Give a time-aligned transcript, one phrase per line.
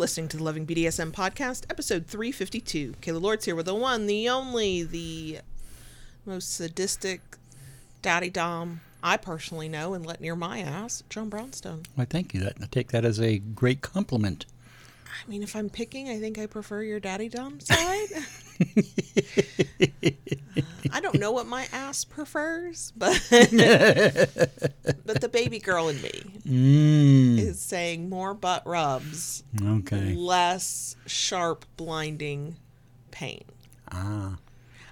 [0.00, 2.94] listening to the Loving BDSM podcast, episode 352.
[3.02, 5.40] Kayla Lords here with the one, the only, the
[6.24, 7.20] most sadistic
[8.00, 11.82] daddy dom I personally know and let near my ass, John Brownstone.
[11.96, 12.40] Why, thank you.
[12.40, 14.46] That I take that as a great compliment.
[15.04, 18.08] I mean, if I'm picking, I think I prefer your daddy dom side.
[20.92, 26.10] I don't know what my ass prefers, but but the baby girl in me
[26.46, 30.14] Mm, is saying more butt rubs, okay.
[30.14, 32.56] less sharp, blinding
[33.10, 33.44] pain.
[33.92, 34.36] Ah.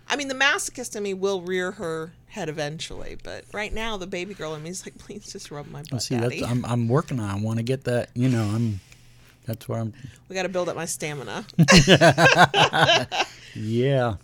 [0.08, 4.06] I mean, the masochist in me will rear her head eventually, but right now the
[4.06, 6.88] baby girl in me is like, please just rub my butt, Well, see, I'm I'm
[6.88, 7.28] working on.
[7.28, 8.10] I want to get that.
[8.14, 8.80] You know, I'm.
[9.48, 9.92] That's where I'm.
[10.28, 11.44] we got to build up my stamina.
[13.54, 14.14] Yeah.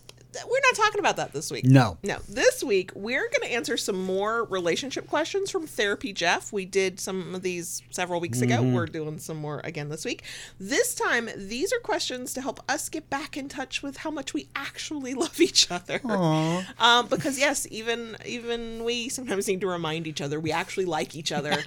[0.48, 1.64] We're not talking about that this week.
[1.64, 1.96] No.
[2.02, 6.52] No, this week we're going to answer some more relationship questions from Therapy Jeff.
[6.52, 8.56] We did some of these several weeks ago.
[8.56, 8.74] Mm-hmm.
[8.74, 10.24] We're doing some more again this week.
[10.58, 14.34] This time, these are questions to help us get back in touch with how much
[14.34, 16.00] we actually love each other.
[16.04, 21.14] Um, because yes, even even we sometimes need to remind each other we actually like
[21.14, 21.62] each other.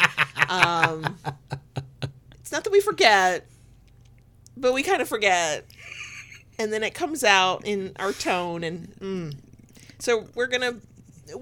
[0.49, 1.17] um,
[2.47, 3.45] it's not that we forget,
[4.55, 5.65] but we kind of forget,
[6.57, 9.35] and then it comes out in our tone, and mm.
[9.99, 10.75] so we're gonna.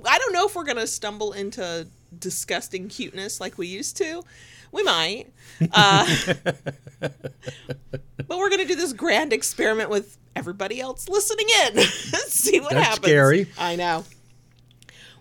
[0.03, 4.23] I don't know if we're gonna stumble into disgusting cuteness like we used to.
[4.72, 5.28] We might.
[5.72, 6.34] Uh,
[7.00, 11.81] but we're gonna do this grand experiment with everybody else listening in.
[12.30, 13.06] See what That's happens.
[13.06, 13.47] scary.
[13.59, 14.06] I know.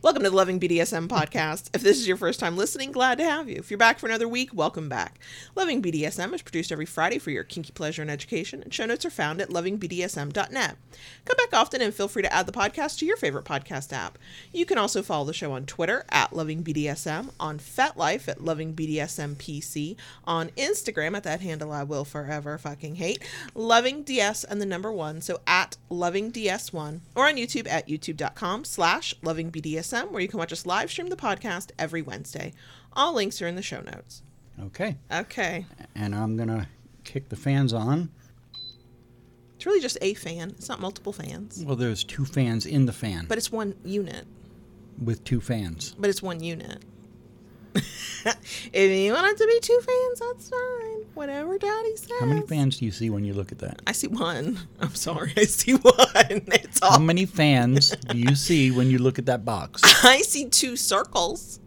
[0.04, 1.70] Welcome to the Loving BDSM podcast.
[1.72, 3.56] If this is your first time listening, glad to have you.
[3.56, 5.18] If you're back for another week, welcome back.
[5.54, 9.06] Loving BDSM is produced every Friday for your kinky pleasure and education, and show notes
[9.06, 10.76] are found at lovingbdsm.net.
[11.24, 14.18] Come back often and feel free to add the podcast to your favorite podcast app.
[14.52, 20.50] You can also follow the show on Twitter at lovingbdsm, on FetLife at lovingbdsmpc, on
[20.50, 23.22] Instagram at that handle I will forever fucking hate,
[23.54, 29.93] lovingds and the number one, so at lovingds1, or on YouTube at youtube.com slash lovingbdsm,
[30.02, 32.52] where you can watch us live stream the podcast every Wednesday.
[32.92, 34.22] All links are in the show notes.
[34.60, 34.96] Okay.
[35.12, 35.66] Okay.
[35.94, 36.68] And I'm gonna
[37.04, 38.10] kick the fans on.
[39.56, 40.50] It's really just a fan.
[40.50, 41.64] It's not multiple fans.
[41.66, 44.26] Well, there's two fans in the fan, But it's one unit.
[45.02, 45.94] with two fans.
[45.98, 46.84] But it's one unit.
[47.74, 50.93] if you want it to be two fans, that's fine.
[51.14, 52.10] Whatever daddy says.
[52.18, 53.80] How many fans do you see when you look at that?
[53.86, 54.58] I see one.
[54.80, 55.32] I'm sorry.
[55.36, 55.92] I see one.
[56.14, 56.92] It's all.
[56.92, 59.80] How many fans do you see when you look at that box?
[60.04, 61.60] I see two circles.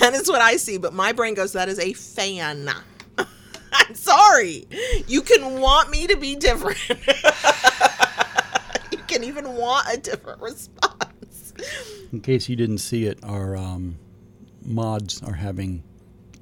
[0.00, 2.70] That is what I see, but my brain goes, that is a fan.
[3.18, 4.66] I'm sorry.
[5.06, 6.78] You can want me to be different.
[6.88, 6.96] you
[9.06, 11.52] can even want a different response.
[12.12, 13.98] In case you didn't see it, our um,
[14.64, 15.82] mods are having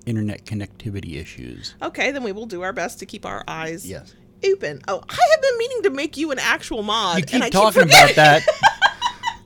[0.07, 1.75] internet connectivity issues.
[1.83, 4.15] Okay, then we will do our best to keep our eyes Yes.
[4.45, 4.81] open.
[4.89, 7.17] Oh, I have been meaning to make you an actual mod.
[7.17, 8.43] You and keep I talking keep about that.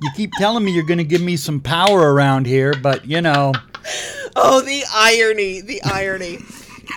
[0.02, 3.22] You keep telling me you're going to give me some power around here, but you
[3.22, 3.52] know,
[4.36, 6.38] Oh, the irony, the irony.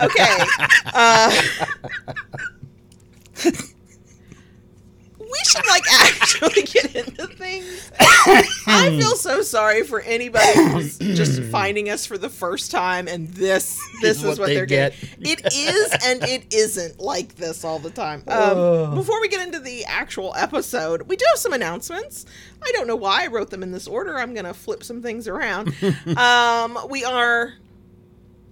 [0.02, 0.44] Okay.
[0.92, 1.42] Uh,
[5.50, 7.90] should like actually get into things.
[8.66, 13.28] I feel so sorry for anybody who's just finding us for the first time and
[13.28, 14.94] this this Is is, what what they they're get.
[15.00, 15.46] getting.
[15.46, 18.22] It is and it isn't like this all the time.
[18.28, 18.94] Um.
[18.94, 22.26] Before we get into the actual episode, we do have some announcements.
[22.62, 24.18] I don't know why I wrote them in this order.
[24.18, 25.74] I'm gonna flip some things around.
[26.16, 27.54] um, we are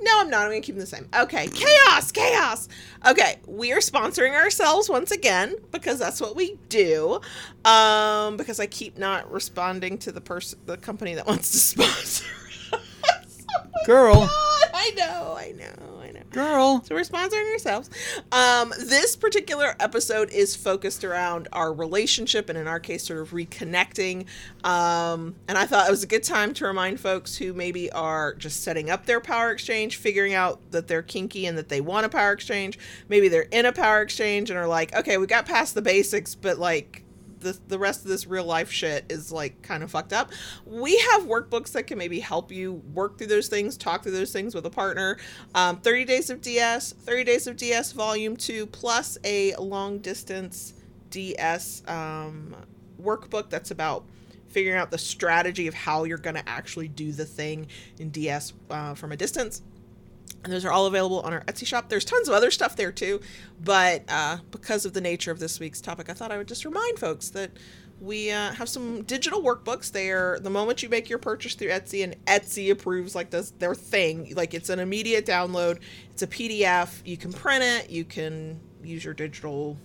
[0.00, 0.42] no, I'm not.
[0.42, 1.09] I'm going to keep them the same.
[1.16, 1.48] Okay.
[1.48, 2.69] Chaos, chaos.
[3.06, 3.36] Okay.
[3.47, 7.20] We are sponsoring ourselves once again because that's what we do.
[7.64, 12.25] Um, because I keep not responding to the person, the company that wants to sponsor.
[12.72, 13.44] us.
[13.50, 14.14] Oh Girl.
[14.14, 15.97] God, I know, I know.
[16.31, 17.91] Girl, So we're sponsoring ourselves.
[18.33, 23.30] Um, this particular episode is focused around our relationship and in our case sort of
[23.30, 24.27] reconnecting.
[24.65, 28.34] Um, and I thought it was a good time to remind folks who maybe are
[28.34, 32.04] just setting up their power exchange, figuring out that they're kinky and that they want
[32.04, 32.78] a power exchange.
[33.09, 36.34] Maybe they're in a power exchange and are like, okay, we got past the basics,
[36.34, 37.04] but like
[37.41, 40.31] the, the rest of this real life shit is like kind of fucked up.
[40.67, 44.33] We have workbooks that can maybe help you work through those things, talk through those
[44.33, 45.19] things with a partner.
[45.55, 50.75] Um, 30 Days of DS, 30 Days of DS Volume 2, plus a long distance
[51.11, 52.55] DS um,
[53.01, 54.05] workbook that's about
[54.49, 57.67] figuring out the strategy of how you're going to actually do the thing
[57.99, 59.63] in DS uh, from a distance.
[60.48, 61.91] And those are all available on our Etsy shop.
[61.91, 63.21] There's tons of other stuff there too,
[63.62, 66.65] but uh, because of the nature of this week's topic, I thought I would just
[66.65, 67.50] remind folks that
[68.00, 69.92] we uh, have some digital workbooks.
[69.92, 73.50] They are the moment you make your purchase through Etsy, and Etsy approves like this
[73.59, 74.33] their thing.
[74.34, 75.80] Like it's an immediate download.
[76.12, 77.03] It's a PDF.
[77.04, 77.91] You can print it.
[77.91, 79.77] You can use your digital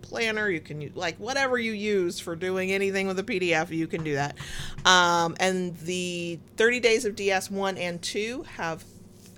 [0.00, 3.86] planner you can use like whatever you use for doing anything with a pdf you
[3.86, 4.36] can do that
[4.84, 8.84] um, and the 30 days of ds 1 and 2 have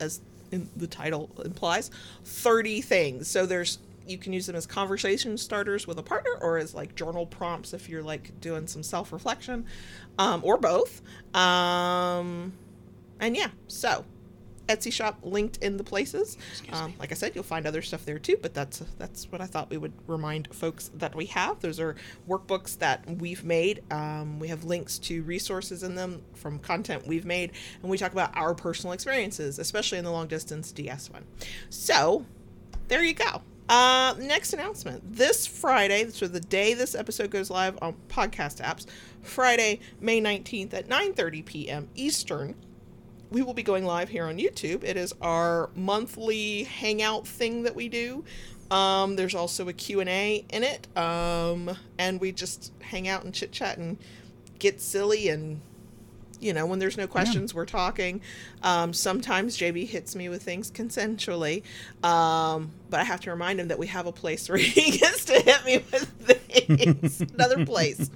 [0.00, 0.20] as
[0.50, 1.90] in the title implies
[2.24, 3.28] 30 things.
[3.28, 6.94] So there's you can use them as conversation starters with a partner or as like
[6.94, 9.66] journal prompts if you're like doing some self-reflection
[10.18, 11.02] um, or both.
[11.34, 12.52] Um,
[13.18, 14.04] and yeah so
[14.68, 16.36] Etsy shop linked in the places.
[16.72, 19.46] Um, like I said, you'll find other stuff there too, but that's that's what I
[19.46, 21.60] thought we would remind folks that we have.
[21.60, 21.96] Those are
[22.28, 23.82] workbooks that we've made.
[23.92, 27.52] Um, we have links to resources in them from content we've made,
[27.82, 31.24] and we talk about our personal experiences, especially in the long distance DS one.
[31.70, 32.24] So
[32.88, 33.42] there you go.
[33.68, 35.02] Uh, next announcement.
[35.12, 38.86] This Friday, so the day this episode goes live on podcast apps,
[39.22, 41.88] Friday, May 19th at 9:30 p.m.
[41.96, 42.54] Eastern,
[43.36, 44.82] we will be going live here on YouTube.
[44.82, 48.24] It is our monthly hangout thing that we do.
[48.70, 50.88] Um, there's also a Q&A in it.
[50.96, 53.98] Um, and we just hang out and chit chat and
[54.58, 55.60] get silly and
[56.40, 57.56] you know, when there's no questions, yeah.
[57.56, 58.20] we're talking.
[58.62, 61.62] Um, sometimes JB hits me with things consensually,
[62.04, 65.24] um, but I have to remind him that we have a place where he gets
[65.26, 67.20] to hit me with things.
[67.34, 68.10] Another place.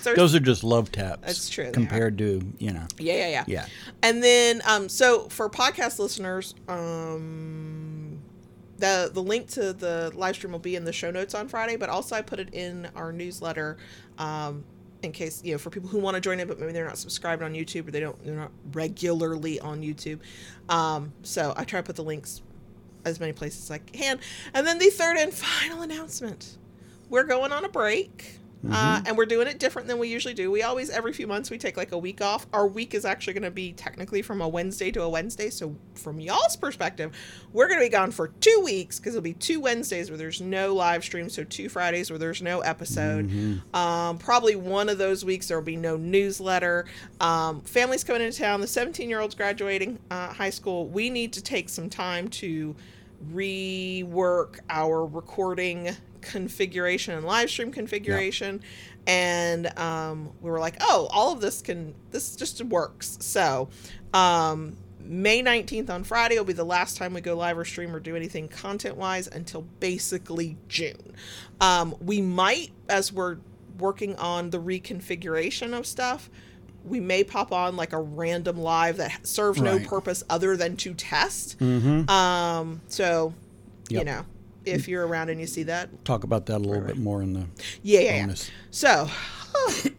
[0.00, 1.22] So Those are just love taps.
[1.22, 1.70] That's true.
[1.72, 2.86] Compared to you know.
[2.98, 3.44] Yeah, yeah, yeah.
[3.46, 3.66] Yeah.
[4.02, 8.18] And then, um, so for podcast listeners, um,
[8.78, 11.76] the the link to the live stream will be in the show notes on Friday,
[11.76, 13.78] but also I put it in our newsletter.
[14.18, 14.64] Um,
[15.04, 16.98] in case you know for people who want to join it but maybe they're not
[16.98, 20.18] subscribed on youtube or they don't they're not regularly on youtube.
[20.68, 22.42] Um, so i try to put the links
[23.04, 24.18] as many places as i can.
[24.54, 26.58] And then the third and final announcement.
[27.10, 28.72] We're going on a break mm-hmm.
[28.72, 30.50] Uh, and we're doing it different than we usually do.
[30.50, 32.46] We always, every few months, we take like a week off.
[32.52, 35.50] Our week is actually going to be technically from a Wednesday to a Wednesday.
[35.50, 37.12] So, from y'all's perspective,
[37.52, 40.40] we're going to be gone for two weeks because it'll be two Wednesdays where there's
[40.40, 41.28] no live stream.
[41.28, 43.28] So, two Fridays where there's no episode.
[43.28, 43.76] Mm-hmm.
[43.76, 46.86] Um, probably one of those weeks there will be no newsletter.
[47.20, 48.60] Um, families coming into town.
[48.60, 50.86] The 17 year old's graduating uh, high school.
[50.88, 52.74] We need to take some time to
[53.32, 58.54] rework our recording configuration and live stream configuration.
[58.56, 58.62] Yep.
[59.06, 63.18] And um, we were like, oh, all of this can, this just works.
[63.20, 63.68] So,
[64.12, 67.94] um, May 19th on Friday will be the last time we go live or stream
[67.94, 71.14] or do anything content wise until basically June.
[71.60, 73.36] Um, we might, as we're
[73.78, 76.30] working on the reconfiguration of stuff,
[76.84, 79.82] we may pop on like a random live that serves right.
[79.82, 81.58] no purpose other than to test.
[81.58, 82.08] Mm-hmm.
[82.08, 83.34] Um, so,
[83.88, 84.00] yep.
[84.00, 84.24] you know,
[84.64, 86.04] if you're around and you see that.
[86.04, 86.88] Talk about that a little right.
[86.88, 87.46] bit more in the
[87.82, 88.48] yeah, yeah, bonus.
[88.48, 88.54] Yeah.
[88.70, 89.10] So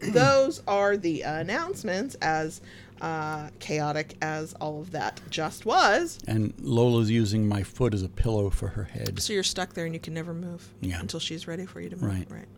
[0.12, 2.60] those are the announcements as
[3.00, 6.18] uh, chaotic as all of that just was.
[6.26, 9.20] And Lola's using my foot as a pillow for her head.
[9.20, 11.00] So you're stuck there and you can never move yeah.
[11.00, 12.10] until she's ready for you to move.
[12.10, 12.26] Right.
[12.30, 12.48] Right.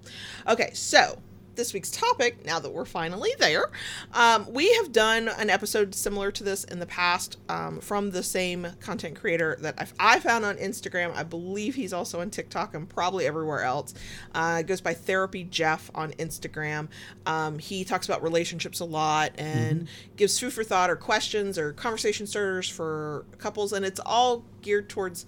[0.49, 1.19] Okay, so
[1.59, 3.71] this week's topic, now that we're finally there,
[4.15, 8.23] um, we have done an episode similar to this in the past um, from the
[8.23, 11.13] same content creator that I've, I found on Instagram.
[11.17, 13.93] I believe he's also on TikTok and probably everywhere else.
[14.33, 16.87] Uh, goes by Therapy Jeff on Instagram.
[17.27, 20.17] Um, he talks about relationships a lot and mm-hmm.
[20.17, 24.89] gives food for thought or questions or conversation starters for couples, and it's all geared
[24.89, 25.27] towards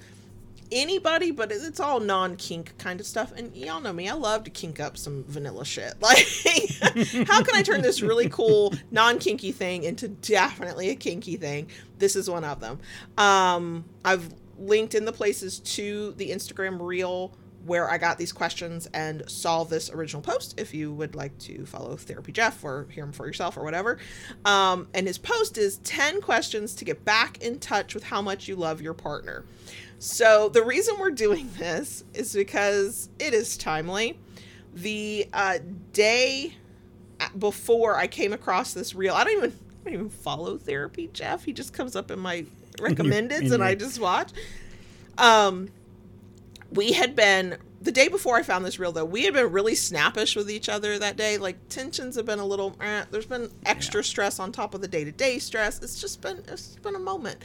[0.72, 3.32] anybody, but it's all non kink kind of stuff.
[3.36, 5.94] And y'all know me, I love to kink up some vanilla shit.
[6.00, 11.36] Like, how can I turn this really cool non kinky thing into definitely a kinky
[11.36, 11.68] thing?
[11.98, 12.78] This is one of them.
[13.16, 17.32] Um, I've linked in the places to the Instagram reel
[17.66, 21.66] where I got these questions and saw this original post if you would like to
[21.66, 23.98] follow Therapy Jeff or hear him for yourself or whatever.
[24.44, 28.48] Um, and his post is 10 questions to get back in touch with how much
[28.48, 29.44] you love your partner.
[29.98, 34.18] So the reason we're doing this is because it is timely.
[34.72, 35.58] The uh,
[35.92, 36.54] day
[37.38, 41.44] before I came across this reel, I don't even I don't even follow therapy, Jeff.
[41.44, 42.46] He just comes up in my
[42.78, 44.30] recommendeds and I just watch.
[45.18, 45.68] Um,
[46.72, 49.74] we had been the day before I found this reel, though, we had been really
[49.74, 51.38] snappish with each other that day.
[51.38, 52.76] Like tensions have been a little.
[52.80, 54.06] Eh, there's been extra yeah.
[54.06, 55.82] stress on top of the day to day stress.
[55.82, 57.38] It's just been it's been a moment,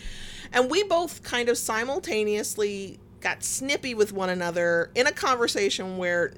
[0.52, 6.34] and we both kind of simultaneously got snippy with one another in a conversation where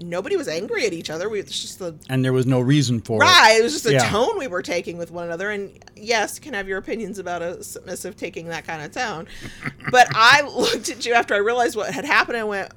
[0.00, 1.28] nobody was angry at each other.
[1.28, 3.26] We it's just the And there was no reason for it.
[3.26, 3.56] right.
[3.58, 4.08] It was just the Yeah.
[4.08, 5.50] tone we were taking with one another.
[5.50, 9.26] And yes, can have your opinions about a submissive taking that kind of tone.
[9.90, 12.72] but I looked at you after I realized what had happened and went,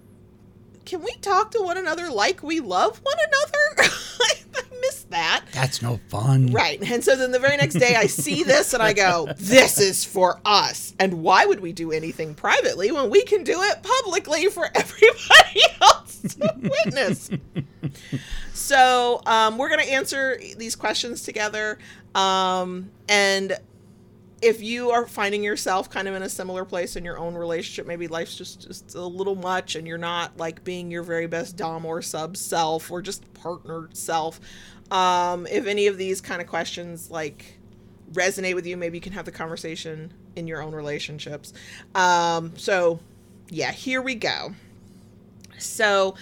[0.85, 3.89] "Can we talk to one another like we love one another?"
[4.55, 5.45] I miss that.
[5.51, 6.47] That's no fun.
[6.47, 6.81] Right.
[6.81, 10.05] And so then the very next day I see this and I go, this is
[10.05, 10.93] for us.
[10.99, 15.61] And why would we do anything privately when we can do it publicly for everybody
[15.81, 16.53] else to
[16.85, 17.29] witness?
[18.53, 21.79] so um, we're going to answer these questions together.
[22.15, 23.57] Um, and
[24.43, 27.87] if you are finding yourself kind of in a similar place in your own relationship,
[27.87, 31.55] maybe life's just, just a little much and you're not like being your very best
[31.55, 34.41] dom or sub self or just partner self.
[34.91, 37.57] Um, if any of these kind of questions like
[38.11, 41.53] resonate with you, maybe you can have the conversation in your own relationships.
[41.95, 42.99] Um, so
[43.49, 44.53] yeah, here we go.
[45.57, 46.15] So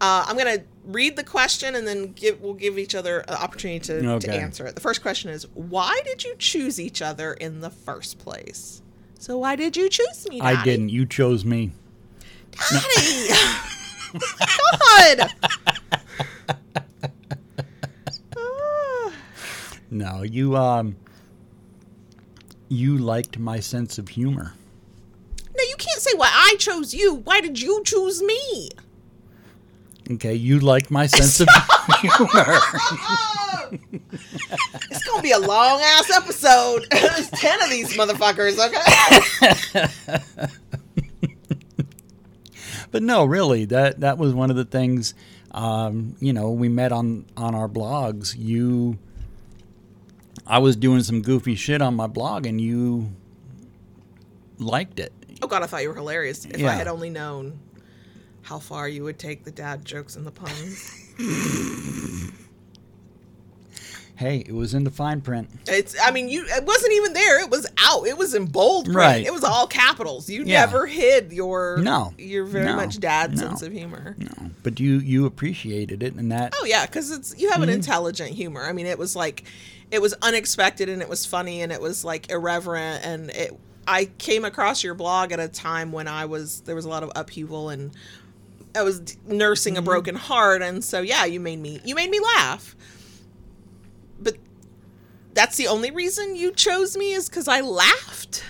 [0.00, 3.80] uh, I'm gonna read the question and then give we'll give each other an opportunity
[3.80, 4.74] to, to answer it.
[4.74, 8.82] The first question is why did you choose each other in the first place?
[9.18, 10.38] So why did you choose me?
[10.40, 10.56] Daddy?
[10.56, 10.90] I didn't.
[10.90, 11.72] You chose me.
[12.52, 13.28] Daddy!
[15.18, 15.32] God!
[18.36, 19.12] Ah.
[19.90, 20.96] No, you um
[22.68, 24.52] you liked my sense of humor.
[25.56, 27.14] no, you can't say why I chose you.
[27.14, 28.70] Why did you choose me?
[30.10, 31.48] Okay, you like my sense of
[32.00, 32.58] humor.
[34.90, 36.86] It's gonna be a long ass episode.
[36.90, 38.58] There's ten of these motherfuckers.
[38.58, 39.88] Okay.
[42.90, 45.14] But no, really, that that was one of the things.
[45.50, 48.34] Um, you know, we met on on our blogs.
[48.36, 48.98] You,
[50.46, 53.10] I was doing some goofy shit on my blog, and you
[54.58, 55.12] liked it.
[55.42, 56.44] Oh god, I thought you were hilarious.
[56.44, 57.58] If I had only known
[58.48, 61.04] how far you would take the dad jokes and the puns.
[64.16, 65.48] Hey, it was in the fine print.
[65.68, 67.40] It's I mean you it wasn't even there.
[67.40, 68.06] It was out.
[68.08, 68.96] It was in bold print.
[68.96, 69.24] Right.
[69.26, 70.28] It was all capitals.
[70.28, 70.60] You Yeah.
[70.60, 72.14] never hid your No.
[72.18, 72.74] your very No.
[72.76, 73.42] much dad No.
[73.42, 74.16] sense of humor.
[74.18, 77.68] No, but you you appreciated it, and that Oh yeah, because it's you have an
[77.68, 77.76] Mm-hmm.
[77.76, 78.64] intelligent humor.
[78.64, 79.44] I mean, it was like,
[79.92, 83.56] it was unexpected and it was funny and it was like irreverent and it.
[83.90, 87.02] I came across your blog at a time when I was there was a lot
[87.04, 87.92] of upheaval and
[88.78, 89.82] I was nursing Mm-hmm.
[89.82, 92.74] a broken heart and so yeah, you made me you made me laugh.
[94.20, 94.36] But
[95.34, 98.44] that's the only reason you chose me is because I laughed.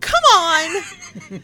[0.00, 0.82] Come on.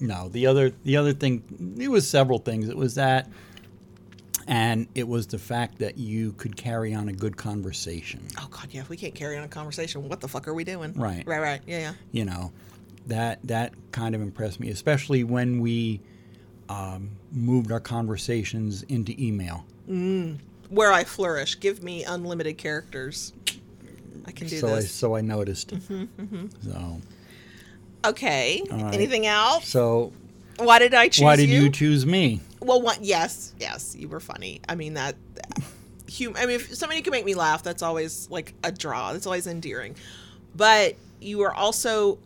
[0.00, 2.68] No, the other the other thing it was several things.
[2.68, 3.28] It was that
[4.46, 8.20] and it was the fact that you could carry on a good conversation.
[8.38, 8.80] Oh God, yeah.
[8.82, 10.92] If we can't carry on a conversation, what the fuck are we doing?
[10.94, 11.22] Right.
[11.26, 11.40] Right.
[11.40, 11.60] Right.
[11.66, 11.78] Yeah.
[11.78, 11.92] Yeah.
[12.12, 12.52] You know,
[13.06, 16.00] that that kind of impressed me, especially when we
[16.68, 19.64] um, moved our conversations into email.
[20.70, 21.60] where I flourish.
[21.60, 23.32] Give me unlimited characters.
[24.26, 24.90] I can do so I this.
[24.90, 25.68] so I noticed.
[25.74, 27.00] Mm-hmm, So
[28.04, 28.62] okay.
[28.70, 28.94] right.
[28.94, 29.68] Anything else?
[29.68, 30.12] so
[30.58, 31.62] Why did I choose why did you?
[31.64, 32.40] you choose me?
[32.60, 34.60] well, one, yes, yes, you were funny.
[34.68, 35.16] I mean that.
[36.18, 39.12] Hum- I mean, if somebody can make me laugh, that's always like a draw.
[39.12, 39.96] That's always endearing.
[40.56, 42.18] But you were also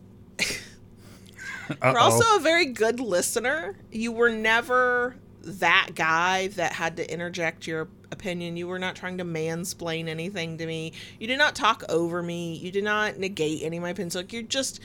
[1.83, 3.77] You're also a very good listener.
[3.91, 8.57] You were never that guy that had to interject your opinion.
[8.57, 10.93] You were not trying to mansplain anything to me.
[11.19, 12.55] You did not talk over me.
[12.57, 14.15] You did not negate any of my opinions.
[14.15, 14.81] Like you're just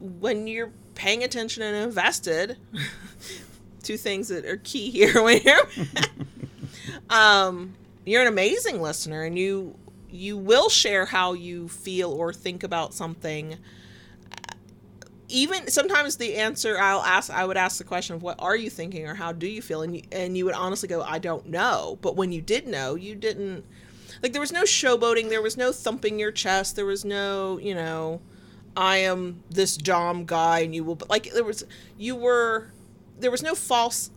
[0.00, 2.58] when you're paying attention and invested.
[3.82, 5.68] two things that are key here when you're
[7.10, 7.74] um
[8.04, 9.76] you're an amazing listener and you
[10.10, 13.56] you will share how you feel or think about something
[15.32, 18.70] even sometimes the answer I'll ask I would ask the question of what are you
[18.70, 19.82] thinking or how do you feel?
[19.82, 21.98] And you, and you would honestly go I don't know.
[22.02, 23.64] But when you did know you didn't
[24.22, 27.74] like there was no showboating there was no thumping your chest there was no you
[27.74, 28.20] know
[28.76, 31.64] I am this dom guy and you will but like there was
[31.96, 32.68] you were
[33.18, 34.10] there was no false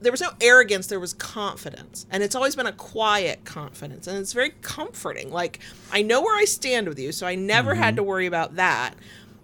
[0.00, 2.06] there was no arrogance there was confidence.
[2.10, 4.06] And it's always been a quiet confidence.
[4.06, 5.30] And it's very comforting.
[5.30, 5.60] Like
[5.92, 7.96] i know where i stand with you so i never had mm-hmm.
[7.96, 8.94] to worry about that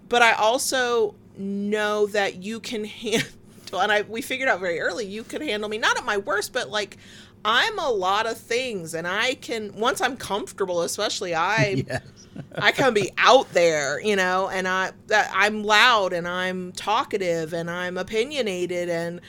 [0.09, 3.29] but i also know that you can handle
[3.73, 6.53] and i we figured out very early you could handle me not at my worst
[6.53, 6.97] but like
[7.45, 12.01] i'm a lot of things and i can once i'm comfortable especially i Yes.
[12.55, 17.53] I can be out there, you know, and I that I'm loud and I'm talkative
[17.53, 19.21] and I'm opinionated and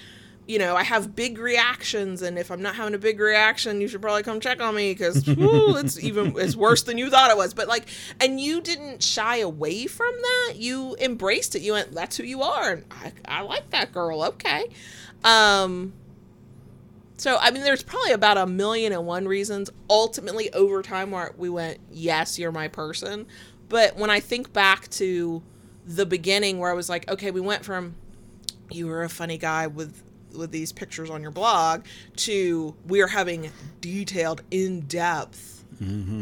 [0.48, 3.86] you know, I have big reactions and if I'm not having a big reaction, you
[3.86, 7.36] should probably come check on me cuz it's even it's worse than you thought it
[7.36, 7.54] was.
[7.54, 7.86] But like
[8.18, 10.54] and you didn't shy away from that.
[10.56, 11.62] You embraced it.
[11.62, 14.24] You went that's who you are and I I like that girl.
[14.24, 14.70] Okay.
[15.22, 15.92] Um
[17.18, 19.70] So I mean, there's probably about a million and one reasons.
[19.90, 23.26] Ultimately, over time, where we went, yes, you're my person.
[23.68, 25.42] But when I think back to
[25.84, 27.96] the beginning, where I was like, okay, we went from
[28.70, 30.02] you were a funny guy with
[30.38, 31.84] with these pictures on your blog
[32.16, 35.56] to we're having detailed, in depth.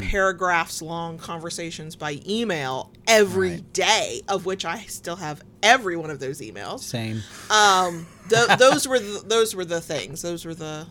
[0.00, 3.72] Paragraphs long conversations by email every Right.
[3.72, 7.22] day, of which I still have every one of those emails Same.
[7.50, 10.86] um th- those were the, those were the things those were the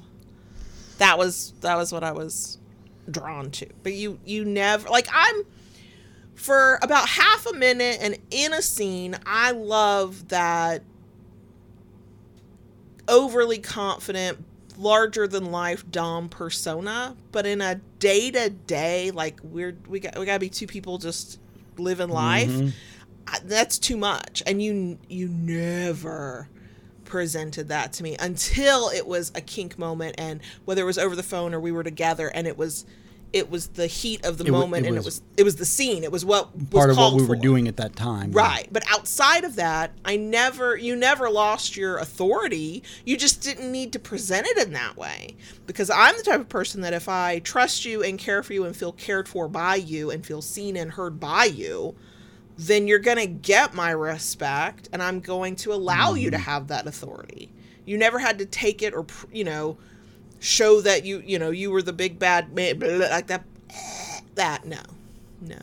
[0.97, 2.57] that was that was what i was
[3.09, 5.43] drawn to but you you never like i'm
[6.33, 10.81] for about half a minute and in a scene i love that
[13.07, 14.43] overly confident
[14.77, 20.17] larger than life dom persona but in a day to day like we're we got
[20.17, 21.39] we got to be two people just
[21.77, 22.69] living life Mm-hmm.
[23.27, 26.49] I- that's too much and you you never
[27.05, 31.15] presented that to me until it was a kink moment and whether it was over
[31.15, 32.85] the phone or we were together and it was
[33.35, 35.55] it was the heat of the It moment it and was- it was it was
[35.57, 38.31] the scene it was what was Part of what we were doing at that time.
[38.31, 38.67] Right.
[38.71, 42.83] But outside of that, I never, you never lost your authority.
[43.05, 45.35] You just didn't need to present it in that way.
[45.67, 48.65] Because I'm the type of person that if I trust you and care for you
[48.65, 51.95] and feel cared for by you and feel seen and heard by you,
[52.57, 56.45] then you're going to get my respect and I'm going to allow you to mm-hmm.
[56.45, 57.51] have that authority.
[57.85, 59.77] You never had to take it or, you know,
[60.45, 63.43] show that you, you know, you were the big bad man, like that.
[64.35, 64.81] That, no.
[65.41, 65.59] No.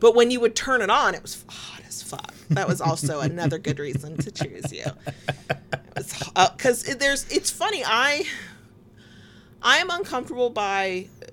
[0.00, 2.34] But when you would turn it on, it was hot as fuck.
[2.50, 4.84] That was also another good reason to choose you.
[5.94, 7.82] Because there's, it's funny.
[7.84, 8.24] I,
[9.62, 11.27] I am uncomfortable by uh,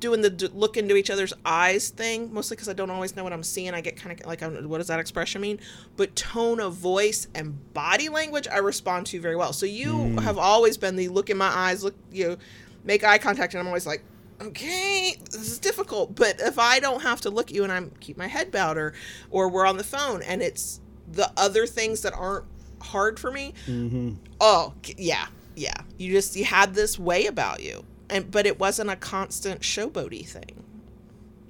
[0.00, 3.24] doing the d- look into each other's eyes thing, mostly because I don't always know
[3.24, 3.74] what I'm seeing.
[3.74, 5.60] I get kind of like, what does that expression mean?
[5.96, 9.52] But tone of voice and body language, I respond to very well.
[9.52, 10.22] So you mm.
[10.22, 12.36] have always been the look in my eyes, look, you know,
[12.84, 14.02] make eye contact, and I'm always like,
[14.40, 16.14] okay, this is difficult.
[16.14, 18.76] But if I don't have to look at you and I'm keep my head bowed,
[18.76, 18.92] or
[19.30, 22.44] or we're on the phone, and it's the other things that aren't
[22.80, 24.14] hard for me, mm-hmm.
[24.40, 25.26] oh yeah
[25.56, 29.60] yeah you just you had this way about you and but it wasn't a constant
[29.60, 30.62] showboaty thing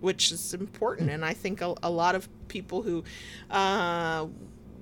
[0.01, 3.03] which is important and i think a, a lot of people who
[3.51, 4.27] uh,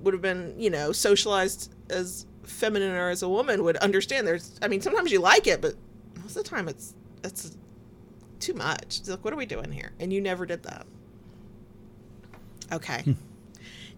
[0.01, 4.59] would have been you know socialized as feminine or as a woman would understand there's
[4.61, 5.73] i mean sometimes you like it but
[6.21, 7.57] most of the time it's it's
[8.39, 10.85] too much it's like what are we doing here and you never did that
[12.71, 13.03] okay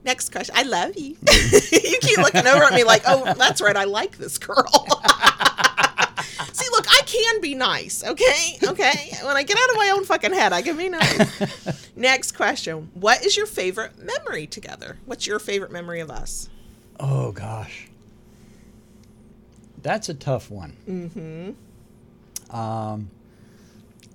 [0.08, 0.56] Next question.
[0.58, 1.18] I love you.
[1.72, 3.76] you keep looking over at me like, oh, that's right.
[3.76, 4.66] I like this girl.
[6.54, 6.67] See,
[7.08, 8.58] can be nice, okay?
[8.64, 9.12] Okay.
[9.24, 11.90] When I get out of my own fucking head, I can be nice.
[11.96, 12.92] Next question.
[12.94, 14.98] What is your favorite memory together?
[15.06, 16.50] What's your favorite memory of us?
[17.00, 17.88] Oh gosh,
[19.82, 20.76] that's a tough one.
[20.88, 22.56] Mm-hmm.
[22.56, 23.10] Um,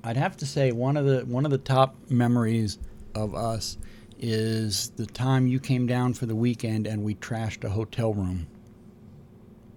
[0.05, 2.79] I'd have to say one of the one of the top memories
[3.15, 3.79] of us
[4.19, 8.47] is the time you came down for the weekend and we trashed a hotel room.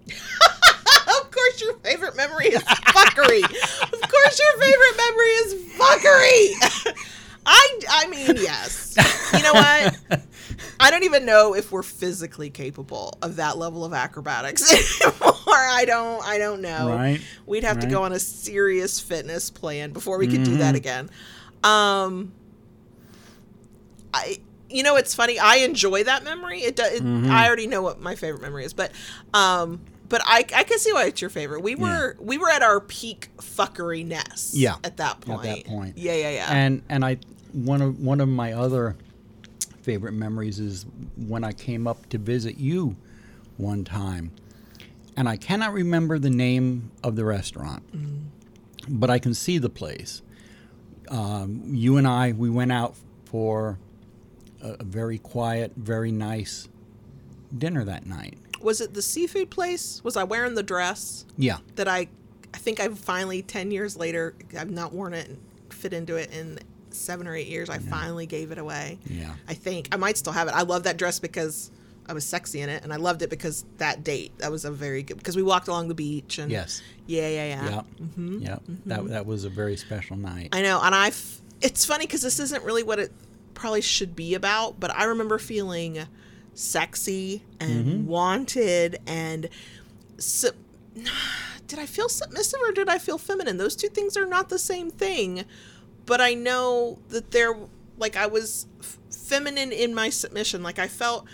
[0.08, 1.74] of course, your
[2.16, 3.42] favorite memory is fuckery.
[3.92, 6.94] of course, your favorite memory is fuckery.
[7.46, 8.96] I, I mean, yes.
[9.32, 10.20] You know what?
[10.80, 15.34] I don't even know if we're physically capable of that level of acrobatics anymore.
[15.46, 16.24] I don't.
[16.24, 16.88] I don't know.
[16.88, 20.74] Right, We'd have to go on a serious fitness plan before we could do that
[20.74, 21.10] again.
[21.62, 22.32] Um,
[24.12, 24.38] I.
[24.68, 25.38] You know, it's funny.
[25.38, 26.58] I enjoy that memory.
[26.60, 27.00] It, do, it
[27.30, 28.90] I already know what my favorite memory is, but
[29.32, 31.62] um, but I I can see why it's your favorite.
[31.62, 34.50] We were we were at our peak fuckeryness.
[34.54, 35.44] Yeah, at that point.
[35.46, 35.98] At that point.
[35.98, 36.46] Yeah, yeah, yeah.
[36.50, 37.18] And and I
[37.52, 38.96] one of one of my other
[39.82, 40.84] favorite memories is
[41.16, 42.96] when I came up to visit you
[43.56, 44.32] one time.
[45.16, 47.82] And I cannot remember the name of the restaurant,
[48.86, 50.20] but I can see the place.
[51.08, 53.78] Um, you and I, we went out for
[54.60, 56.68] a, a very quiet, very nice
[57.56, 58.36] dinner that night.
[58.66, 60.02] Was it the seafood place?
[60.04, 61.58] Was I wearing the dress Yeah.
[61.76, 62.08] that I?
[62.52, 64.34] I think I've finally ten years later.
[64.58, 65.38] I've not worn it and
[65.70, 66.58] fit into it in
[66.90, 67.70] seven or eight years.
[67.70, 68.98] I finally gave it away.
[69.06, 69.34] Yeah.
[69.48, 70.54] I think I might still have it.
[70.54, 71.70] I love that dress because
[72.08, 74.70] I was sexy in it, and I loved it because that date that was a
[74.70, 76.82] very good because we walked along the beach and Yes.
[77.06, 77.64] yeah, yeah, yeah.
[77.70, 77.82] Yeah.
[78.02, 78.38] Mm-hmm.
[78.42, 78.54] Yeah.
[78.56, 78.88] Mm-hmm.
[78.88, 80.48] That that was a very special night.
[80.52, 81.12] I know, and I.
[81.62, 83.12] It's funny because this isn't really what it
[83.54, 86.06] probably should be about, but I remember feeling
[86.56, 89.48] sexy and wanted and.
[90.18, 90.50] Su-
[91.66, 93.58] did I feel submissive or did I feel feminine?
[93.58, 95.44] Those two things are not the same thing,
[96.06, 97.56] but I know that they're
[97.98, 100.62] like I was f- feminine in my submission.
[100.62, 101.26] Like I felt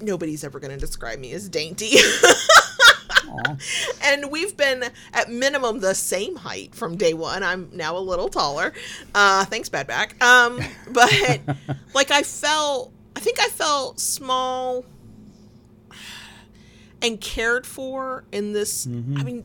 [0.00, 1.96] nobody's ever going to describe me as dainty.
[4.02, 7.42] And we've been at minimum the same height from day one.
[7.42, 8.72] I'm now a little taller.
[9.14, 10.22] Uh, thanks, bad back.
[10.22, 11.12] Um, but
[11.94, 14.84] like I felt, I think I felt small
[17.02, 18.86] and cared for in this.
[18.86, 18.90] I
[19.24, 19.44] mean,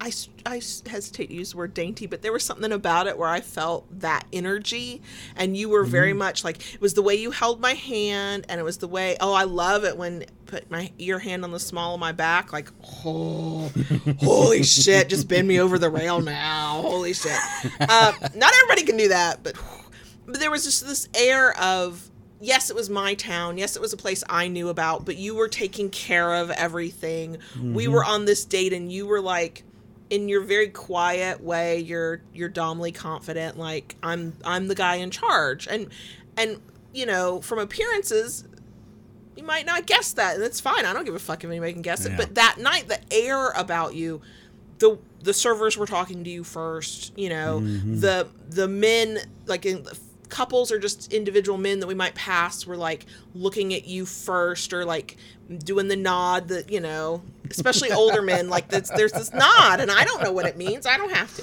[0.00, 2.72] I, I, s- I s- hesitate to use the word dainty, but there was something
[2.72, 5.00] about it where I felt that energy,
[5.34, 8.60] and you were very much like it was the way you held my hand, and
[8.60, 9.16] it was the way.
[9.20, 12.52] Oh, I love it when put my your hand on the small of my back,
[12.52, 12.70] like
[13.04, 13.70] oh,
[14.20, 17.32] holy shit, just bend me over the rail now, holy shit.
[17.80, 19.54] Um, not everybody can do that, but
[20.26, 22.09] but there was just this air of
[22.40, 23.58] yes, it was my town.
[23.58, 27.38] Yes, it was a place I knew about, but you were taking care of everything.
[27.60, 27.92] We mm-hmm.
[27.92, 29.64] were on this date and you were like
[30.08, 35.10] in your very quiet way, you're you're domly confident like I'm I'm the guy in
[35.10, 35.68] charge.
[35.68, 35.88] And
[36.36, 36.60] and
[36.92, 38.44] you know, from appearances
[39.36, 40.84] you might not guess that, and it's fine.
[40.84, 42.16] I don't give a fuck if anybody can guess it.
[42.16, 44.20] But that night, the air about you,
[44.78, 47.16] the the servers were talking to you first.
[47.16, 48.00] You know, mm-hmm.
[48.00, 49.86] the the men like in
[50.30, 54.72] couples or just individual men that we might pass were like looking at you first
[54.72, 55.16] or like
[55.64, 59.90] doing the nod that you know especially older men like that's there's this nod and
[59.90, 60.86] i don't know what it means.
[60.86, 61.42] I don't have to.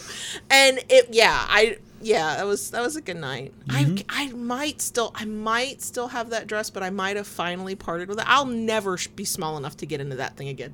[0.50, 3.54] And it yeah i yeah that was that was a good night.
[3.69, 4.06] I mm-hmm.
[4.10, 8.08] i might still i might still have that dress but i might have finally parted
[8.08, 8.26] with it.
[8.28, 10.73] I'll never be small enough to get into that thing again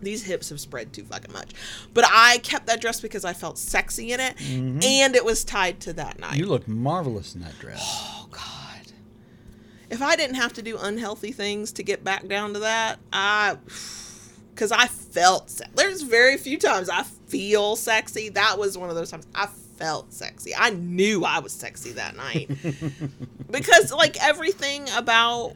[0.00, 1.50] these hips have spread too fucking much
[1.94, 4.80] but i kept that dress because i felt sexy in it mm-hmm.
[4.82, 7.80] and it was tied to that night You look marvelous in that dress.
[7.82, 8.92] Oh God!
[9.90, 13.56] If I didn't have to do unhealthy things to get back down to that, I,
[14.54, 15.50] because I felt.
[15.50, 18.28] Se- There's very few times I feel sexy.
[18.28, 20.52] That was one of those times I felt sexy.
[20.56, 22.50] I knew I was sexy that night
[23.50, 25.54] because like everything about,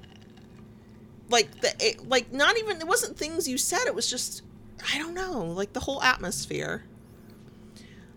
[1.32, 3.86] like the it, like not even it wasn't things you said.
[3.86, 4.42] It was just
[4.92, 6.84] I don't know, like the whole atmosphere.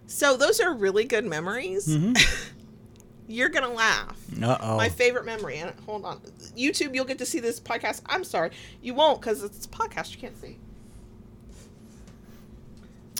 [0.07, 1.87] So those are really good memories.
[3.27, 4.15] You're gonna laugh.
[4.41, 4.77] Uh oh.
[4.77, 5.57] My favorite memory.
[5.57, 6.19] And hold on,
[6.55, 8.01] YouTube, you'll get to see this podcast.
[8.05, 8.51] I'm sorry,
[8.83, 10.11] you won't because it's a podcast.
[10.13, 10.57] You can't see.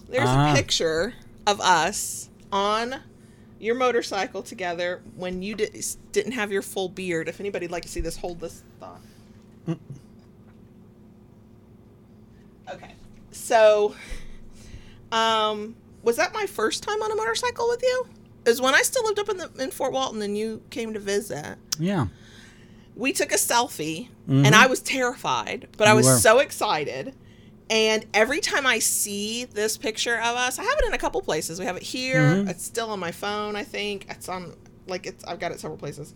[0.09, 0.51] There's Ah.
[0.51, 1.15] a picture
[1.47, 3.01] of us on
[3.59, 5.81] your motorcycle together when you di-
[6.11, 7.27] didn't have your full beard.
[7.27, 9.01] If anybody'd like to see this, hold this thought.
[9.67, 9.79] Mm.
[12.73, 12.93] Okay,
[13.31, 13.95] so,
[15.11, 18.07] um, was that my first time on a motorcycle with you?
[18.45, 20.99] Is when I still lived up in the in Fort Walton and you came to
[20.99, 22.07] visit yeah.
[22.95, 24.53] we took a selfie and mm-hmm.
[24.53, 26.17] I was terrified, but I was were.
[26.17, 27.13] so excited.
[27.69, 31.21] And every time I see this picture of us, I have it in a couple
[31.21, 31.59] places.
[31.59, 32.21] We have it here.
[32.21, 32.49] Mm-hmm.
[32.49, 34.05] It's still on my phone, I think.
[34.09, 34.55] It's on
[34.87, 36.13] like it's I've got it several places.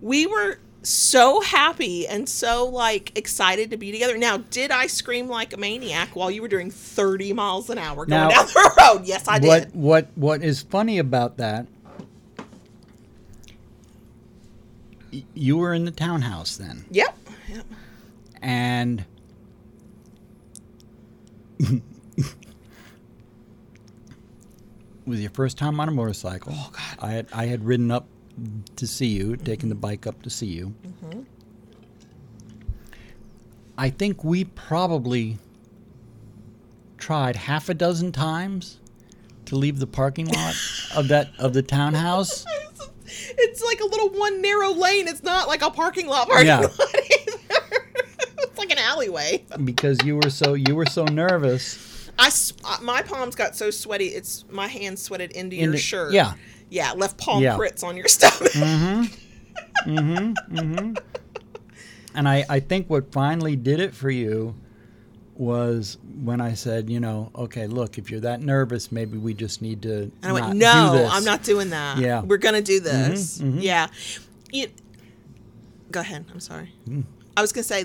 [0.00, 4.16] We were so happy and so like excited to be together.
[4.16, 8.06] Now, did I scream like a maniac while you were doing 30 miles an hour
[8.06, 9.04] going Now- down the road?
[9.06, 9.74] Yes, I what did.
[9.74, 11.66] what what is funny about that?
[15.12, 17.18] y- You were in the townhouse then, Yep.
[17.52, 17.66] yep.
[18.42, 19.04] and
[25.06, 26.52] was your first time on a motorcycle.
[26.54, 26.98] Oh, God.
[27.00, 28.06] I had I had ridden up
[28.76, 30.74] to see you, taking the bike up to see you.
[30.86, 31.20] Mm-hmm.
[33.76, 35.38] I think we probably
[36.96, 38.78] tried half a dozen times
[39.46, 40.54] to leave the parking lot
[40.96, 42.44] of that of the townhouse.
[42.70, 42.90] It's,
[43.38, 45.06] it's like a little one narrow lane.
[45.08, 46.60] It's not like a parking lot parking Yeah.
[46.60, 47.38] lot either.
[48.38, 49.44] it's like an alleyway.
[49.64, 52.10] because you were so you were so nervous.
[52.18, 52.30] I
[52.64, 54.06] uh, my palms got so sweaty.
[54.06, 56.12] It's my hands sweated into your shirt.
[56.12, 56.34] yeah.
[56.70, 57.56] Yeah, left palm Yeah.
[57.56, 58.52] prints on your stomach.
[58.52, 59.90] Mm-hmm.
[59.90, 60.56] Mm-hmm.
[60.56, 60.94] Mm-hmm.
[62.14, 64.54] And I, I think what finally did it for you
[65.34, 69.62] was when I said, you know, okay, look, if you're that nervous, maybe we just
[69.62, 70.10] need to.
[70.22, 71.98] And I went, no, do this." I'm not doing that.
[71.98, 72.22] Yeah.
[72.22, 73.40] We're going to do this.
[73.40, 73.86] Yeah.
[74.50, 74.66] You,
[75.92, 76.24] go ahead.
[76.32, 76.72] I'm sorry.
[77.36, 77.84] I was going to say,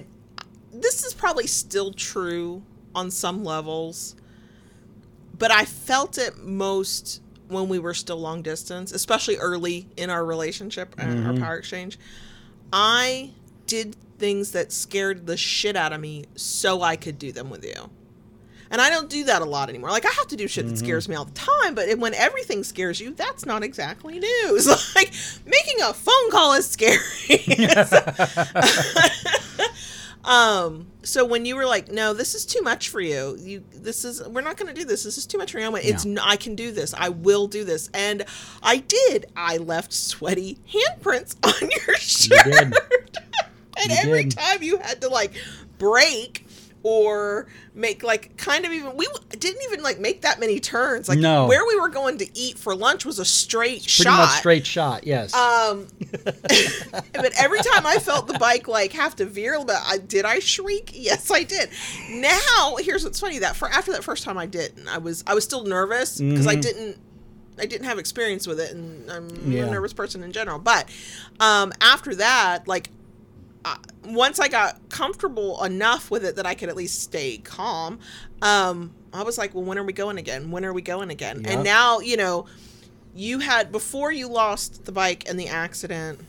[0.71, 2.63] this is probably still true
[2.95, 4.15] on some levels,
[5.37, 7.21] but I felt it most
[7.53, 11.43] when we were still long distance, especially early in our relationship and our mm-hmm.
[11.43, 11.97] power exchange.
[12.71, 13.31] I
[13.67, 17.63] did things that scared the shit out of me so I could do them with
[17.63, 17.89] you.
[18.71, 19.91] And I don't do that a lot anymore.
[19.91, 20.83] Like I have to do shit that mm-hmm.
[20.83, 24.67] scares me all the time, but when everything scares you, that's not exactly news.
[24.95, 25.13] like
[25.45, 26.97] making a phone call is scary.
[30.25, 33.35] um so when you were like, "No, this is too much for you.
[33.39, 35.03] You this is we're not going to do this.
[35.03, 36.19] This is too much for you." I went, "It's Yeah.
[36.23, 36.93] I can do this.
[36.97, 38.23] I will do this." And
[38.61, 39.25] I did.
[39.35, 42.43] I left sweaty handprints on your shirt.
[42.45, 42.55] did.
[43.77, 44.37] and You every did.
[44.37, 45.33] time you had to like
[45.77, 46.45] break
[46.85, 51.17] or make like kind of even we didn't even like make that many turns like
[51.17, 51.47] No.
[51.47, 54.65] where we were going to eat for lunch was a straight Pretty shot much straight
[54.65, 55.05] shot.
[55.05, 55.33] Yes.
[55.33, 55.87] um
[57.13, 59.97] but every time i felt the bike like have to veer a little bit I,
[59.97, 61.69] did i shriek yes i did
[62.09, 65.33] now here's what's funny that for after that first time i didn't i was i
[65.33, 66.61] was still nervous because i Mhm.
[66.61, 66.97] didn't
[67.59, 69.65] I didn't have experience with it, and I'm Yeah.
[69.65, 70.57] a nervous person in general.
[70.57, 70.89] But
[71.39, 72.89] um, after that, like
[73.65, 77.99] uh, once I got comfortable enough with it that I could at least stay calm,
[78.41, 80.51] um, I was like, well, when are we going again?
[80.51, 81.45] When are we going again?
[81.45, 82.45] And now, you know,
[83.15, 86.19] you had before you lost the bike and the accident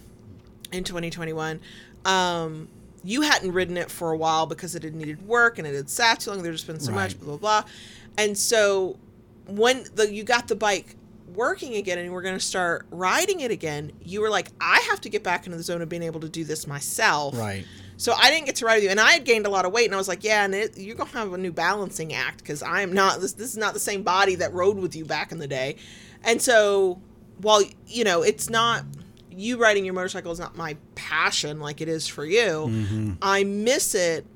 [0.71, 1.61] in 2021.
[2.05, 2.69] Um,
[3.03, 5.91] you hadn't ridden it for a while because it had needed work and it had
[5.91, 6.43] sat too long.
[6.43, 7.71] There's just been so much, blah blah blah.
[8.17, 8.99] And so
[9.47, 10.97] when the you got the bike
[11.35, 15.01] working again and we're going to start riding it again, you were like, I have
[15.03, 17.37] to get back into the zone of being able to do this myself.
[17.37, 17.65] right.
[17.97, 19.73] So I didn't get to ride with you, and I had gained a lot of
[19.73, 22.39] weight, and I was like, "Yeah, and it, you're gonna have a new balancing act
[22.39, 23.35] because I am not this.
[23.35, 25.77] This is not the same body that rode with you back in the day."
[26.25, 27.01] And so,
[27.39, 28.85] while you know, it's not
[29.31, 32.67] you riding your motorcycle is not my passion like it is for you.
[32.69, 33.13] Mm-hmm.
[33.23, 34.27] I miss it,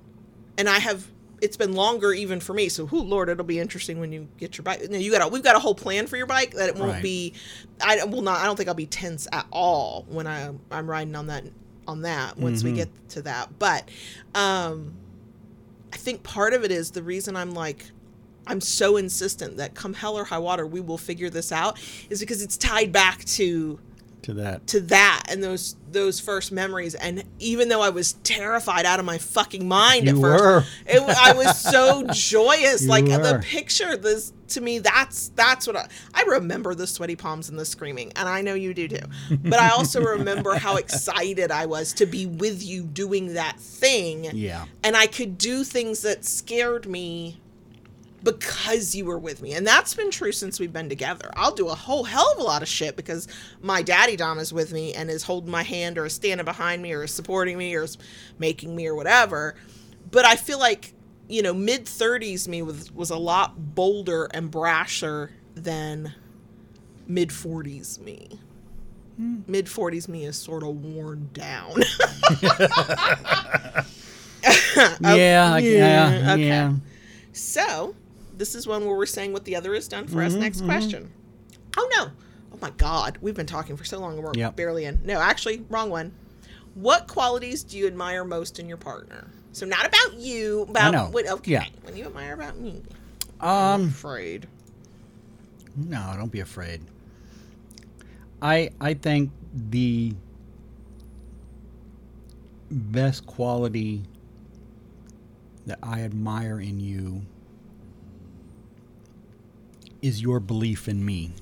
[0.56, 1.06] and I have.
[1.40, 2.68] It's been longer even for me.
[2.68, 4.88] So, who Lord, it'll be interesting when you get your bike.
[4.90, 6.92] No, you got a, we've got a whole plan for your bike that it won't
[6.92, 7.03] Right.
[7.03, 7.35] be.
[7.81, 8.40] I will not.
[8.40, 11.44] I don't think I'll be tense at all when I I'm riding on that
[11.87, 12.77] on that once we Mhm.
[12.77, 13.59] get to that.
[13.59, 13.88] But
[14.35, 14.92] um,
[15.92, 17.87] I think part of it is the reason I'm like.
[18.51, 22.18] I'm so insistent that come hell or high water, we will figure this out, is
[22.18, 23.79] because it's tied back to
[24.22, 24.66] To that.
[24.68, 29.07] to that and those those first memories and even though i was terrified out of
[29.07, 30.64] my fucking mind You at first were.
[30.87, 35.76] it, i was so joyous You like the picture this to me that's that's what
[35.76, 39.07] I, I remember the sweaty palms and the screaming and i know you do too
[39.44, 44.24] but i also remember how excited i was to be with you doing that thing
[44.35, 44.66] Yeah.
[44.83, 47.40] and i could do things that scared me
[48.22, 49.52] because you were with me.
[49.54, 51.31] And that's been true since we've been together.
[51.35, 53.28] I'll do a whole hell of a lot of shit because
[53.61, 56.83] my daddy Dom is with me and is holding my hand or is standing behind
[56.83, 57.96] me or is supporting me or is
[58.38, 59.54] making me or whatever.
[60.11, 60.92] But I feel like,
[61.28, 66.14] you know, mid 30s me was, was a lot bolder and brasher than
[67.07, 68.28] mid 40s me.
[69.16, 69.40] Hmm.
[69.46, 71.74] Mid 40s me is sort of worn down.
[75.04, 75.52] Oh, yeah.
[75.54, 76.22] I- Yeah.
[76.28, 76.42] Oh, okay.
[76.46, 76.72] Yeah.
[77.33, 77.94] So,
[78.38, 80.33] this is one where we're saying what the other has done for us.
[80.33, 81.11] Mm-hmm, Next question.
[81.77, 82.11] Oh no.
[82.53, 84.57] Oh my god, we've been talking for so long and we're Yep.
[84.57, 85.01] barely in.
[85.05, 86.12] No, actually, wrong one.
[86.74, 89.29] What qualities do you admire most in your partner?
[89.53, 91.51] So not about you, about what okay.
[91.53, 91.64] Yeah.
[91.83, 92.83] When you admire about me.
[93.40, 93.88] I'm Um.
[93.88, 94.46] afraid.
[95.77, 96.81] No, don't be afraid.
[98.40, 99.31] I I think
[99.70, 100.14] the
[102.70, 104.03] best quality
[105.66, 107.22] that I admire in you
[110.02, 111.32] is your belief in me.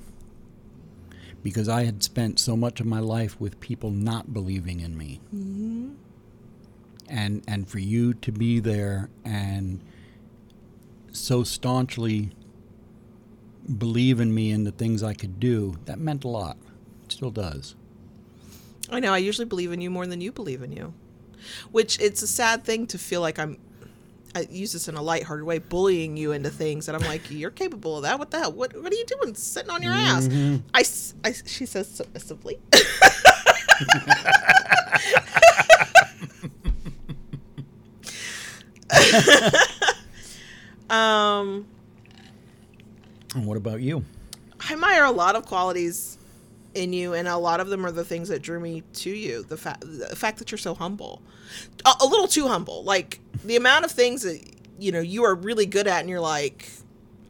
[1.43, 5.21] Because I had spent so much of my life with people not believing in me.
[5.33, 5.91] Mm-hmm.
[7.09, 9.81] And and for you to be there and
[11.13, 12.31] so staunchly
[13.77, 16.57] believe in me and the things I could do, that meant a lot.
[17.05, 17.75] It still does.
[18.89, 20.93] I know, I usually believe in you more than you believe in you.
[21.71, 23.57] Which it's a sad thing to feel like I'm
[24.35, 27.49] I use this in a lighthearted way, bullying you into things And I'm like, you're
[27.49, 28.19] capable of that.
[28.19, 28.51] What the hell?
[28.51, 30.27] What What are you doing, sitting on your ass?
[30.73, 30.83] I,
[31.29, 32.59] I- she says submissively.
[40.89, 41.67] um,
[43.35, 44.03] And what about you?
[44.69, 46.16] I admire a lot of qualities
[46.73, 49.43] in you, and a lot of them are the things that drew me to you.
[49.43, 51.21] The fact, the fact that you're so humble,
[51.85, 52.83] a, a little too humble.
[52.83, 54.41] Like the amount of things that
[54.79, 56.69] you know you are really good at, and you're like,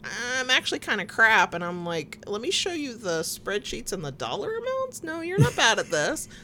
[0.04, 4.04] I'm actually kind of crap, and I'm like, let me show you the spreadsheets and
[4.04, 5.04] the dollar amounts.
[5.04, 6.28] No, you're not bad at this.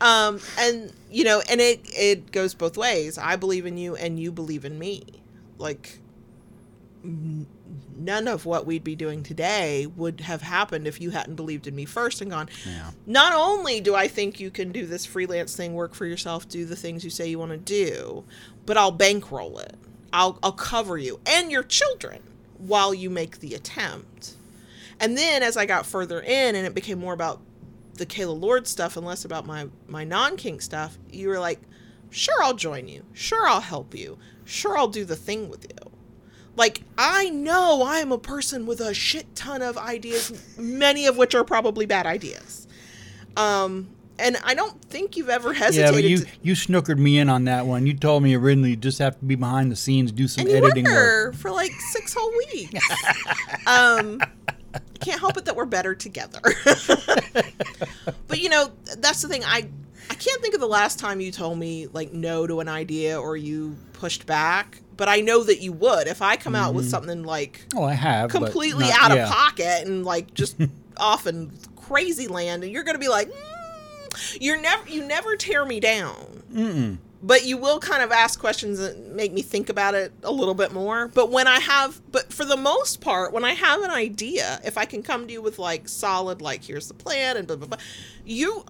[0.00, 3.18] Um, and you know, and it it goes both ways.
[3.18, 5.04] I believe in you, and you believe in me.
[5.58, 6.00] Like
[7.96, 11.74] none of what we'd be doing today would have happened if you hadn't believed in
[11.74, 12.90] me first and gone, Yeah.
[13.06, 16.64] not only do I think you can do this freelance thing, work for yourself, do
[16.64, 18.24] the things you say you want to do,
[18.66, 19.74] but I'll bankroll it.
[20.12, 22.22] I'll, I'll cover you and your children
[22.58, 24.36] while you make the attempt.
[25.00, 27.40] And then as I got further in and it became more about
[27.94, 31.60] the Kayla Lord stuff and less about my, my non kink stuff, you were like,
[32.10, 33.04] sure, I'll join you.
[33.12, 34.18] Sure, I'll help you.
[34.44, 35.91] Sure, I'll do the thing with you
[36.56, 41.16] like I know I am a person with a shit ton of ideas, many of
[41.16, 42.66] which are probably bad ideas.
[43.36, 43.88] Um,
[44.18, 45.94] and I don't think you've ever hesitated.
[45.94, 47.86] Yeah, but you to, you snookered me in on that one.
[47.86, 50.84] You told me originally you just have to be behind the scenes, do some editing
[50.84, 51.34] work.
[51.34, 52.86] for like six whole weeks.
[53.66, 54.20] um,
[55.00, 56.40] can't help it that we're better together.
[58.28, 59.42] but you know, that's the thing.
[59.44, 59.68] I
[60.10, 63.18] I can't think of the last time you told me like no to an idea
[63.18, 64.81] or you pushed back.
[64.96, 67.94] But I know that you would if I come out with something like Oh, I
[67.94, 69.24] have completely not- out yeah.
[69.24, 70.56] of pocket and like just
[70.96, 75.64] off in crazy land, and you're gonna be like, mm, you're never you never tear
[75.64, 76.42] me down.
[76.52, 76.98] Mm-mm.
[77.22, 80.52] but you will kind of ask questions that make me think about it a little
[80.54, 81.08] bit more.
[81.08, 84.76] But when I have, but for the most part, when I have an idea, if
[84.76, 87.68] I can come to you with like solid, like here's the plan and blah blah
[87.68, 87.78] blah,
[88.26, 88.66] you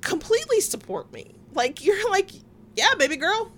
[0.00, 1.32] completely support me.
[1.54, 2.30] Like you're like,
[2.76, 3.50] yeah, baby girl,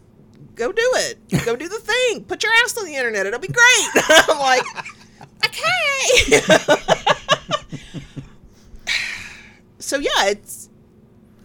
[0.55, 3.49] go do it, go do the thing, put your ass on the internet, it'll be
[3.49, 3.89] great.
[4.29, 4.63] I'm like,
[5.45, 6.41] okay.
[9.79, 10.69] so yeah, it's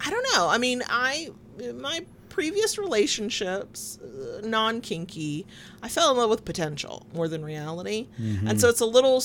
[0.06, 0.48] I don't know.
[0.50, 1.30] I mean, I
[1.76, 5.46] my previous relationships, uh, non kinky,
[5.84, 9.22] I fell in love with potential more than reality, and so it's a little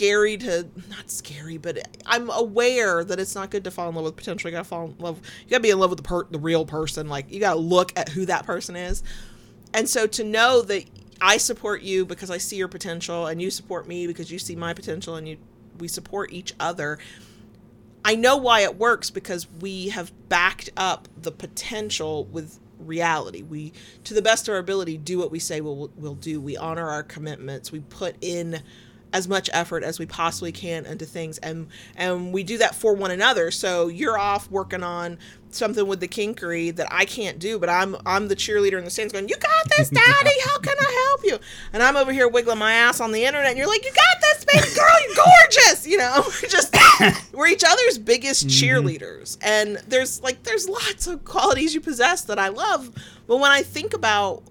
[0.00, 4.04] scary to not scary, but I'm aware that it's not good to fall in love
[4.04, 4.48] with potential.
[4.48, 5.20] You gotta fall in love.
[5.44, 7.08] You gotta be in love with the per- the real person.
[7.08, 9.02] Like you gotta look at who that person is,
[9.74, 10.84] and so to know that
[11.20, 14.56] I support you because I see your potential, and you support me because you see
[14.56, 15.36] my potential, and you
[15.78, 16.98] we support each other.
[18.02, 23.42] I know why it works because we have backed up the potential with reality.
[23.42, 26.40] We, to the best of our ability, do what we say we'll, we'll do.
[26.40, 27.70] We honor our commitments.
[27.70, 28.62] We put in
[29.12, 32.94] as much effort as we possibly can into things, and and we do that for
[32.94, 33.50] one another.
[33.50, 35.18] So you're off working on
[35.50, 38.90] something with the kinkery that I can't do, but I'm I'm the cheerleader in the
[38.90, 40.40] stands going, "You got this, Daddy.
[40.44, 41.38] How can I help you?"
[41.72, 44.20] And I'm over here wiggling my ass on the internet, and you're like, "You got
[44.20, 44.96] this, baby girl.
[45.06, 46.76] You're gorgeous." You know, we're just
[47.32, 48.86] we're each other's biggest mm-hmm.
[48.86, 52.90] cheerleaders, and there's like there's lots of qualities you possess that I love,
[53.26, 54.42] but when I think about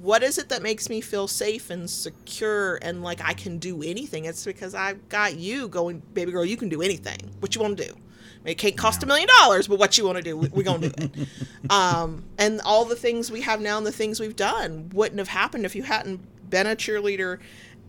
[0.00, 3.82] what is it that makes me feel safe and secure and like I can do
[3.82, 4.24] anything?
[4.24, 7.18] It's because I've got you going, baby girl, you can do anything.
[7.40, 7.94] What you want to do?
[8.44, 10.80] It can't cost a million dollars, but what you want to do, we- we're going
[10.80, 11.28] to do it.
[11.70, 15.28] um, and all the things we have now and the things we've done wouldn't have
[15.28, 17.38] happened if you hadn't been a cheerleader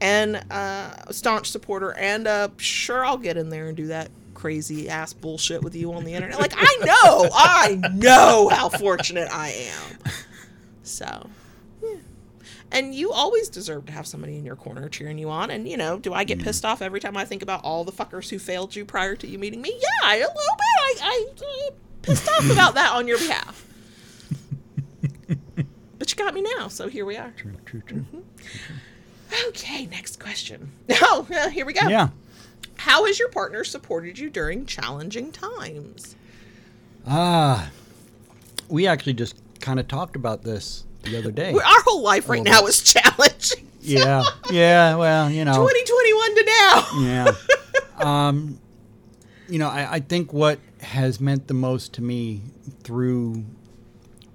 [0.01, 4.09] and uh, a staunch supporter and uh, sure, I'll get in there and do that
[4.33, 6.37] crazy ass bullshit with you on the internet.
[6.39, 10.11] Like, I know, I know how fortunate I am.
[10.83, 11.29] So.
[12.73, 15.51] And you always deserve to have somebody in your corner cheering you on.
[15.51, 16.43] And, you know, do I get mm.
[16.43, 19.27] pissed off every time I think about all the fuckers who failed you prior to
[19.27, 19.79] you meeting me?
[19.79, 20.33] Yeah, a little bit.
[20.79, 21.69] I, I, I
[22.01, 23.67] pissed off about that on your behalf.
[25.99, 27.31] but you got me now, so here we are.
[27.37, 27.99] True, true, true.
[27.99, 29.49] Mm-hmm.
[29.49, 30.71] Okay, next question.
[31.05, 31.87] Oh, here we go.
[31.87, 32.09] Yeah.
[32.77, 36.15] How has your partner supported you during challenging times?
[37.05, 37.69] Ah,
[38.67, 41.53] we actually just kind of talked about this the other day.
[41.53, 43.69] Our whole life right little now is challenging.
[43.85, 44.95] Yeah, yeah.
[44.95, 46.87] Well, you know, 2021 to now.
[47.01, 47.31] yeah.
[48.05, 48.59] Um,
[49.49, 52.41] you know, I, I think what has meant the most to me
[52.83, 53.43] through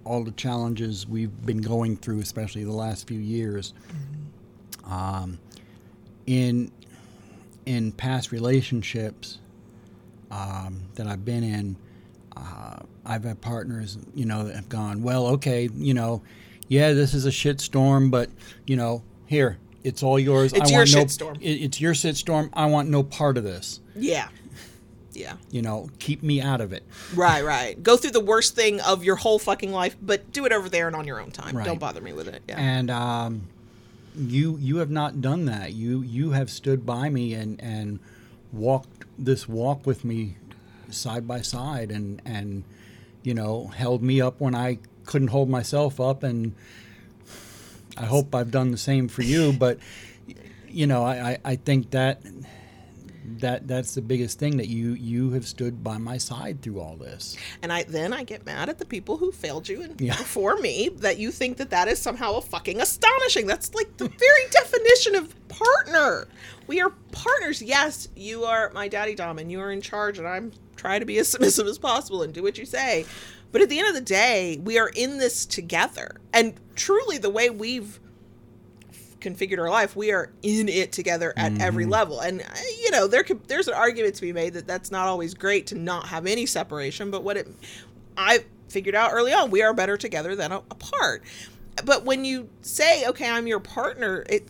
[0.04, 3.72] all the challenges we've been going through, especially the last few years,
[4.84, 5.38] um,
[6.26, 6.70] in
[7.66, 9.38] in past relationships
[10.30, 11.76] um, that I've been in,
[12.36, 16.22] uh, I've had partners, you know, that have gone, well, okay, you know,
[16.68, 18.30] yeah, this is a shit storm, but
[18.66, 20.52] you know, here, it's all yours.
[20.52, 21.36] It's I your want no, shitstorm.
[21.40, 22.50] it- It's your shit storm.
[22.52, 23.80] I want no part of this.
[23.96, 24.28] Yeah.
[25.12, 25.34] Yeah.
[25.50, 26.84] You know, keep me out of it.
[27.14, 27.82] Right, right.
[27.82, 30.86] Go through the worst thing of your whole fucking life, but do it over there
[30.86, 31.56] and on your own time.
[31.56, 31.64] Right.
[31.66, 32.42] Don't bother me with it.
[32.48, 32.56] Yeah.
[32.60, 33.42] And um,
[34.16, 35.72] you you have not done that.
[35.72, 37.98] You you have stood by me and and
[38.52, 40.36] walked this walk with me
[40.90, 42.62] side by side and and
[43.22, 44.78] you know held me up when I
[45.08, 46.54] couldn't hold myself up and
[47.96, 49.78] I hope I've done the same for you but
[50.68, 52.20] you know I, I, I think that
[53.40, 56.96] that that's the biggest thing that you you have stood by my side through all
[56.96, 60.16] this And I then I get mad at the people who failed you and Yeah.
[60.16, 63.46] before me that you think that that is somehow a fucking astonishing.
[63.46, 66.26] That's like the very definition of partner.
[66.66, 67.60] We are partners.
[67.60, 71.06] Yes, you are my daddy dom and you are in charge and I'm trying to
[71.06, 73.04] be as submissive as possible and do what you say.
[73.50, 76.16] But at the end of the day, we are in this together.
[76.32, 77.98] And truly the way we've
[79.20, 82.20] configured our life, we are in it together at every level.
[82.20, 82.44] And uh,
[82.82, 85.66] you know, there could there's an argument to be made that that's not always great
[85.68, 87.10] to not have any separation.
[87.10, 87.48] But what it,
[88.16, 91.22] I figured out early on, we are better together than apart.
[91.84, 94.46] But when you say, "Okay, I'm your partner," it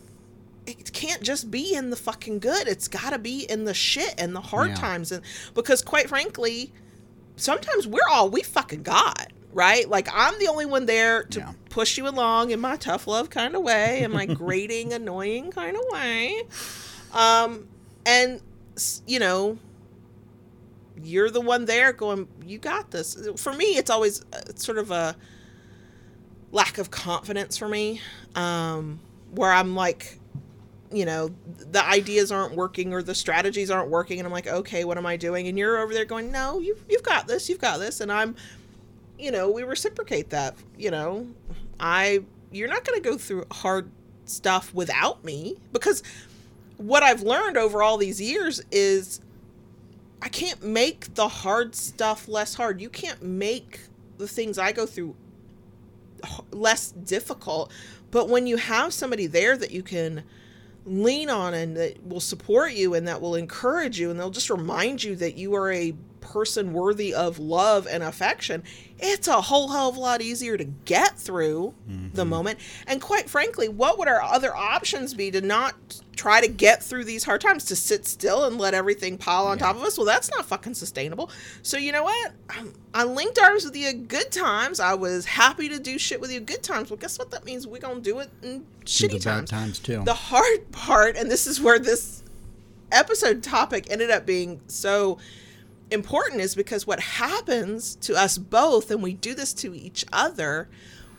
[0.67, 2.67] it can't just be in the fucking good.
[2.67, 4.75] It's got to be in the shit and the hard Yeah.
[4.75, 5.23] times, and
[5.53, 6.73] because quite frankly.
[7.39, 9.87] Sometimes we're all we fucking got, right?
[9.89, 11.53] Like I'm the only one there to Yeah.
[11.69, 15.75] push you along in my tough love kind of way, in my grating, annoying kind
[15.75, 16.43] of way.
[17.13, 17.67] Um,
[18.05, 18.41] and
[19.07, 19.57] you know,
[21.01, 23.17] you're the one there going, you got this.
[23.37, 25.15] For me, it's always uh, it's sort of a
[26.51, 28.01] lack of confidence for me,
[28.35, 28.99] um,
[29.31, 30.18] where I'm like,
[30.91, 31.29] you know,
[31.71, 35.05] the ideas aren't working or the strategies aren't working, and I'm like, okay, what am
[35.05, 35.47] I doing?
[35.47, 38.35] And you're over there going, no, you've you've got this, you've got this, and I'm,
[39.17, 40.55] you know, we reciprocate that.
[40.77, 41.27] You know,
[41.79, 43.89] I you're not going to go through hard
[44.25, 46.01] stuff without me because
[46.77, 49.21] what I've learned over all these years is
[50.21, 52.81] I can't make the hard stuff less hard.
[52.81, 53.81] You can't make
[54.17, 55.15] the things I go through
[56.51, 57.71] less difficult.
[58.11, 60.23] But when you have somebody there that you can
[60.89, 64.49] lean on and that will support you and that will encourage you and they'll just
[64.49, 65.93] remind you that you are a
[66.29, 68.63] person worthy of love and affection,
[68.99, 71.73] it's a whole hell of a lot easier to get through
[72.13, 72.59] the moment.
[72.85, 75.73] And quite frankly, what would our other options be to not
[76.15, 77.65] try to get through these hard times?
[77.65, 79.97] To sit still and let everything pile on top of us?
[79.97, 81.31] Well, that's not fucking sustainable.
[81.63, 82.31] So, you know what?
[82.57, 84.79] Um, I linked arms with you good times.
[84.79, 86.91] I was happy to do shit with you good times.
[86.91, 87.31] Well, guess what?
[87.31, 89.49] That means we're going to do it in shitty the times.
[89.49, 90.03] times too.
[90.03, 92.23] The hard part, and this is where this
[92.91, 95.17] episode topic ended up being so
[95.91, 100.69] important, is because what happens to us both, and we do this to each other,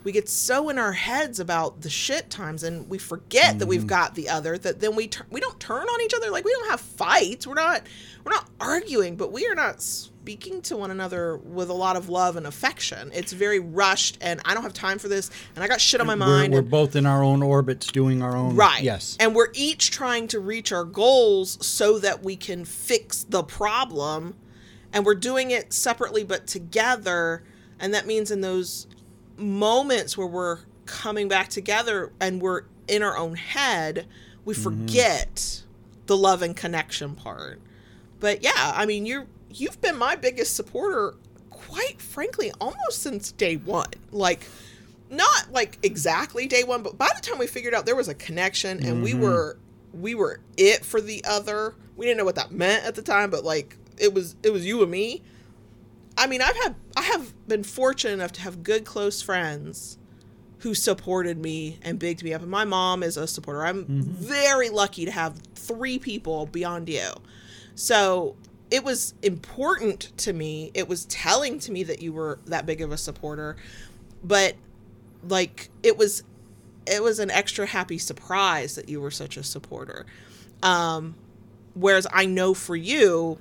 [0.05, 3.81] we get so in our heads about the shit times, and we forget that we've
[3.81, 3.89] mm-hmm.
[3.89, 4.57] got the other.
[4.57, 7.47] That then we tur- we don't turn on each other like we don't have fights.
[7.47, 7.83] We're not
[8.25, 12.09] we're not arguing, but we are not speaking to one another with a lot of
[12.09, 13.11] love and affection.
[13.15, 16.07] It's very rushed, and I don't have time for this, and I got shit on
[16.07, 16.53] my we're, mind.
[16.53, 18.83] we're and- both in our own orbits doing our own Right.
[18.83, 23.43] yes And we're each trying to reach our goals so that we can fix the
[23.43, 24.35] problem.
[24.93, 27.43] And we're doing it separately but together.
[27.79, 28.87] And that means in those
[29.37, 34.07] moments where we're coming back together and we're in our own head,
[34.45, 34.63] we mm-hmm.
[34.63, 35.63] forget
[36.07, 37.61] the love and connection part.
[38.19, 41.15] But yeah, I mean, you're you've been my biggest supporter
[41.49, 43.87] quite frankly almost since day 1.
[44.11, 44.47] Like
[45.11, 48.15] not like exactly day one, but by the time we figured out there was a
[48.15, 49.23] connection and we mm-hmm.
[49.23, 49.59] were
[49.93, 51.75] we were it for the other.
[51.97, 54.67] We didn't know what that meant at the time, but like it was it was
[54.67, 55.23] you and me.
[56.17, 59.99] I mean, I've had I have been fortunate enough to have good close friends
[60.59, 62.43] who supported me and bigged me up.
[62.43, 63.65] And my mom is a supporter.
[63.65, 67.09] I'm very lucky to have three people beyond you.
[67.75, 68.37] So
[68.71, 70.71] it was important to me.
[70.75, 73.57] It was telling to me that you were that big of a supporter.
[74.23, 74.57] But
[75.27, 76.25] like it was
[76.87, 80.05] it was an extra happy surprise that you were such a supporter.
[80.63, 81.15] Um
[81.75, 83.39] whereas I know for you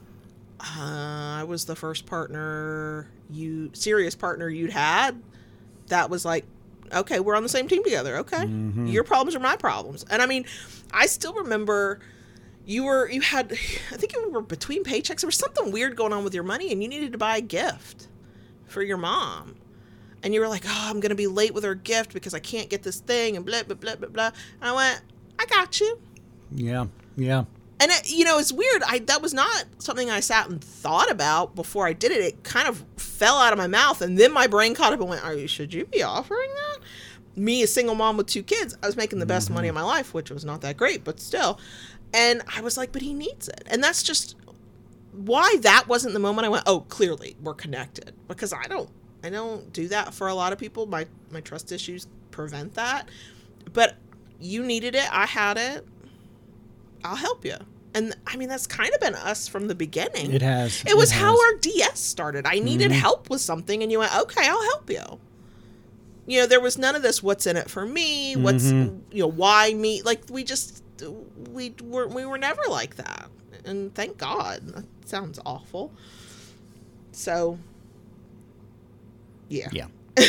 [0.60, 5.22] uh, I was the first partner you serious partner you'd had.
[5.88, 6.46] That was like
[6.92, 8.18] okay we're on the same team together.
[8.18, 8.46] Okay.
[8.48, 10.06] Your problems are my problems.
[10.10, 10.46] And i mean
[10.92, 12.00] i still remember
[12.66, 15.22] you were you had i think you were between paychecks.
[15.22, 17.42] There was something weird going on with your money and you needed to buy a
[17.42, 18.08] gift
[18.66, 19.56] for your mom.
[20.22, 22.70] And you were like oh i'm gonna be late with her gift because i can't
[22.70, 24.32] get this thing and blah blah blah blah blah.
[24.62, 25.02] And i went
[25.40, 26.00] i got you.
[26.52, 27.46] Yeah yeah
[27.80, 28.84] and it, you know it's weird.
[28.86, 32.22] I that was not something i sat and thought about before i did it.
[32.22, 35.10] It kind of fell out of my mouth and then my brain caught up and
[35.10, 36.80] went are you should you be offering that?
[37.36, 39.78] Me a single mom with two kids i was making the best money mm-hmm.
[39.78, 41.60] of my life which was not that great but still.
[42.14, 43.64] And i was like but he needs it.
[43.68, 44.36] And that's just
[45.12, 48.14] why that wasn't the moment i went oh clearly we're connected.
[48.28, 48.90] Because i don't
[49.24, 50.86] i don't do that for a lot of people.
[50.86, 53.08] My my trust issues prevent that.
[53.72, 53.96] But
[54.42, 55.08] you needed it.
[55.14, 55.86] I had it
[57.04, 57.56] I'll help you.
[57.94, 60.32] And I mean, that's kind of been us from the beginning.
[60.32, 60.84] It has.
[60.86, 62.46] It was It how our DS started.
[62.46, 63.00] I needed mm-hmm.
[63.00, 65.20] help with something, and you went, okay, I'll help you.
[66.28, 67.24] You know, there was none of this.
[67.24, 68.36] What's in it for me?
[68.36, 69.00] What's mm-hmm.
[69.12, 70.04] you know why me?
[70.04, 70.84] Like we just
[71.50, 73.30] we were we were never like that,
[73.66, 74.68] and thank God.
[74.68, 75.92] That sounds awful.
[77.12, 77.58] So,
[79.50, 79.70] yeah.
[79.72, 79.88] Yeah.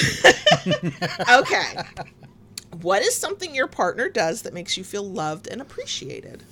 [1.30, 1.82] Okay.
[2.82, 6.42] what is something your partner does that makes you feel loved and appreciated?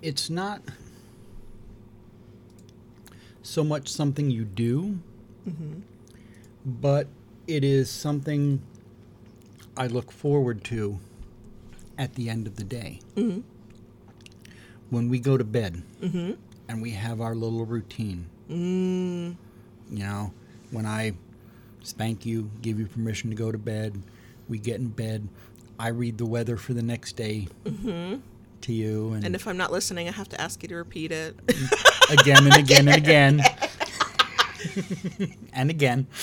[0.00, 0.62] It's not
[3.42, 4.98] so much something you do,
[5.48, 5.80] mm-hmm.
[6.64, 7.08] but
[7.46, 8.62] it is something
[9.76, 10.98] I look forward to
[11.96, 13.00] at the end of the day.
[13.16, 13.40] Mm-hmm.
[14.90, 16.32] When we go to bed mm-hmm.
[16.68, 18.26] and we have our little routine.
[18.48, 19.36] Mm.
[19.90, 20.32] You know,
[20.70, 21.12] when I
[21.82, 24.00] spank you, give you permission to go to bed,
[24.48, 25.28] we get in bed,
[25.78, 27.48] I read the weather for the next day.
[28.62, 31.12] To you and, And if I'm not listening, I have to ask you to repeat
[31.12, 31.36] it.
[32.10, 33.42] again and again and again.
[35.52, 36.06] and again.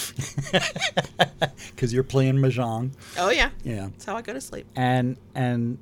[1.76, 2.92] Because you're playing Mahjong.
[3.18, 3.88] oh yeah, Yeah.
[3.92, 4.66] that's how I go to sleep.
[4.76, 5.78] and and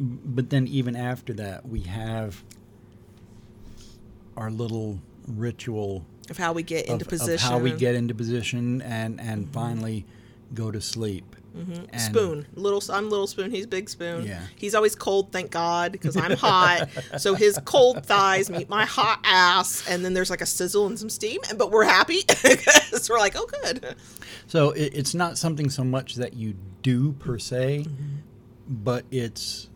[0.00, 2.42] but then even after that we have
[4.36, 7.48] our little ritual Of how we get of, into of position.
[7.48, 9.52] how we get into position and and mm-hmm.
[9.52, 10.04] finally
[10.52, 11.84] go to sleep Mm-hmm.
[11.90, 12.46] and spoon.
[12.54, 13.50] Little, I'm little spoon.
[13.50, 14.26] He's big spoon.
[14.26, 14.42] Yeah.
[14.56, 16.88] He's always cold, thank God, because I'm hot.
[17.18, 20.98] so his cold thighs meet my hot ass, and then there's like a sizzle and
[20.98, 21.40] some steam.
[21.48, 23.96] And but we're happy because we're like, oh, good.
[24.46, 28.16] so it, it's not something so much that you do per se mm-hmm.
[28.68, 29.68] but it's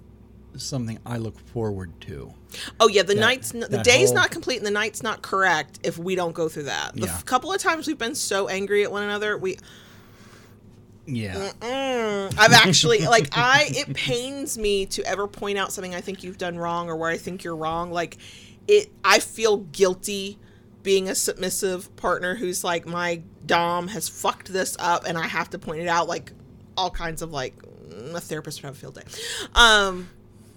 [0.56, 2.32] something i look forward to
[2.80, 5.22] Oh yeah, the That- night's n- the day's whole- not complete and the night's not
[5.22, 6.94] correct if we don't go through that.
[6.94, 7.14] The Yeah.
[7.14, 9.56] f- couple of times we've been so angry at one another, we
[11.10, 16.00] yeah Mm, I've actually like I it pains me to ever point out something I
[16.00, 17.90] think you've done wrong or where I think you're wrong.
[17.92, 18.18] Like
[18.68, 20.38] it I feel guilty
[20.82, 25.50] being a submissive partner who's like my dom has fucked this up and I have
[25.50, 26.32] to point it out like
[26.76, 29.02] all kinds of like mm, a therapist would have a field day.
[29.54, 30.08] Um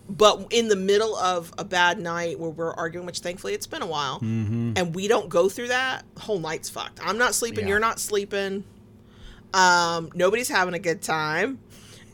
[0.10, 3.82] but in the middle of a bad night where we're arguing, which thankfully it's been
[3.82, 7.00] a while, and we don't go through that, whole night's fucked.
[7.02, 7.70] I'm not sleeping, Yeah.
[7.70, 8.66] you're not sleeping.
[9.54, 11.60] Um, nobody's having a good time.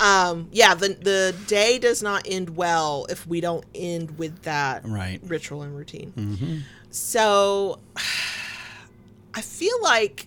[0.00, 4.82] um, yeah, the the day does not end well if we don't end with that
[4.86, 5.20] Right.
[5.24, 6.64] ritual and routine.
[6.90, 7.80] So
[9.34, 10.26] I feel like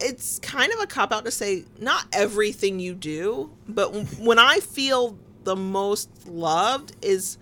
[0.00, 3.88] it's kind of a cop out to say not everything you do, but
[4.18, 7.36] when I feel the most loved is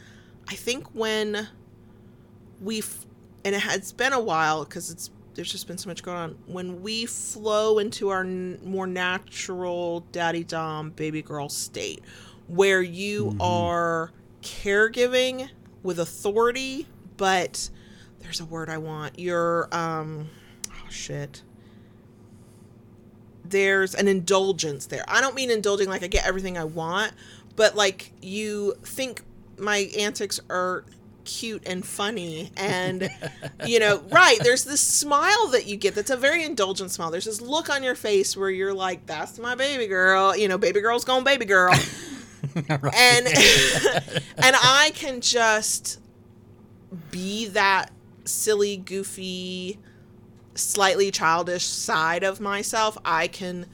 [0.48, 1.48] I think when
[2.61, 3.05] we've
[3.47, 6.38] and it has been a while because it's there's just been so much going on.
[6.47, 12.03] When we flow into our n- more natural daddy dom baby girl state
[12.49, 14.11] where you are
[14.42, 15.49] caregiving
[15.82, 16.86] with authority
[17.16, 17.70] but
[18.20, 19.18] there's a word i want.
[19.18, 20.28] You're um
[20.68, 21.42] oh shit.
[23.44, 25.05] There's an indulgence there.
[25.07, 27.12] I don't mean indulging like I get everything I want,
[27.55, 29.22] but like you think
[29.57, 30.84] my antics are
[31.27, 33.11] cute and funny and
[33.66, 37.11] you know right there's this smile that you get that's a very indulgent smile.
[37.11, 40.57] There's this look on your face where you're like that's my baby girl you know
[40.59, 41.74] baby girl's gone baby girl.
[42.57, 45.99] And and i can just
[47.11, 47.91] be that
[48.24, 49.79] silly goofy
[50.59, 52.97] slightly childish side of myself.
[53.05, 53.66] I can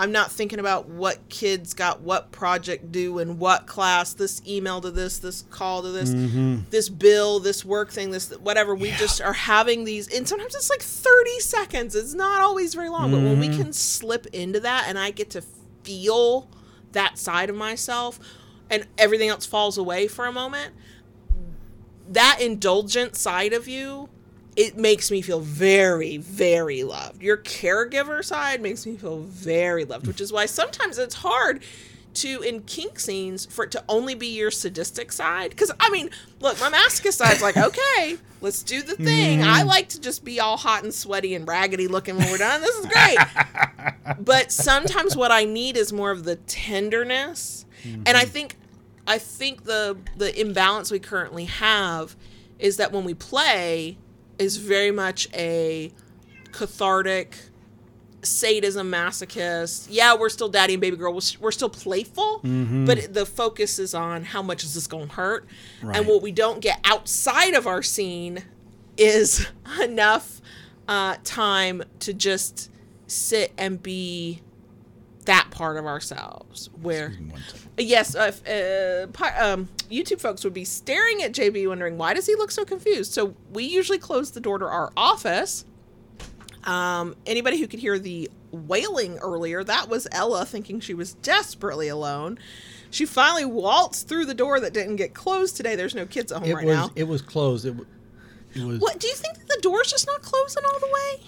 [0.00, 4.80] i'm not thinking about what kids got what project due in what class this email
[4.80, 6.60] to this this call to this mm-hmm.
[6.70, 8.74] this bill this work thing this whatever.
[8.74, 11.94] We just are having these and sometimes it's like 30 seconds.
[11.94, 13.62] It's not always very long but when we mm-hmm.
[13.62, 15.42] can slip into that and i get to
[15.82, 16.48] feel
[16.92, 18.18] that side of myself
[18.70, 20.72] and everything else falls away for a moment
[22.08, 24.08] that indulgent side of you
[24.56, 27.22] it makes me feel very very loved.
[27.22, 31.62] Your caregiver side makes me feel very loved which is why sometimes it's hard
[32.12, 35.50] to in kink scenes for it to only be your sadistic side.
[35.50, 39.42] Because i mean look my masochist side's like okay let's do the thing.
[39.42, 39.66] I mm.
[39.66, 42.60] like to just be all hot and sweaty and raggedy looking when we're done.
[42.60, 43.18] This is great.
[44.18, 47.64] But sometimes what i need is more of the tenderness.
[47.84, 48.30] And i mm-hmm.
[48.30, 48.56] think
[49.06, 52.16] i think the the imbalance we currently have
[52.58, 53.96] is that when we play
[54.40, 55.92] is very much a
[56.52, 57.36] cathartic
[58.22, 63.24] sadism masochist yeah we're still daddy and baby girl we're, we're still playful but the
[63.24, 65.46] focus is on how much is this going to hurt
[65.82, 65.96] Right.
[65.96, 68.44] and what we don't get outside of our scene
[68.98, 69.46] is
[69.82, 70.42] enough
[70.86, 72.70] uh, time to just
[73.06, 74.42] sit and be
[75.24, 77.14] that part of ourselves where.
[77.84, 82.34] Yes uh, uh, um, youtube folks would be staring at jb wondering why does he
[82.36, 83.12] look so confused?
[83.12, 85.64] So we usually close the door to our office.
[86.64, 91.88] Um, anybody who could hear the wailing earlier that was ella thinking she was desperately
[91.88, 92.38] alone.
[92.90, 95.76] She finally waltzed through the door that didn't get closed today.
[95.76, 96.90] There's no kids at home It right was now.
[96.96, 97.64] it was closed.
[97.64, 97.84] It, wa-
[98.54, 98.80] it was.
[98.80, 101.22] what do you think that the door's just not closing all the way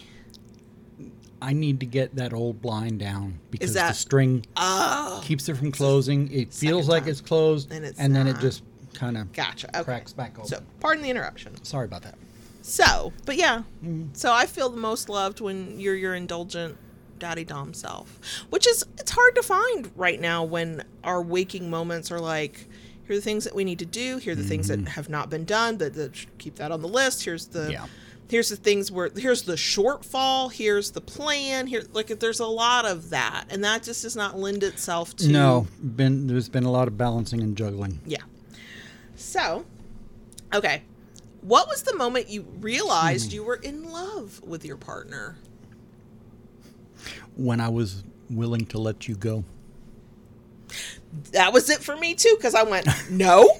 [1.42, 5.72] I need to get that old blind down because the string oh keeps it from
[5.72, 6.32] closing.
[6.32, 8.62] It feels like it's closed, And it's then it just
[8.94, 10.44] kind of gotcha okay cracks back open.
[10.46, 12.14] so pardon the interruption Sorry about that.
[12.60, 13.62] So, but yeah.
[13.84, 14.08] Mm-hmm.
[14.12, 16.76] So I feel the most loved when you're your indulgent
[17.18, 18.20] daddy dom self,
[18.50, 22.68] which is it's hard to find right now when our waking moments are like
[23.06, 25.08] here are the things that we need to do, here are the things that have
[25.08, 27.24] not been done, that, that keep that on the list.
[27.24, 27.70] Here's the Mm-hmm.
[27.72, 27.86] Yeah.
[28.32, 32.86] Here's the things where here's the shortfall, here's the plan, here like there's a lot
[32.86, 36.70] of that, and that just does not lend itself to No, been there's been a
[36.70, 38.00] lot of balancing and juggling.
[38.06, 38.22] Yeah.
[39.16, 39.66] So,
[40.54, 40.82] okay.
[41.42, 43.34] What was the moment you realized hmm.
[43.34, 45.36] you were in love with your partner?
[47.36, 49.44] When I was willing to let you go.
[51.32, 53.58] That was it for me too, because I went, no,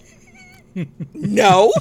[1.13, 1.73] no.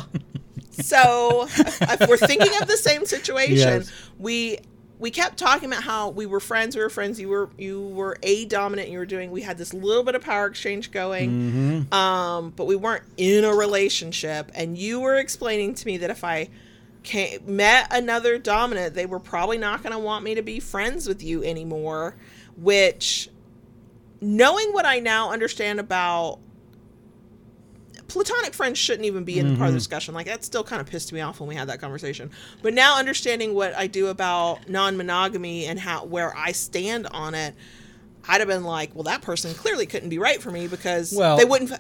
[0.81, 3.91] So, if we're thinking of the same situation, Yes.
[4.19, 4.57] we
[4.99, 6.75] we kept talking about how we were friends.
[6.75, 7.19] We were friends.
[7.19, 8.89] You were you were a dominant.
[8.89, 9.31] You were doing.
[9.31, 13.53] We had this little bit of power exchange going, um, but we weren't in a
[13.53, 14.51] relationship.
[14.53, 16.49] And you were explaining to me that if I
[17.01, 21.07] came, met another dominant, they were probably not going to want me to be friends
[21.07, 22.15] with you anymore.
[22.57, 23.27] Which,
[24.19, 26.37] knowing what I now understand about
[28.11, 29.77] platonic friends shouldn't even be in the part of the mm-hmm.
[29.77, 30.13] discussion.
[30.13, 32.31] Like that still kind of pissed me off when we had that conversation.
[32.61, 37.55] But now understanding what I do about non-monogamy and how where I stand on it,
[38.27, 41.37] I'd have been like, well, that person clearly couldn't be right for me because Well-
[41.37, 41.71] they wouldn't.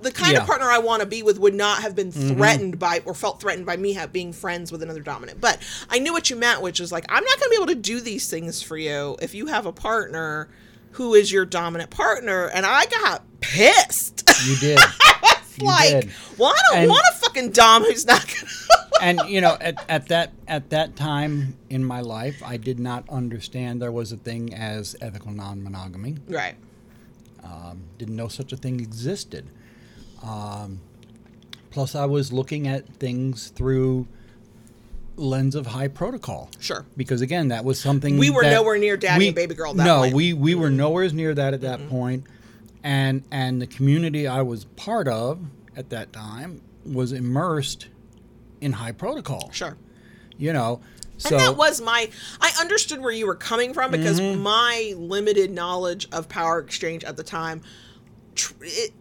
[0.00, 0.40] The kind Yeah.
[0.40, 2.36] of partner I want to be with would not have been mm-hmm.
[2.36, 5.40] threatened by or felt threatened by me have, being friends with another dominant.
[5.40, 5.58] But
[5.88, 7.74] I knew what you meant, which is like, I'm not going to be able to
[7.74, 10.48] do these things for you if you have a partner
[10.92, 12.46] who is your dominant partner.
[12.46, 14.28] And I got pissed.
[14.46, 14.78] You did.
[15.62, 16.08] Like,
[16.38, 18.52] well, I don't And- want a fucking dom who's not gonna.
[19.02, 23.08] and you know, at, at that at that time in my life, I did not
[23.08, 26.16] understand there was a thing as ethical non-monogamy.
[26.28, 26.54] right.
[27.42, 29.46] Um, didn't know such a thing existed.
[30.22, 30.80] Um,
[31.70, 34.06] plus, I was looking at things through
[35.16, 36.50] lens of high protocol.
[36.60, 36.84] Sure.
[36.96, 40.00] Because again, that was something We were nowhere near daddy and baby girl that no,
[40.00, 40.14] point.
[40.14, 42.24] we we were nowhere near that at that point.
[42.82, 45.40] And and the community I was part of
[45.76, 47.88] at that time was immersed
[48.60, 49.50] in high protocol.
[49.52, 49.76] Sure.
[50.36, 50.80] You know,
[51.20, 52.08] so and that was my
[52.40, 54.40] i understood where you were coming from because mm-hmm.
[54.40, 57.60] my limited knowledge of power exchange at the time
[58.34, 58.92] tr- it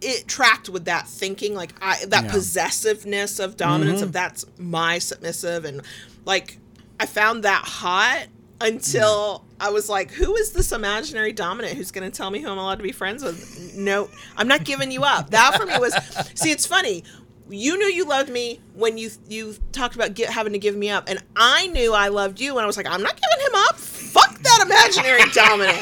[0.00, 2.30] it tracked with that thinking like i that Yeah.
[2.30, 4.04] possessiveness of dominance mm-hmm.
[4.04, 5.82] of that's my submissive and
[6.24, 6.58] like
[6.98, 8.26] i found that hot
[8.60, 12.48] until I was like, "Who is this imaginary dominant who's going to tell me who
[12.48, 15.30] I'm allowed to be friends with?" No, I'm not giving you up.
[15.30, 15.94] That for me was,
[16.34, 17.04] see, it's funny.
[17.48, 20.90] You knew you loved me when you you talked about get, having to give me
[20.90, 23.54] up, and I knew I loved you, and I was like, "I'm not giving him
[23.68, 23.76] up.
[23.76, 25.78] Fuck that imaginary dominant.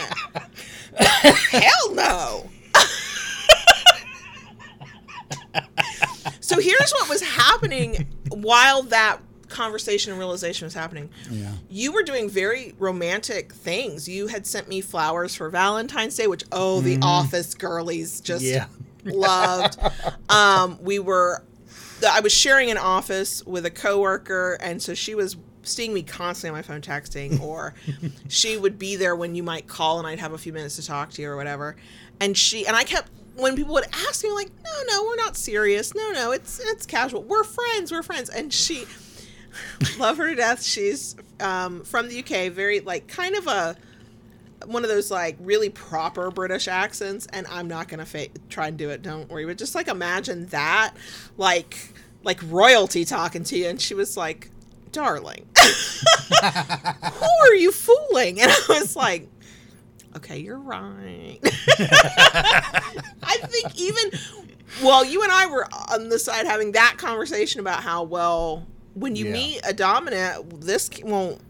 [1.50, 2.50] Hell no."
[6.40, 9.18] so here's what was happening while that
[9.54, 11.08] conversation and realization was happening.
[11.30, 11.52] Yeah.
[11.70, 14.08] You were doing very romantic things.
[14.08, 18.66] You had sent me flowers for Valentine's Day, which oh, the office girlies just Yeah.
[19.04, 19.78] loved.
[20.28, 21.42] Um, we were
[22.10, 26.50] I was sharing an office with a coworker and so she was seeing me constantly
[26.50, 27.74] on my phone texting or
[28.28, 30.84] she would be there when you might call and I'd have a few minutes to
[30.86, 31.76] talk to you or whatever.
[32.20, 35.36] And she and I kept when people would ask me like, "No, no, we're not
[35.36, 35.94] serious.
[35.94, 37.22] No, no, it's it's casual.
[37.24, 37.90] We're friends.
[37.90, 38.84] We're friends." And she
[39.98, 40.62] love her to death.
[40.62, 43.76] She's um, from the UK, very like kind of a
[44.66, 48.76] one of those like really proper British accents, and I'm not gonna fa- try and
[48.76, 49.02] do it.
[49.02, 50.94] Don't worry, but just like imagine that,
[51.36, 51.76] like
[52.22, 54.50] like royalty talking to you, and she was like,
[54.92, 59.28] "Darling, who are you fooling?" And I was like.
[60.16, 61.40] Okay, you're right.
[61.42, 64.12] I think even
[64.82, 68.64] well, you and I were on the side having that conversation about how well
[68.94, 69.32] when you Yeah.
[69.32, 71.40] meet a dominant, this won't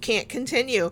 [0.00, 0.90] can't continue.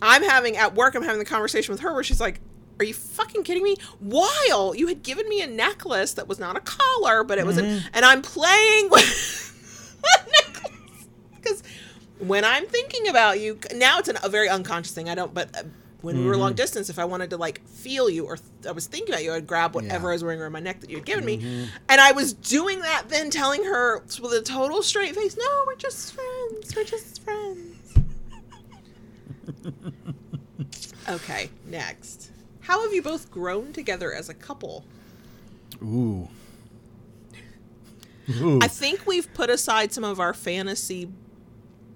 [0.00, 0.94] I'm having at work.
[0.94, 2.40] I'm having the conversation with her where she's like,
[2.78, 6.56] "Are you fucking kidding me?" While you had given me a necklace that was not
[6.56, 7.86] a collar, but it was, an, mm-hmm.
[7.92, 10.00] and I'm playing with
[10.32, 11.62] necklace because
[12.18, 15.08] when I'm thinking about you now, it's an, a very unconscious thing.
[15.08, 15.56] I don't, but.
[15.56, 15.62] Uh,
[16.04, 16.56] When we were long mm-hmm.
[16.56, 19.32] distance, if I wanted to like feel you or th- I was thinking about you,
[19.32, 20.10] I'd grab whatever Yeah.
[20.10, 21.38] I was wearing around my neck that you had given me.
[21.38, 21.64] Mm-hmm.
[21.88, 25.76] And I was doing that then telling her with a total straight face, no, we're
[25.76, 26.76] just friends.
[26.76, 27.98] We're just friends.
[31.08, 32.30] okay, next.
[32.60, 34.84] How have you both grown together as a couple?
[35.82, 36.28] ooh.
[38.40, 38.58] Ooh.
[38.62, 41.10] I think we've put aside some of our fantasy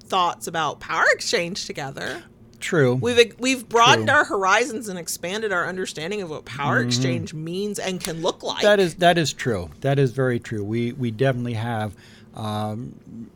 [0.01, 2.23] thoughts about power exchange together.
[2.61, 2.95] True.
[2.95, 4.17] We've we've broadened True.
[4.17, 8.63] our horizons and expanded our understanding of what power exchange means and can look like.
[8.63, 9.71] That is that is true.
[9.81, 10.65] That is very true.
[10.65, 11.95] We we definitely have,
[12.35, 13.31] um,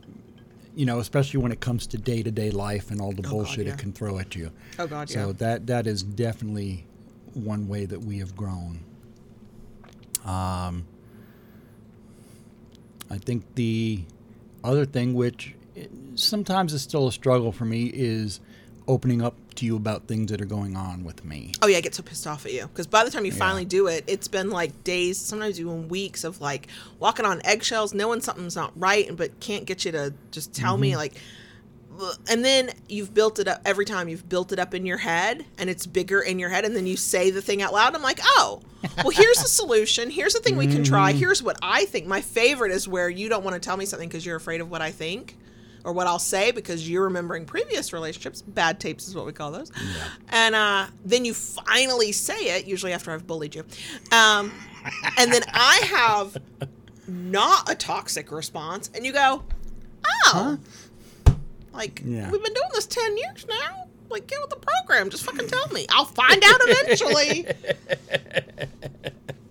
[0.75, 3.67] you know, especially when it comes to day to day life and all the bullshit
[3.67, 3.75] yeah.
[3.75, 4.51] it can throw at you.
[4.79, 5.33] oh god, So yeah.
[5.39, 6.85] that that is definitely
[7.35, 8.81] one way that we have grown.
[10.25, 10.85] Um,
[13.11, 14.05] I think the
[14.65, 18.41] other thing, which it, sometimes is still a struggle for me is
[18.89, 21.53] opening up to you about things that are going on with me.
[21.63, 23.65] Oh yeah, I get so pissed off at you because by the time you finally
[23.65, 26.69] do it, it's been like days, sometimes even weeks of like
[26.99, 30.91] walking on eggshells, knowing something's not right, but can't get you to just tell me
[30.91, 30.99] mm-hmm.
[30.99, 31.15] like.
[32.31, 35.45] And then you've built it up every time you've built it up in your head,
[35.59, 37.95] and it's bigger in your head, and then you say the thing out loud.
[37.95, 38.63] I'm like, oh,
[38.97, 40.11] well, here's the solution.
[40.11, 41.11] Here's the thing we can try.
[41.11, 41.21] Mm-hmm.
[41.21, 42.07] Here's what I think.
[42.07, 44.71] My favorite is where you don't want to tell me something because you're afraid of
[44.71, 45.37] what I think
[45.85, 48.43] or what I'll say because you're remembering previous relationships.
[48.43, 49.71] Bad tapes is what we call those.
[50.29, 53.65] And uh, then you finally say it, usually after I've bullied you.
[54.13, 54.53] Um,
[55.19, 56.37] and then I have
[57.09, 59.43] not a toxic response, and you go,
[60.27, 60.59] oh,
[61.73, 62.31] like, Yeah.
[62.31, 63.87] we've been doing this 10 years now.
[64.09, 65.09] Like, get with the program.
[65.11, 65.87] Just fucking tell me.
[65.91, 67.47] I'll find out eventually.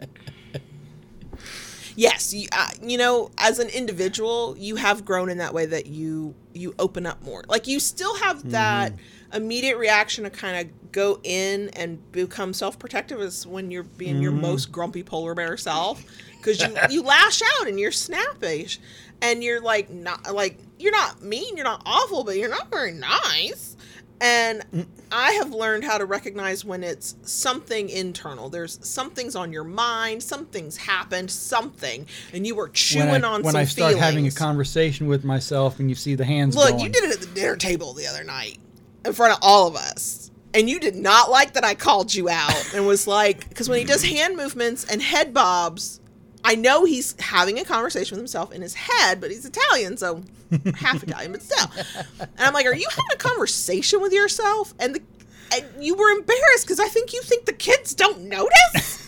[2.01, 5.85] yes you, uh, you know as an individual you have grown in that way that
[5.85, 7.43] you you open up more.
[7.47, 8.93] Like you still have that
[9.33, 14.33] immediate reaction to kind of go in and become self-protective is when you're being your
[14.33, 16.03] most grumpy polar bear self
[16.37, 18.79] because you you lash out and you're snappish
[19.21, 22.91] and you're like not like you're not mean you're not awful but you're not very
[22.91, 23.77] nice
[24.21, 28.49] and I have learned how to recognize when it's something internal.
[28.49, 33.41] There's something's on your mind, something's happened, something, and you were chewing when I, on
[33.41, 36.81] when I start having a conversation with myself and you see the hands Look, going.
[36.81, 38.59] you did it at the dinner table the other night
[39.03, 40.29] in front of all of us.
[40.53, 43.79] And you did not like that I called you out and was like, because when
[43.79, 45.99] he does hand movements and head bobs,
[46.43, 50.23] I know he's having a conversation with himself in his head, but he's Italian, so
[50.75, 51.67] half Italian, but still.
[52.19, 54.73] And I'm like, are you having a conversation with yourself?
[54.79, 55.01] And, the,
[55.53, 58.99] and you were embarrassed because I think you think the kids don't notice.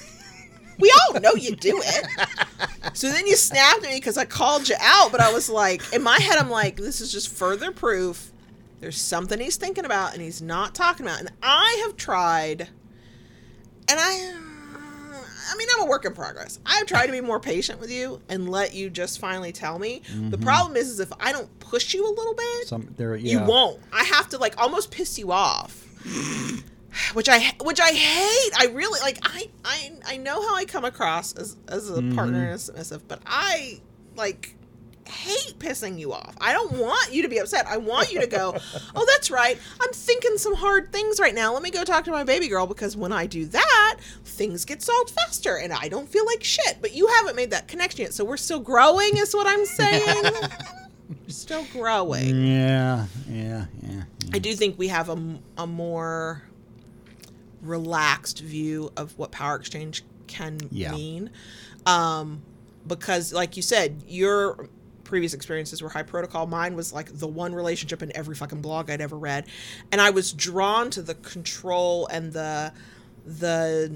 [0.79, 2.97] We all know you do it.
[2.97, 5.81] So then you snapped at me because I called you out, but I was like,
[5.93, 8.33] in my head, I'm like, this is just further proof
[8.83, 11.21] there's something he's thinking about and he's not talking about.
[11.21, 12.67] And I have tried,
[13.87, 14.33] and I,
[15.51, 16.59] I mean, I'm a work in progress.
[16.65, 20.01] I've tried to be more patient with you and let you just finally tell me.
[20.05, 20.43] The mm-hmm.
[20.43, 23.81] problem is, is if I don't push you a little bit, Some, there, you won't.
[23.91, 25.87] I have to like almost piss you off.
[27.13, 28.51] Which I which I hate.
[28.55, 32.13] I really like I I I know how I come across as as a mm-hmm.
[32.13, 33.81] partner and a submissive, but I
[34.15, 34.55] like
[35.07, 36.35] hate pissing you off.
[36.41, 37.65] I don't want you to be upset.
[37.67, 38.55] I want you to go,
[38.95, 39.57] "Oh, that's right.
[39.81, 41.53] I'm thinking some hard things right now.
[41.53, 44.81] Let me go talk to my baby girl because when I do that, things get
[44.81, 48.13] solved faster and I don't feel like shit." But you haven't made that connection yet.
[48.13, 50.23] So we're still growing is what I'm saying.
[51.27, 52.45] Still growing.
[52.45, 54.03] Yeah, yeah, yeah.
[54.33, 56.41] I do think we have a, a more
[57.61, 60.91] relaxed view of what power exchange can Yeah.
[60.91, 61.29] mean.
[61.85, 62.41] Um,
[62.87, 64.67] because, like you said, your
[65.13, 66.47] previous experiences were high protocol.
[66.47, 69.45] Mine was like the one relationship in every fucking blog I'd ever read.
[69.91, 72.73] And I was drawn to the control and the,
[73.23, 73.95] the,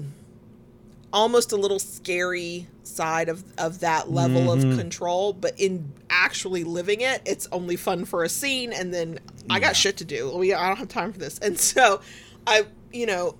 [1.12, 4.78] almost a little scary side of, of that level of mm-hmm.
[4.78, 5.32] control.
[5.32, 8.72] But in actually living it it's only fun for a scene.
[8.72, 9.18] And then
[9.50, 10.32] i got shit to do.
[10.36, 11.40] We i don't have time for this.
[11.40, 12.00] And so
[12.46, 13.36] i you know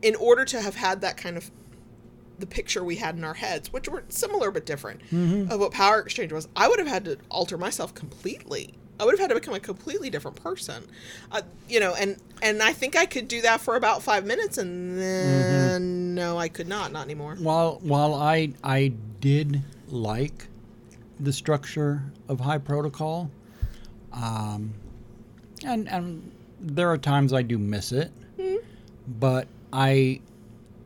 [0.00, 1.50] in order to have had that kind of
[2.40, 5.00] the picture we had in our heads which were similar but different
[5.50, 8.74] of what power exchange was i would have had to alter myself completely.
[8.98, 10.86] I would have had to become a completely different person.
[11.32, 14.58] Uh, you know and and i think i could do that for about five minutes
[14.58, 17.34] and then no i could not not anymore.
[17.38, 20.48] While while I I did like
[21.18, 23.30] the structure of high protocol,
[24.12, 24.74] um,
[25.64, 26.30] and and
[26.60, 28.10] there are times I do miss it,
[29.06, 30.20] but I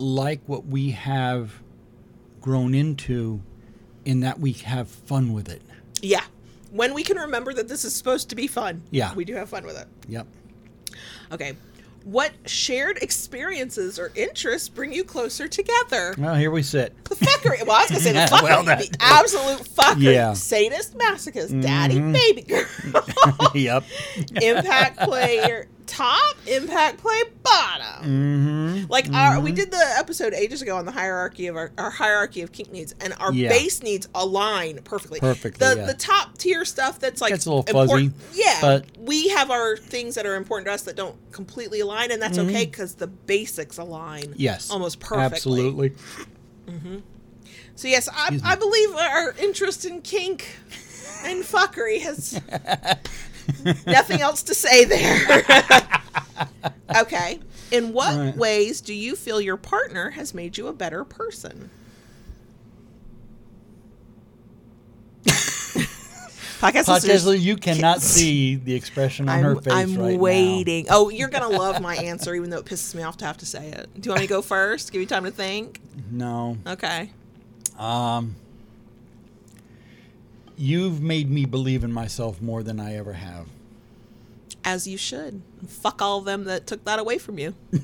[0.04, 1.62] like what we have
[2.40, 3.40] grown into,
[4.04, 5.62] in that we have fun with it.
[6.02, 6.24] Yeah.
[6.70, 8.82] When we can remember that this is supposed to be fun.
[8.90, 9.14] Yeah.
[9.14, 9.88] We do have fun with it.
[10.08, 10.26] Yep.
[11.32, 11.56] Okay.
[12.04, 16.14] What shared experiences or interests bring you closer together?
[16.18, 16.92] Well, here we sit.
[17.04, 17.66] The fuckery.
[17.66, 18.42] Well, I was gonna say the fuckery.
[18.42, 20.02] Well, the absolute fuckery.
[20.02, 20.32] Yeah.
[20.32, 20.34] Mm-hmm.
[20.34, 22.66] Sadist, masochist, daddy, baby girl.
[23.54, 23.84] yep.
[24.42, 28.04] impact player top, impact play bottom.
[28.10, 28.90] Mm-hmm.
[28.90, 32.42] Like our, we did the episode ages ago on the hierarchy of our, our hierarchy
[32.42, 33.48] of kink needs, and our Yeah.
[33.50, 35.20] base needs align perfectly.
[35.20, 35.86] Perfectly, The yeah.
[35.86, 39.76] the top tier stuff that's like Gets a little fuzzy, Yeah, but- we have our
[39.76, 43.06] things that are important to us that don't completely align, and that's okay because the
[43.06, 44.22] basics align.
[44.22, 44.32] Mm-hmm.
[44.36, 44.70] Yes.
[44.70, 45.66] almost perfectly.
[45.66, 45.92] Absolutely.
[47.76, 50.46] So yes, I, I believe our interest in kink
[51.24, 52.40] and fuckery has
[53.86, 55.42] nothing else to say there.
[57.02, 57.40] okay.
[57.70, 58.36] In what Right.
[58.36, 61.70] ways do you feel your partner has made you a better person?
[66.60, 70.86] Podcast, Podcast listeners you cannot see the expression on I'm, her face I'm right waiting.
[70.88, 73.46] Oh, you're gonna love my answer, even though it pisses me off to have to
[73.46, 73.88] say it.
[74.00, 74.92] Do you want me to go first?
[74.92, 75.80] Give you time to think.
[76.10, 76.56] No.
[76.66, 77.10] Okay.
[77.78, 78.36] Um.
[80.56, 83.46] You've made me believe in myself more than I ever have.
[84.64, 85.42] As you should.
[85.66, 87.54] Fuck all of them that took that away from you.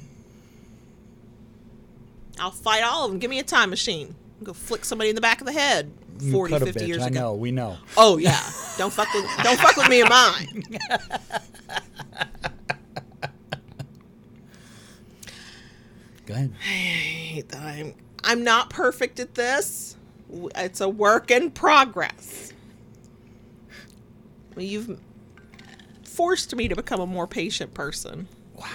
[2.38, 3.18] I'll fight all of them.
[3.18, 4.14] Give me a time machine.
[4.42, 5.92] Go flick somebody in the back of the head.
[6.20, 7.18] You 40, cut a 50 bitch, years I ago.
[7.18, 7.34] I know.
[7.34, 7.76] We know.
[7.96, 8.40] Oh yeah.
[8.78, 10.64] Don't fuck with don't fuck with me and mine.
[16.26, 16.52] Go ahead.
[16.60, 19.96] I hate that I'm I'm not perfect at this.
[20.54, 22.49] It's a work in progress.
[24.57, 25.01] You've
[26.05, 28.28] forced me to become a more patient person.
[28.55, 28.66] Wow.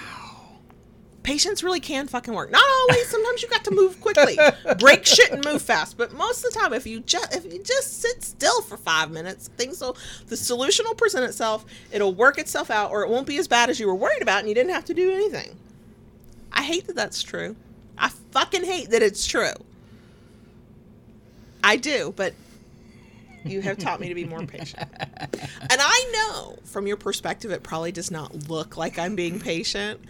[1.22, 2.50] Patience really can fucking work.
[2.50, 3.06] Not always.
[3.10, 4.38] Sometimes you got to move quickly,
[4.78, 5.98] break shit, and move fast.
[5.98, 9.10] But most of the time, if you just if you just sit still for five
[9.10, 9.96] minutes, things will
[10.28, 11.66] the solution will present itself.
[11.90, 14.40] It'll work itself out, or it won't be as bad as you were worried about,
[14.40, 15.58] and you didn't have to do anything.
[16.52, 17.56] I hate that that's true.
[17.98, 19.52] I fucking hate that it's true.
[21.64, 22.34] I do, but
[23.48, 24.88] you have taught me to be more patient.
[25.68, 30.00] And I know from your perspective, it probably does not look like I'm being patient.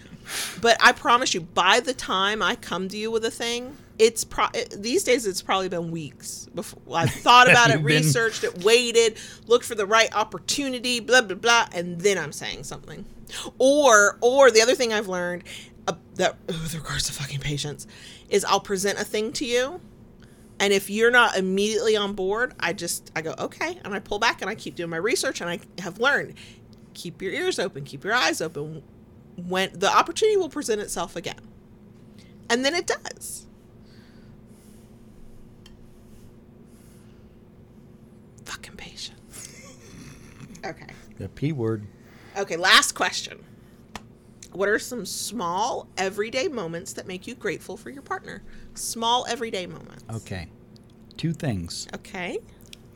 [0.60, 4.24] But I promise you, by the time I come to you with a thing, it's
[4.24, 8.62] pro- these days it's probably been weeks before I've thought about it, been- researched it,
[8.64, 13.04] waited, looked for the right opportunity, blah blah blah, and then I'm saying something.
[13.58, 15.44] Or or the other thing I've learned
[15.88, 17.86] uh, that with regards to fucking patience
[18.28, 19.80] is I'll present a thing to you,
[20.58, 24.18] and if you're not immediately on board, I just I go okay, and I pull
[24.18, 26.34] back and I keep doing my research, and I have learned
[26.94, 28.82] keep your ears open, keep your eyes open.
[29.36, 31.40] When the opportunity will present itself again,
[32.48, 33.46] and then it does.
[38.46, 39.76] Fucking patience.
[40.64, 40.86] okay.
[41.18, 41.86] The P word.
[42.36, 43.44] Okay, last question.
[44.52, 48.42] What are some small everyday moments that make you grateful for your partner?
[48.76, 50.04] Small everyday moments.
[50.14, 50.48] Okay.
[51.16, 51.86] Two things.
[51.94, 52.38] Okay.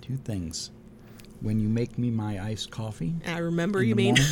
[0.01, 0.71] Two things.
[1.41, 3.15] When you make me my iced coffee.
[3.27, 4.17] I remember you mean.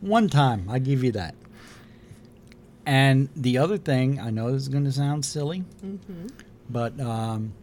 [0.00, 1.34] One time, I give you that.
[2.86, 6.26] And the other thing, I know this is going to sound silly, Mm-hmm.
[6.68, 7.54] but um,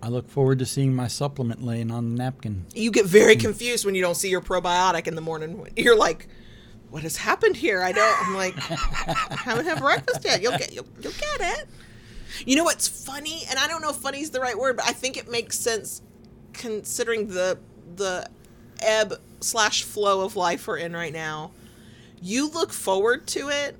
[0.00, 2.66] I look forward to seeing my supplement laying on the napkin.
[2.74, 5.66] you get very confused when you don't see your probiotic in the morning.
[5.76, 6.28] You're like,
[6.92, 8.28] "What has happened here?" I don't.
[8.28, 10.42] I'm like, I haven't had breakfast yet.
[10.42, 11.68] You'll get you'll, you'll get it.
[12.46, 14.86] You know what's funny, and I don't know if "funny" is the right word, but
[14.86, 16.02] I think it makes sense
[16.52, 17.58] considering the
[17.96, 18.28] the
[18.80, 21.50] ebb slash flow of life we're in right now.
[22.20, 23.76] You look forward to it.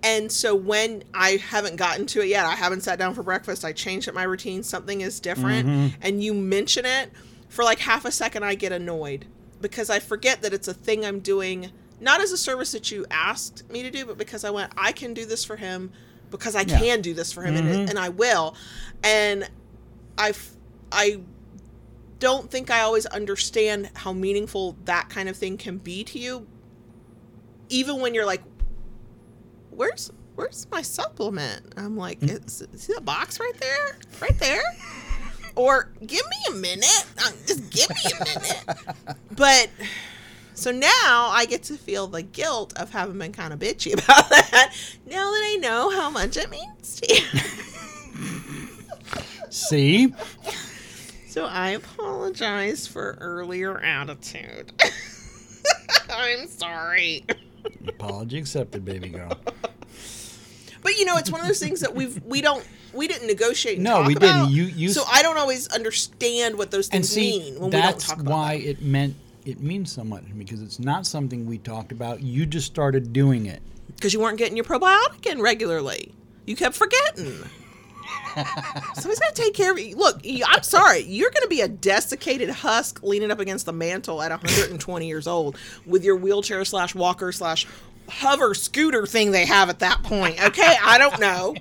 [0.00, 3.64] And so when I haven't gotten to it yet, I haven't sat down for breakfast,
[3.64, 5.86] I changed up my routine, something is different, mm-hmm.
[6.00, 7.10] and you mention it,
[7.48, 9.26] for like half a second, I get annoyed
[9.60, 13.06] because I forget that it's a thing I'm doing, not as a service that you
[13.10, 15.90] asked me to do, but because I went, I can do this for him
[16.30, 16.78] because I Yeah.
[16.78, 17.90] can do this for him, and, it, mm-hmm.
[17.90, 18.54] and I will.
[19.02, 19.48] And
[20.18, 20.32] I,
[20.92, 21.20] I
[22.18, 26.46] don't think I always understand how meaningful that kind of thing can be to you,
[27.68, 28.42] even when you're like,
[29.70, 31.74] where's where's my supplement?
[31.76, 32.46] I'm like, mm.
[32.46, 34.62] is, see that box right there, right there,
[35.56, 37.06] or give me a minute,
[37.46, 38.64] just give me a minute.
[39.36, 39.68] But
[40.58, 44.28] so now I get to feel the guilt of having been kind of bitchy about
[44.28, 44.74] that.
[45.06, 47.22] Now that I know how much it means to you.
[49.50, 50.12] See?
[51.28, 54.72] So I apologize for earlier attitude.
[56.10, 57.24] I'm sorry.
[57.86, 59.32] Apology accepted, baby girl.
[60.82, 63.78] But you know, it's one of those things that we've we don't we didn't negotiate.
[63.78, 64.50] No, we didn't.
[64.50, 67.98] You- you- so I don't always understand what those things see, mean when we don't
[68.00, 69.14] talk about That's why it meant
[69.48, 72.22] it means so much because it's not something we talked about.
[72.22, 73.62] You just started doing it.
[73.96, 76.12] Because you weren't getting your probiotic in regularly.
[76.44, 77.32] You kept forgetting.
[78.94, 79.96] Somebody's got to take care of you.
[79.96, 81.00] Look, I'm sorry.
[81.00, 85.26] You're going to be a desiccated husk leaning up against the mantle at 120 years
[85.26, 87.66] old with your wheelchair slash walker slash
[88.06, 90.44] hover scooter thing they have at that point.
[90.44, 91.54] Okay, I don't know.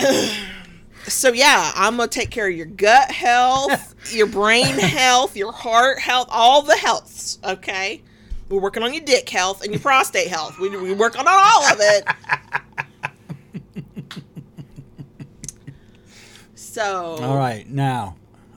[1.06, 5.98] so yeah, I'm gonna take care of your gut health, your brain health, your heart
[5.98, 7.38] health, all the healths.
[7.44, 8.02] Okay,
[8.48, 10.58] we're working on your dick health and your prostate health.
[10.58, 12.04] We, we work on all of it.
[16.54, 18.16] So All right, now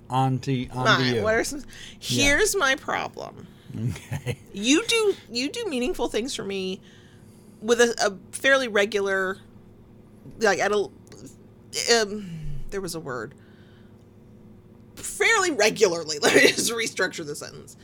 [0.10, 1.22] on to on to you.
[1.22, 1.64] What are some?
[2.00, 3.46] Here's my problem.
[3.90, 4.40] okay.
[4.54, 6.80] You do you do meaningful things for me
[7.62, 9.40] with a, a fairly regular,
[10.40, 10.88] like at a.
[11.94, 12.30] Um,
[12.70, 13.34] there was a word.
[14.96, 16.20] fairly regularly.
[16.22, 17.78] Let me just restructure the sentence.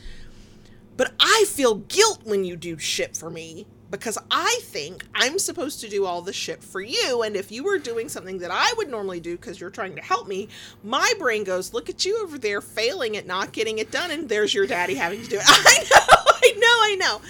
[0.98, 5.82] But I feel guilt when you do shit for me because I think I'm supposed
[5.82, 7.24] to do all the shit for you.
[7.24, 10.02] And if you were doing something that I would normally do because you're trying to
[10.02, 10.50] help me,
[10.84, 14.12] my brain goes, Look at you over there failing at not getting it done.
[14.12, 15.44] And there's your daddy having to do it.
[15.48, 17.22] I know, I know, I know.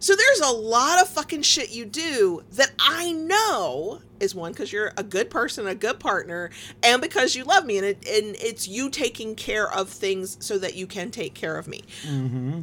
[0.00, 4.72] So there's a lot of fucking shit you do that I know is one because
[4.72, 6.50] you're a good person, a good partner,
[6.82, 10.58] and because you love me, and it, and it's you taking care of things so
[10.58, 11.82] that you can take care of me.
[12.02, 12.62] Mm-hmm.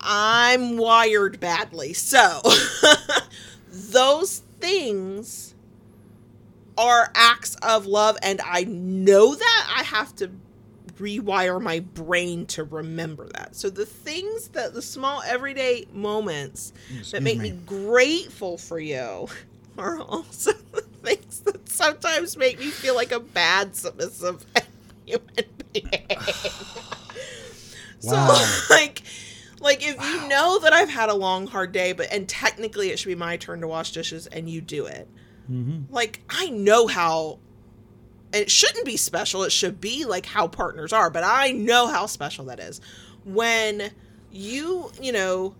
[0.00, 1.92] I'm wired badly.
[1.92, 2.40] So
[3.72, 5.54] those things
[6.78, 10.30] are acts of love, and I know that I have to
[11.00, 13.56] rewire my brain to remember that.
[13.56, 17.52] So the things that the small everyday moments Excuse that make me.
[17.52, 19.28] me grateful for you
[19.78, 24.44] are also the things that sometimes make me feel like a bad submissive
[25.06, 26.06] human being.
[28.02, 28.34] Wow.
[28.34, 29.02] So like
[29.60, 32.98] like if you know that I've had a long hard day but and technically it
[32.98, 35.08] should be my turn to wash dishes and you do it.
[35.50, 35.92] Mm-hmm.
[35.92, 37.38] Like I know how
[38.32, 39.42] it shouldn't be special.
[39.42, 42.80] It should be like how partners are, but I know how special that is.
[43.24, 43.90] When
[44.30, 45.54] you, you know,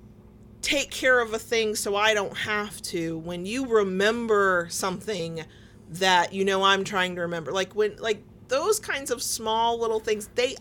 [0.62, 5.44] take care of a thing so I don't have to, when you remember something
[5.90, 7.52] that you know I'm trying to remember.
[7.52, 10.56] Like when like those kinds of small little things, they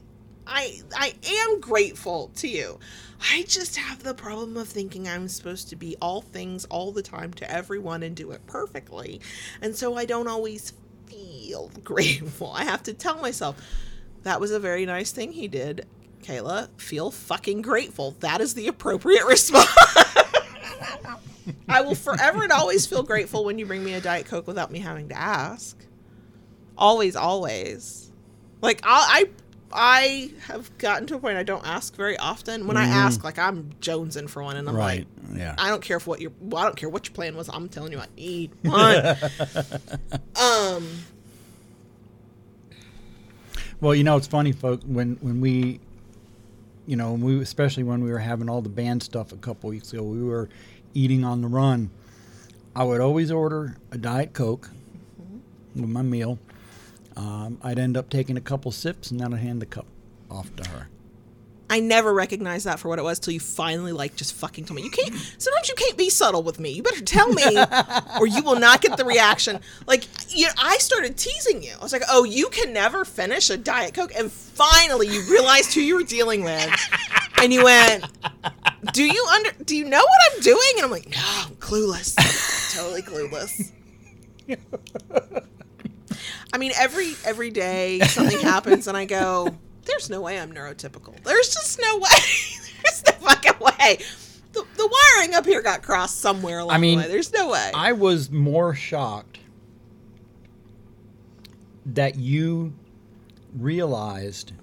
[0.48, 2.80] I I am grateful to you.
[3.32, 7.04] I just have the problem of thinking I'm supposed to be all things all the
[7.04, 9.22] time to everyone and do it perfectly.
[9.62, 10.74] And so I don't always
[11.50, 12.52] feel grateful.
[12.52, 13.58] I have to tell myself
[14.24, 15.88] that was a very nice thing he did.
[16.22, 18.12] Kayla, feel fucking grateful.
[18.20, 19.68] That is the appropriate response.
[21.68, 24.72] I will forever and always feel grateful when you bring me a Diet Coke without
[24.72, 25.78] me having to ask.
[26.78, 28.12] Always, always.
[28.62, 29.26] Like I,
[29.72, 32.68] I, I have gotten to a point I don't ask very often.
[32.68, 35.08] When I ask, like I'm jonesing for one, and I'm Right.
[35.30, 35.56] like, Yeah.
[35.58, 37.50] I don't care if what your, well, I don't care what your plan was.
[37.50, 39.16] I'm telling you, I need one.
[40.42, 40.88] um,
[43.82, 44.84] Well, you know, it's funny, folks.
[44.84, 45.80] When when we,
[46.86, 49.94] you know, we especially when we were having all the band stuff a couple weeks
[49.94, 50.50] ago, we were
[50.94, 51.90] eating on the run.
[52.76, 54.70] I would always order a diet coke
[55.76, 56.40] with my meal.
[57.16, 59.86] Um, I'd end up taking a couple sips, and then I'd hand the cup
[60.30, 60.90] off to her.
[61.70, 64.78] I never recognized that for what it was till you finally like just fucking told
[64.78, 64.84] me.
[64.84, 65.14] You can't.
[65.38, 66.72] Sometimes you can't be subtle with me.
[66.72, 67.44] You better tell me,
[68.20, 69.60] or you will not get the reaction.
[69.86, 71.74] Like you know, I started teasing you.
[71.80, 75.74] I was like, "Oh, you can never finish a diet coke," and finally you realized
[75.74, 76.70] who you were dealing with,
[77.42, 78.04] and you went,
[78.94, 79.52] "Do you under?
[79.64, 82.16] Do you know what I'm doing?" And I'm like, "No, I'm clueless.
[82.76, 83.72] totally clueless."
[86.52, 89.56] I mean, every every day something happens, and I go,
[89.90, 91.22] "There's no way I'm neurotypical.
[91.24, 92.10] There's just no way.
[92.84, 94.00] There's no fucking way."
[94.52, 97.12] The, the wiring up here got crossed somewhere along I mean, the way.
[97.12, 97.72] There's no way.
[97.74, 99.40] I was more shocked
[101.86, 102.74] that you
[103.58, 104.54] realized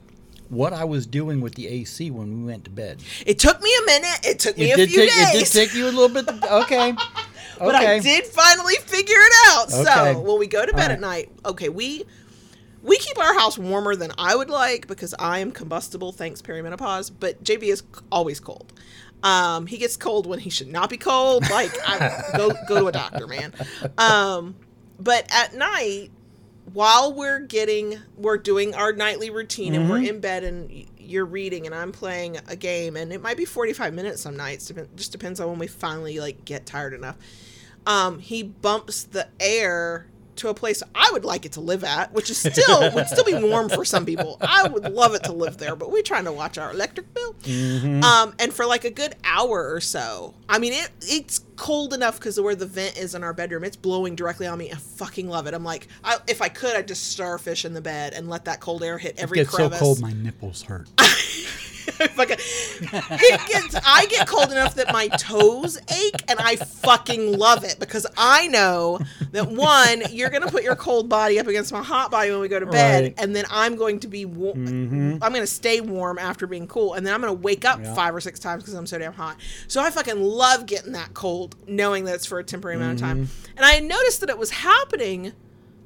[0.48, 3.02] what I was doing with the AC when we went to bed.
[3.26, 4.18] it took me a minute.
[4.24, 5.34] It took me It a few take, days.
[5.34, 6.28] it did take you a little bit.
[6.50, 6.92] okay.
[7.58, 9.72] but I did finally figure it out.
[9.72, 10.12] Okay.
[10.12, 12.04] So when we go to bed All at night, okay, we
[12.86, 17.10] we keep our house warmer than I would like because I am combustible thanks perimenopause,
[17.18, 17.82] but JB is
[18.12, 18.72] always cold.
[19.24, 21.50] Um, he gets cold when he should not be cold.
[21.50, 23.52] Like I, go go to a doctor, man.
[23.98, 24.54] Um,
[25.00, 26.12] but at night,
[26.72, 31.66] while we're getting we're doing our nightly routine and we're in bed and you're reading
[31.66, 35.38] and I'm playing a game and it might be 45 minutes some nights just depends
[35.38, 37.16] on when we finally like get tired enough
[37.86, 42.12] um he bumps the air to a place I would like it to live at
[42.12, 44.36] which is still would still be warm for some people.
[44.40, 47.34] I would love it to live there but we're trying to watch our electric bill.
[48.04, 50.34] Um and for like a good hour or so.
[50.48, 53.64] I mean it it's cold enough because of where the vent is in our bedroom.
[53.64, 54.70] It's blowing directly on me.
[54.70, 55.54] I fucking love it.
[55.54, 58.60] I'm like I, if I could I'd just starfish in the bed and let that
[58.60, 59.78] cold air hit every It gets so crevice.
[59.78, 60.88] cold, my nipples hurt.
[62.14, 67.64] fucking, it gets, I get cold enough that my toes ache, and I fucking love
[67.64, 68.98] it because I know
[69.32, 72.48] that one, you're gonna put your cold body up against my hot body when we
[72.48, 73.14] go to bed, Right.
[73.18, 75.18] and then I'm going to be, wa- mm-hmm.
[75.22, 77.94] I'm gonna stay warm after being cool, and then I'm gonna wake up Yeah.
[77.94, 79.36] five or six times because I'm so damn hot.
[79.68, 83.00] So I fucking love getting that cold, knowing that it's for a temporary amount of
[83.00, 83.26] time.
[83.26, 83.56] Mm-hmm.
[83.56, 85.32] And I noticed that it was happening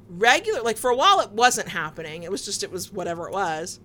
[0.09, 2.23] regular, like for a while it wasn't happening.
[2.23, 3.79] It was just it was whatever it was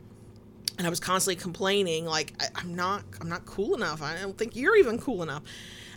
[0.79, 4.03] and I was constantly complaining, like I, I'm not, I'm not cool enough.
[4.03, 5.43] I don't think you're even cool enough.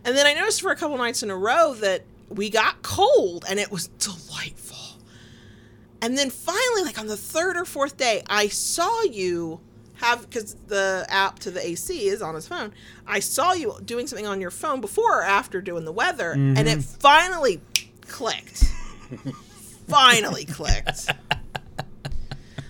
[0.05, 3.45] And then I noticed for a couple nights in a row that we got cold,
[3.49, 4.99] and it was delightful.
[6.01, 9.59] And then finally, like on the third or fourth day, I saw you
[9.95, 12.71] have because the app to the AC is on his phone.
[13.05, 16.57] I saw you doing something on your phone before or after doing the weather, and
[16.59, 16.99] it mm-hmm.
[16.99, 17.59] finally
[18.07, 18.63] clicked.
[19.89, 21.09] finally clicked.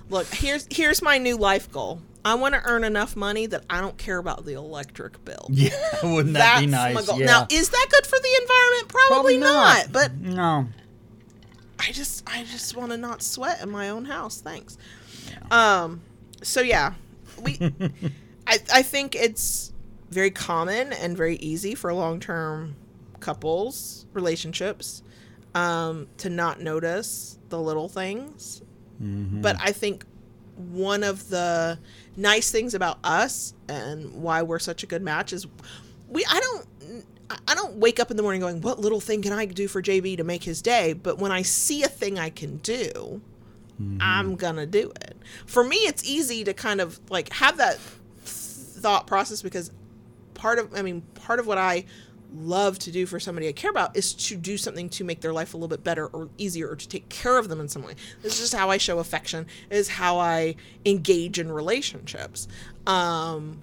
[0.09, 2.01] Look, here's here's my new life goal.
[2.25, 5.47] I want to earn enough money that I don't care about the electric bill.
[5.49, 5.71] Yeah,
[6.03, 6.95] wouldn't that be That's nice?
[6.95, 7.19] my goal.
[7.19, 7.25] Yeah.
[7.27, 8.87] Now, is that good for the environment?
[8.89, 9.91] Probably, not.
[9.91, 10.67] But no.
[11.79, 14.41] I just I just want to not sweat in my own house.
[14.41, 14.77] Thanks.
[15.49, 16.01] Um
[16.43, 16.93] so yeah,
[17.41, 17.57] we
[18.47, 19.71] I I think it's
[20.09, 22.75] very common and very easy for long-term
[23.19, 25.03] couples relationships
[25.55, 28.61] um to not notice the little things.
[29.01, 29.41] Mm-hmm.
[29.41, 30.05] But I think
[30.55, 31.79] one of the
[32.17, 35.47] nice things about us and why we're such a good match is
[36.09, 37.05] we I don't
[37.47, 39.81] I don't wake up in the morning going, "What little thing can I do for
[39.81, 43.21] JB to make his day?" But when I see a thing I can do,
[43.79, 43.97] mm-hmm.
[44.01, 45.15] I'm gonna do it.
[45.45, 47.77] For me, it's easy to kind of like have that
[48.23, 49.71] thought process because
[50.33, 51.85] part of I mean part of what I
[52.35, 55.33] love to do for somebody I care about is to do something to make their
[55.33, 57.83] life a little bit better or easier or to take care of them in some
[57.83, 57.95] way.
[58.21, 59.47] This is just how I show affection.
[59.69, 60.55] Is how I
[60.85, 62.47] engage in relationships.
[62.85, 63.61] Um,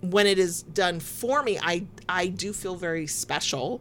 [0.00, 3.80] when it is done for me, I I do feel very special.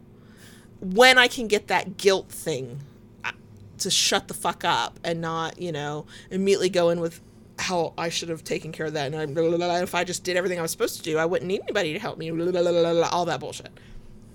[0.80, 2.80] When I can get that guilt thing
[3.24, 3.32] uh,
[3.80, 7.22] to shut the fuck up and not, you know, immediately go in with
[7.62, 10.04] how I should have taken care of that, and I, blah, blah, blah, if I
[10.04, 12.30] just did everything I was supposed to do, I wouldn't need anybody to help me.
[12.30, 13.72] all that bullshit.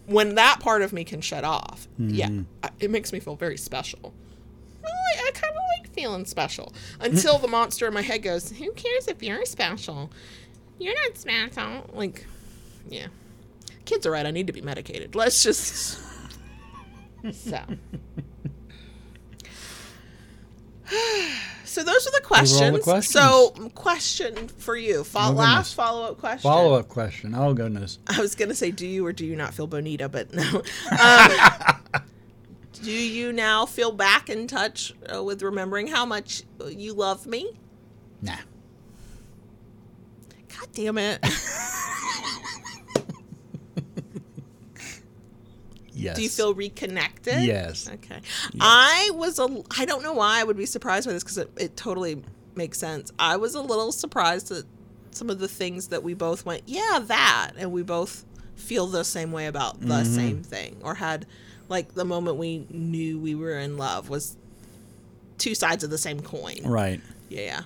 [0.06, 2.66] When that part of me can shut off, yeah, mm-hmm.
[2.78, 4.14] it makes me feel very special.
[4.84, 8.70] I, I kind of like feeling special until the monster in my head goes, "Who
[8.72, 10.10] cares if you're special?
[10.78, 12.24] You're not special." Like,
[12.88, 13.08] yeah,
[13.84, 14.26] kids are right.
[14.26, 15.16] I need to be medicated.
[15.16, 16.00] Let's just
[17.32, 17.60] so.
[21.76, 22.84] So those are the all the questions.
[22.84, 23.12] questions.
[23.12, 25.04] So, question for you.
[25.04, 26.40] Fo- Oh, last follow up question.
[26.40, 27.34] Follow up question.
[27.34, 27.98] Oh goodness.
[28.06, 30.08] I was gonna say, do you or do you not feel bonita?
[30.08, 30.62] But no.
[30.98, 32.02] Um,
[32.82, 37.52] do you now feel back in touch uh, with remembering how much you love me?
[38.22, 38.36] Nah.
[40.48, 41.22] God damn it!
[46.06, 46.16] Yes.
[46.16, 47.42] Do you feel reconnected?
[47.44, 47.88] Yes.
[47.92, 48.20] Okay.
[48.60, 49.62] I was a.
[49.78, 52.22] I don't know why I would be surprised by this because it, it totally
[52.54, 53.12] makes sense.
[53.18, 54.64] I was a little surprised that
[55.10, 59.04] some of the things that we both went, yeah, that, and we both feel the
[59.04, 60.14] same way about the Mm-hmm.
[60.14, 61.26] same thing, or had
[61.68, 64.36] like the moment we knew we were in love was
[65.38, 66.60] two sides of the same coin.
[66.64, 67.00] Right.
[67.28, 67.40] Yeah.
[67.42, 67.60] yeah.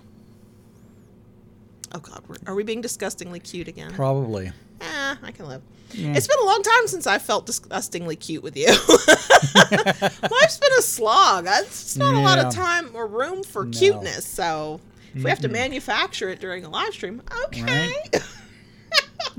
[1.95, 3.93] Oh God, we're, are we being disgustingly cute again?
[3.93, 4.53] Probably.
[4.81, 5.63] Eh, I can live.
[5.93, 6.13] Yeah.
[6.15, 8.67] It's been a long time since I felt disgustingly cute with you.
[8.69, 11.47] Life's been a slog.
[11.49, 13.71] It's not a lot of time or room for No.
[13.77, 14.25] cuteness.
[14.25, 14.81] So
[15.15, 17.93] if we have to manufacture it during a live stream, okay.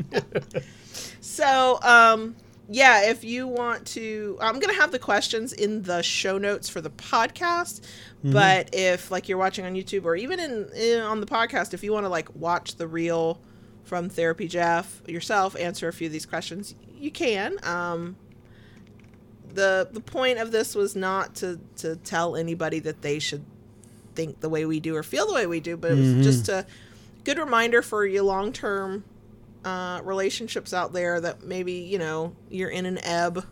[1.22, 2.36] so, um,
[2.70, 6.70] yeah, if you want to, I'm going to have the questions in the show notes
[6.70, 7.82] for the podcast.
[8.24, 11.84] But if like you're watching on YouTube or even in, in on the podcast, if
[11.84, 13.40] you want to like watch the reel
[13.84, 17.58] from Therapy Jeff yourself, answer a few of these questions, you can.
[17.64, 18.16] Um,
[19.54, 23.44] the the point of this was not to to tell anybody that they should
[24.16, 26.50] think the way we do or feel the way we do, but it was just
[26.50, 26.66] a
[27.24, 29.04] good reminder for you long term
[29.66, 33.46] uh, relationships out there that maybe you know you're in an ebb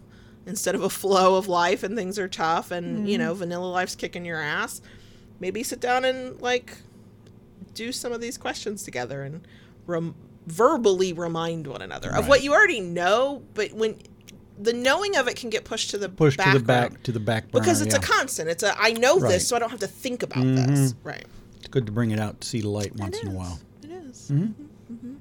[0.46, 3.96] instead of a flow of life and things are tough and you know vanilla life's
[3.96, 4.82] kicking your ass.
[5.40, 6.78] Maybe sit down and like
[7.74, 9.48] do some of these questions together and
[9.90, 10.16] rem-
[10.48, 13.96] verbally remind one another of what you already know, but when
[14.62, 17.20] the knowing of it can get pushed to the Push to the back to the
[17.20, 17.62] back burner.
[17.64, 18.50] because it's a constant.
[18.50, 19.32] It's a I know Right.
[19.32, 20.96] this, so I don't have to think about this.
[21.04, 21.26] Right.
[21.58, 23.60] It's good to bring it out to see the light once in a while.
[23.84, 24.30] It is.
[24.32, 24.94] Mm-hmm.
[24.94, 25.14] Mm-hmm.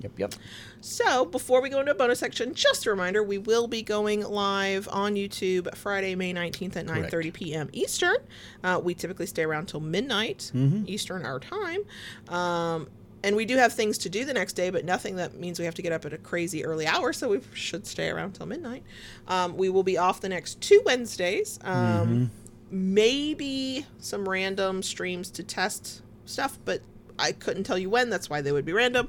[0.00, 0.12] Yep.
[0.18, 0.34] Yep.
[0.82, 4.20] So before we go into a bonus section, just a reminder: we will be going
[4.22, 7.68] live on YouTube Friday, May nineteenth at nine thirty p.m.
[7.72, 8.16] Eastern.
[8.62, 10.84] Uh, we typically stay around till midnight Mm-hmm.
[10.86, 11.80] Eastern our time.
[12.28, 12.88] Um,
[13.22, 15.64] and we do have things to do the next day, but nothing that means we
[15.64, 18.46] have to get up at a crazy early hour, so we should stay around till
[18.46, 18.82] midnight.
[19.26, 21.58] Um, we will be off the next two Wednesdays.
[21.62, 22.30] Um,
[22.70, 26.82] Maybe some random streams to test stuff, but
[27.18, 28.10] I couldn't tell you when.
[28.10, 29.08] That's why they would be random.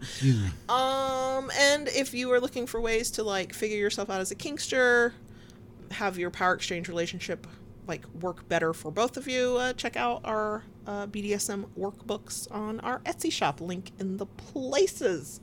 [0.70, 4.36] Um, and if you are looking for ways to like figure yourself out as a
[4.36, 5.14] kinkster,
[5.92, 7.48] have your power exchange relationship
[7.88, 12.80] like work better for both of you, uh, check out our uh, BDSM workbooks on
[12.80, 13.62] our Etsy shop.
[13.62, 15.40] Link in the places.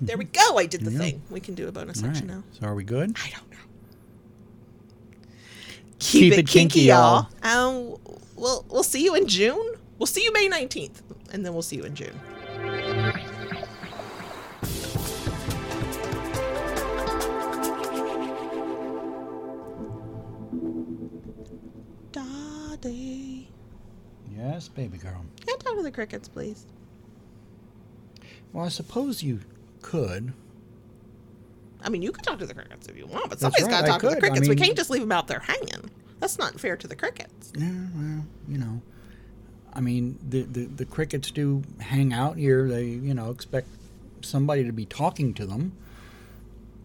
[0.00, 0.58] There we go.
[0.58, 1.22] I did the thing.
[1.30, 2.16] We can do a bonus All right.
[2.16, 2.42] section now.
[2.58, 3.16] So are we good?
[3.24, 3.56] I don't know.
[5.98, 7.28] keep, it, kinky, y'all.
[7.42, 7.96] Um,
[8.34, 9.74] we'll we'll see you in June.
[9.98, 11.02] We'll see you May nineteenth,
[11.32, 12.18] and then we'll see you in June.
[24.46, 25.24] Yes, baby girl.
[25.40, 26.66] Can I talk to the crickets, please?
[28.52, 29.40] Well, I suppose you
[29.82, 30.32] could.
[31.82, 33.80] I mean, you can talk to the crickets if you want, but somebody's right, got
[33.82, 34.24] to talk to the could.
[34.24, 34.48] I crickets.
[34.48, 35.90] we can't just leave them out there hanging.
[36.20, 37.52] That's not fair to the crickets.
[37.56, 38.80] Yeah, well, you know,
[39.74, 42.68] I mean, the, the the crickets do hang out here.
[42.68, 43.68] They, you know, expect
[44.22, 45.72] somebody to be talking to them.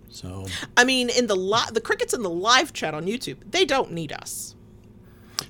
[0.09, 3.65] So I mean, in the li- the crickets in the live chat on YouTube, they
[3.65, 4.55] don't need us.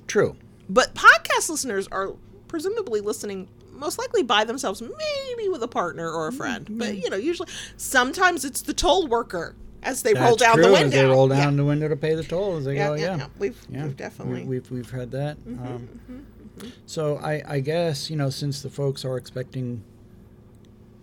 [0.07, 0.35] true.
[0.73, 2.13] But podcast listeners are
[2.47, 6.65] presumably listening most likely by themselves, maybe with a partner or a friend.
[6.67, 10.63] Mm, but you know, usually sometimes it's the toll worker as they roll down true.
[10.65, 10.97] the As window.
[10.97, 11.37] they roll Yeah.
[11.43, 13.27] down the window to pay the toll, as they Yeah, go, yeah, yeah, yeah.
[13.39, 14.43] We've, Yeah, we've definitely.
[14.45, 15.37] we, have we've had that.
[15.39, 16.13] Mm-hmm, um, mm-hmm,
[16.59, 16.69] mm-hmm.
[16.85, 19.83] So I, I guess you know since the folks are expecting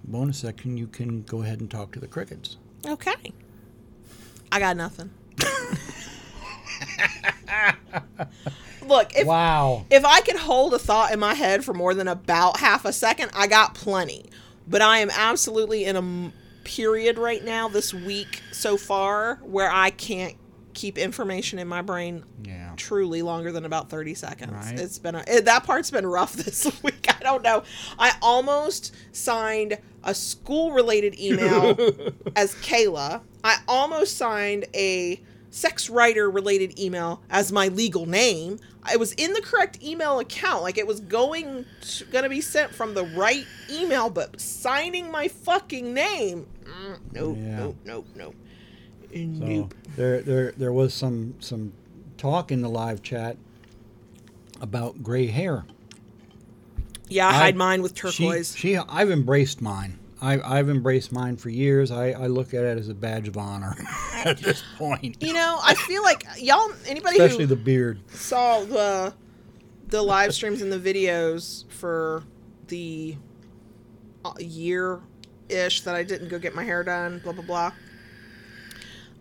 [0.05, 2.57] bonus section, you can go ahead and talk to the crickets.
[2.87, 3.33] okay.
[4.51, 5.11] I got nothing.
[8.87, 9.85] Look, if wow.
[9.91, 12.93] if I could hold a thought in my head for more than about half a
[12.93, 14.27] second, I got plenty.
[14.67, 16.33] But I am absolutely in a
[16.65, 20.35] period right now, this week so far, where I can't
[20.75, 22.73] keep information in my brain Yeah.
[22.77, 24.53] truly longer than about 30 seconds.
[24.53, 24.79] Right.
[24.79, 27.07] It's been a, it, that part's been rough this week.
[27.09, 27.65] I don't know.
[27.99, 31.71] I almost signed a school related email
[32.37, 33.23] as Kayla.
[33.43, 38.59] I almost signed a sex writer related email as my legal name.
[38.93, 40.63] It was in the correct email account.
[40.63, 45.29] Like it was going to, gonna be sent from the right email, but signing my
[45.29, 46.47] fucking name.
[46.65, 47.57] Mm, nope, Yeah.
[47.59, 48.35] nope, nope, nope.
[49.11, 49.75] So Nope.
[49.97, 51.73] there, there, there was some some
[52.19, 53.37] talk in the live chat
[54.61, 55.65] about gray hair.
[57.09, 58.55] Yeah, I I- hide mine with She, turquoise.
[58.57, 59.99] she, I've embraced mine.
[60.21, 61.91] I, I've embraced mine for years.
[61.93, 63.77] I, I look at it as a badge of honor
[64.27, 68.01] at this point, You know, I feel like y'all, anybody especially who the beard.
[68.11, 69.15] saw the
[69.89, 72.23] the live streams and the videos for
[72.69, 73.17] the
[74.25, 75.01] uh, year
[75.49, 77.73] ish that I didn't go get my hair done, blah blah blah.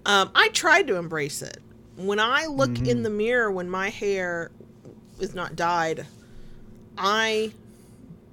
[0.05, 1.57] Um, I tried to embrace it.
[1.95, 4.51] When I look in the mirror when my hair
[5.19, 6.05] is not dyed,
[6.97, 7.51] I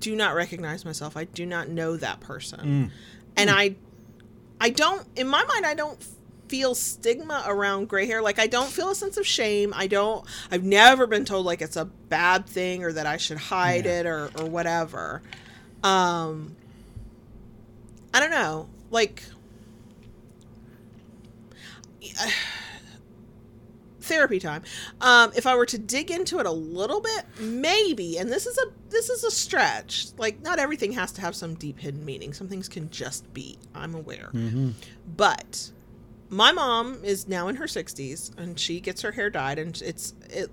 [0.01, 1.17] do not recognize myself.
[1.17, 2.93] I do not know that person.
[3.37, 3.77] And I
[4.61, 5.99] I don't in my mind I don't
[6.55, 8.23] feel stigma around gray hair.
[8.23, 9.73] Like I don't feel a sense of shame.
[9.75, 13.39] I don't I've never been told like it's a bad thing or that I should
[13.39, 13.99] hide Yeah.
[14.01, 15.21] it or or whatever.
[15.83, 16.55] Um
[18.13, 18.69] I don't know.
[18.93, 19.25] Like
[24.01, 24.63] therapy time.
[25.01, 28.57] Um, if I were to dig into it a little bit, maybe, and this is
[28.59, 30.07] a this is a stretch.
[30.19, 32.33] Like not everything has to have some deep hidden meaning.
[32.33, 33.59] Some things can just be.
[33.75, 34.31] I'm aware,
[35.17, 35.71] but
[36.35, 40.15] my mom is now in her 60s and she gets her hair dyed and it's
[40.31, 40.51] it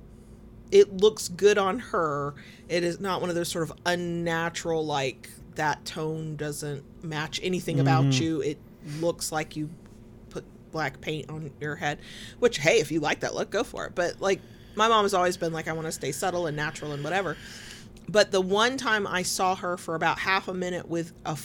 [0.72, 2.36] it looks good on her.
[2.70, 7.82] It is not one of those sort of unnatural like that tone doesn't match anything
[7.82, 8.24] about mm-hmm.
[8.24, 8.42] you.
[8.42, 8.58] It
[9.02, 9.70] looks like you
[10.30, 12.00] put black paint on your head,
[12.40, 13.96] which hey, if you like that look, go for it.
[13.96, 14.40] But like
[14.76, 17.38] my mom has always been like I want to stay subtle and natural and whatever.
[18.08, 21.38] But the one time I saw her for about half a minute with a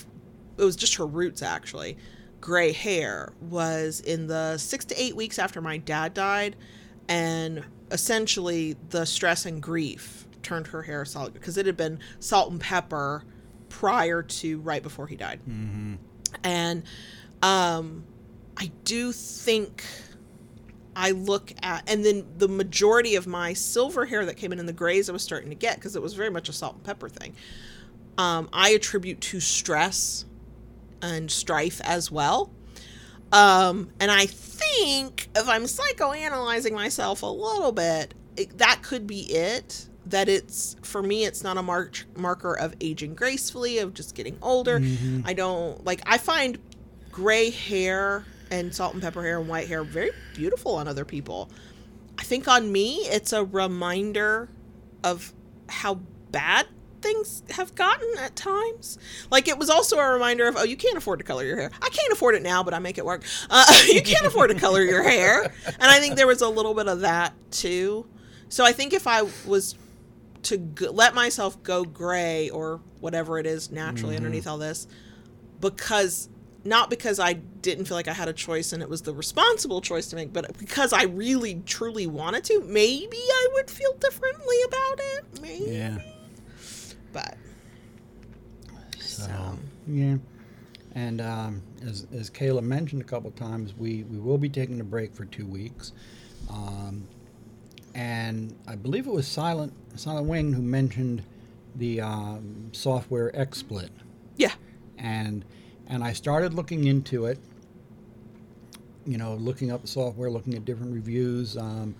[0.58, 1.96] it was just her roots actually
[2.40, 6.56] gray hair was in the 6 to 8 weeks after my dad died
[7.08, 12.50] and essentially the stress and grief turned her hair solid because it had been salt
[12.50, 13.24] and pepper
[13.68, 15.40] prior to right before he died.
[16.44, 16.82] And
[17.42, 18.04] um
[18.56, 19.84] I do think
[20.98, 24.64] I look at, and then the majority of my silver hair that came in in
[24.64, 26.84] the grays I was starting to get because it was very much a salt and
[26.84, 27.34] pepper thing.
[28.16, 30.24] Um, I attribute to stress
[31.06, 32.50] and strife as well.
[33.32, 39.20] Um, and I think if I'm psychoanalyzing myself a little bit, it, that could be
[39.32, 39.88] it.
[40.06, 44.38] That it's for me, it's not a mark, marker of aging gracefully, of just getting
[44.40, 44.80] older.
[45.24, 46.00] I don't like.
[46.06, 46.58] I find
[47.10, 51.50] gray hair and salt and pepper hair and white hair very beautiful on other people.
[52.18, 54.48] I think on me, it's a reminder
[55.02, 55.32] of
[55.68, 55.94] how
[56.30, 56.66] bad
[57.00, 58.98] things have gotten at times.
[59.30, 61.70] Like it was also a reminder of, oh, you can't afford to color your hair.
[61.82, 63.22] I can't afford it now, but I make it work.
[63.50, 66.74] Uh, you can't afford to color your hair, and I think there was a little
[66.74, 68.06] bit of that too.
[68.48, 69.74] So I think if I was
[70.44, 74.86] to g- let myself go gray or whatever it is naturally underneath all this,
[75.60, 76.28] because
[76.64, 79.80] not because I didn't feel like I had a choice and it was the responsible
[79.80, 84.56] choice to make, but because I really truly wanted to, maybe I would feel differently
[84.66, 85.40] about it.
[85.42, 85.64] Maybe.
[85.68, 85.98] Yeah.
[87.16, 87.36] But
[88.98, 90.16] So, yeah.
[90.94, 94.84] And um, as, as Kayla mentioned a couple times, we, we will be taking a
[94.84, 95.92] break for two weeks.
[96.50, 97.06] Um,
[97.94, 101.22] and I believe it was Silent Silent Wing who mentioned
[101.74, 103.88] the um, software XSplit.
[104.36, 104.52] yeah.
[104.98, 105.44] and
[105.86, 107.38] and I started looking into it.
[109.06, 111.94] You know, looking up the software, looking at different reviews, um,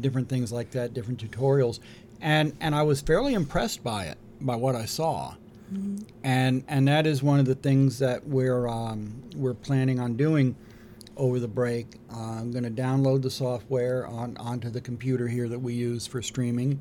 [0.00, 1.78] different things like that, different tutorials,
[2.20, 5.34] and and I was fairly impressed by it, by what I saw,
[6.24, 10.56] and and that is one of the things that we're um, we're planning on doing
[11.16, 11.86] over the break.
[12.12, 16.06] Uh, I'm going to download the software on onto the computer here that we use
[16.06, 16.80] for streaming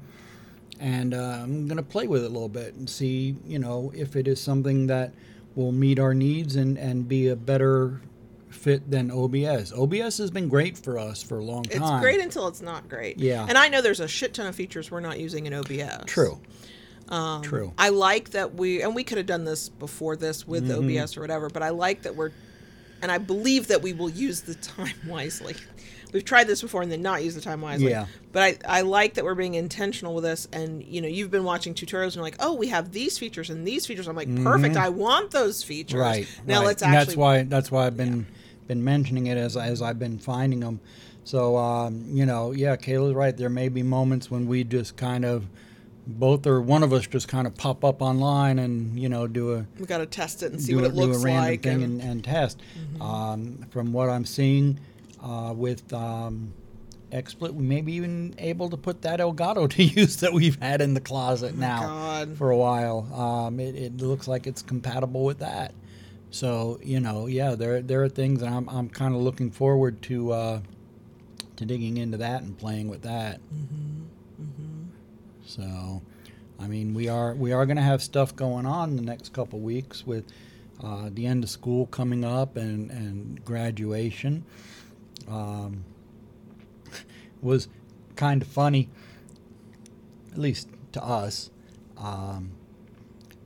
[0.80, 3.92] and uh, I'm going to play with it a little bit and see, you know,
[3.94, 5.14] if it is something that
[5.56, 8.02] will meet our needs and, and be a better
[8.50, 9.74] fit than OBS.
[9.74, 11.82] OBS has been great for us for a long time.
[11.82, 13.20] It's great until it's not great.
[13.20, 13.46] Yeah.
[13.48, 16.06] And I know there's a shit ton of features we're not using in OBS.
[16.06, 16.40] True.
[17.10, 17.74] Um, True.
[17.78, 21.00] I like that we, and we could have done this before this with Mm-hmm.
[21.00, 22.32] OBS or whatever, but I like that we're,
[23.02, 25.56] and I believe that we will use the time wisely.
[26.12, 27.92] We've tried this before and then not use the time wisely.
[27.92, 28.08] Yeah.
[28.32, 30.48] But I, I like that we're being intentional with this.
[30.52, 33.52] And, you know, you've been watching tutorials and you're like, oh, we have these features
[33.52, 34.08] and these features.
[34.08, 34.76] I'm like, perfect.
[34.76, 36.00] I want those features.
[36.00, 36.10] Mm-hmm.
[36.10, 36.42] Right.
[36.48, 36.66] Now right.
[36.66, 37.06] let's And actually.
[37.06, 38.26] that's why that's why I've been
[38.68, 40.80] been mentioning it as as I've been finding them.
[41.26, 43.38] So um, you know, yeah, Kayla's right.
[43.38, 45.46] There may be moments when we just kind of
[46.18, 49.54] both or one of us just kind of pop up online and you know do
[49.54, 51.46] a we got to test it and see what a, it looks do a random
[51.52, 51.62] like.
[51.64, 52.60] thing and- and, and test.
[53.00, 54.80] Um, from what I'm seeing
[55.24, 56.54] uh, with um,
[57.12, 60.82] XSplit, we may be even able to put that Elgato to use that we've had
[60.82, 62.38] in the closet now Oh God.
[62.38, 63.08] for a while.
[63.14, 65.74] Um, it, it looks like it's compatible with that.
[66.32, 70.02] So you know, yeah, there there are things that I'm I'm kind of looking forward
[70.04, 70.60] to uh,
[71.56, 73.40] to digging into that and playing with that.
[75.50, 76.04] So,
[76.60, 79.60] I mean, we are we are going to have stuff going on the next couple
[79.60, 80.26] weeks with
[80.84, 84.46] uh, the end of school coming up and and graduation.
[85.28, 85.86] Um,
[87.42, 87.68] was
[88.16, 88.90] kind of funny,
[90.32, 91.50] at least to us.
[91.98, 92.52] Um,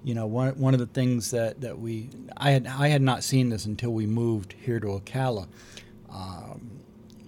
[0.04, 3.24] you know, one one of the things that, that we I had I had not
[3.24, 5.48] seen this until we moved here to Ocala.
[6.12, 6.70] Um,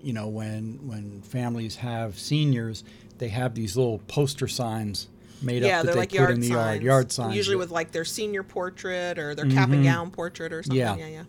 [0.03, 2.83] you know, when when families have seniors,
[3.17, 5.07] they have these little poster signs
[5.41, 6.49] made yeah, up that they like put in the signs.
[6.49, 6.83] yard.
[6.83, 7.35] Yard signs.
[7.35, 10.77] Usually with like their senior portrait or their cap and gown portrait or something.
[10.77, 10.95] Yeah.
[10.95, 11.23] Yeah, yeah.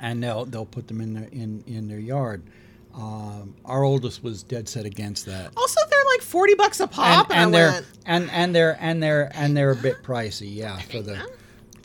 [0.00, 2.42] and they'll they'll put them in their in in their yard.
[2.94, 5.52] Um, our oldest was dead set against that.
[5.56, 8.78] Also, they're like forty bucks a pop, and, and, I they're went, and and they're
[8.80, 11.26] and they're and they're a bit pricey, yeah, for the Yeah.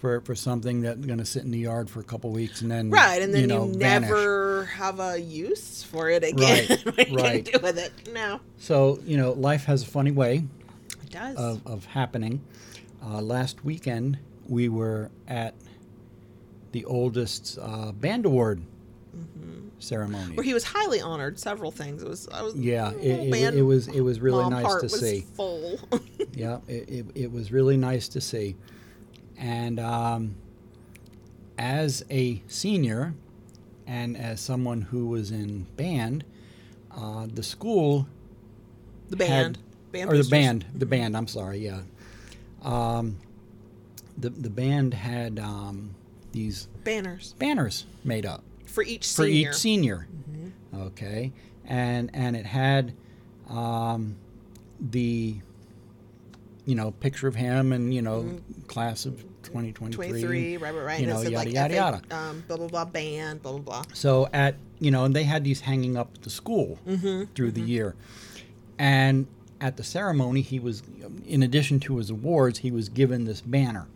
[0.01, 2.71] For for something that's going to sit in the yard for a couple weeks and
[2.71, 4.09] then right, and then you, know, vanish.
[4.09, 6.67] never have a use for it again.
[6.67, 7.45] Right, what right.
[7.45, 7.93] do with it?
[8.11, 10.43] No, So you know, life has a funny way
[11.03, 11.37] it does.
[11.37, 12.41] of, of happening.
[13.03, 14.17] Uh, last weekend
[14.47, 15.53] we were at
[16.71, 18.63] the oldest uh, band award
[19.77, 20.23] ceremony.
[20.25, 20.35] Mm-hmm.
[20.35, 21.39] Where he was highly honored.
[21.39, 22.01] Several things.
[22.01, 22.27] It was.
[22.29, 22.55] I was.
[22.55, 25.25] yeah, it, it, it was it was really mom nice to see.
[25.35, 25.79] Full.
[26.33, 28.55] yeah, it, it, it was really nice to see.
[29.41, 30.35] And um,
[31.57, 33.15] as a senior
[33.87, 36.23] and as someone who was in band,
[36.95, 38.07] uh, the school
[39.09, 39.57] the band.
[39.57, 41.17] had, band or the band, the band.
[41.17, 41.81] I'm sorry, yeah.
[42.61, 43.17] Um,
[44.17, 45.95] the the band had um,
[46.31, 49.49] these banners banners made up for each for senior.
[49.49, 50.07] each senior.
[50.29, 50.81] Mm-hmm.
[50.83, 51.31] Okay,
[51.65, 52.93] and and it had
[53.49, 54.15] um,
[54.79, 55.35] the
[56.65, 60.07] you know picture of him and you know class of 2023.
[60.21, 61.01] 23, right, right, right.
[61.01, 62.01] You know, yada like, yada FA, yada.
[62.11, 63.83] Um, blah blah blah band, blah blah blah.
[63.93, 66.79] So at you know, and they had these hanging up at the school
[67.35, 67.95] through the year,
[68.79, 69.27] and
[69.61, 70.81] at the ceremony, he was,
[71.27, 73.87] in addition to his awards, he was given this banner.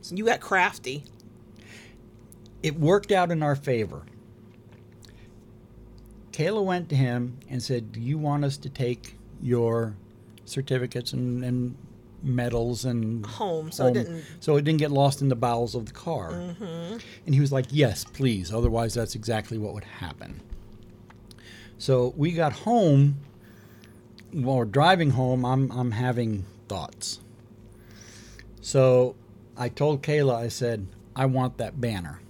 [0.00, 1.04] So you got crafty.
[2.62, 4.02] It worked out in our favor.
[6.32, 9.94] Kayla went to him and said, "Do you want us to take your
[10.44, 11.76] certificates and, and
[12.22, 15.86] medals and Home, so it didn't- so it didn't get lost in the bowels of
[15.86, 16.98] the car?" Mm-hmm.
[17.26, 18.52] And he was like, "Yes, please.
[18.52, 20.40] Otherwise, that's exactly what would happen."
[21.78, 23.16] So we got home.
[24.32, 27.20] While we're driving home, I'm I'm having thoughts.
[28.60, 29.16] So
[29.56, 30.86] I told Kayla, I said,
[31.16, 32.20] "I want that banner.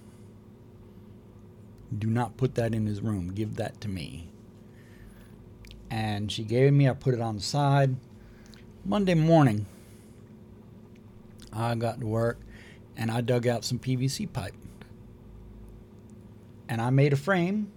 [1.95, 3.33] Do not put that in his room.
[3.33, 4.29] Give that to me."
[5.91, 6.87] And she gave it me.
[6.89, 7.95] I put it on the side.
[8.85, 9.65] Monday morning,
[11.53, 12.39] I got to work
[12.97, 14.53] and I dug out some PVC pipe.
[16.69, 17.71] And I made a frame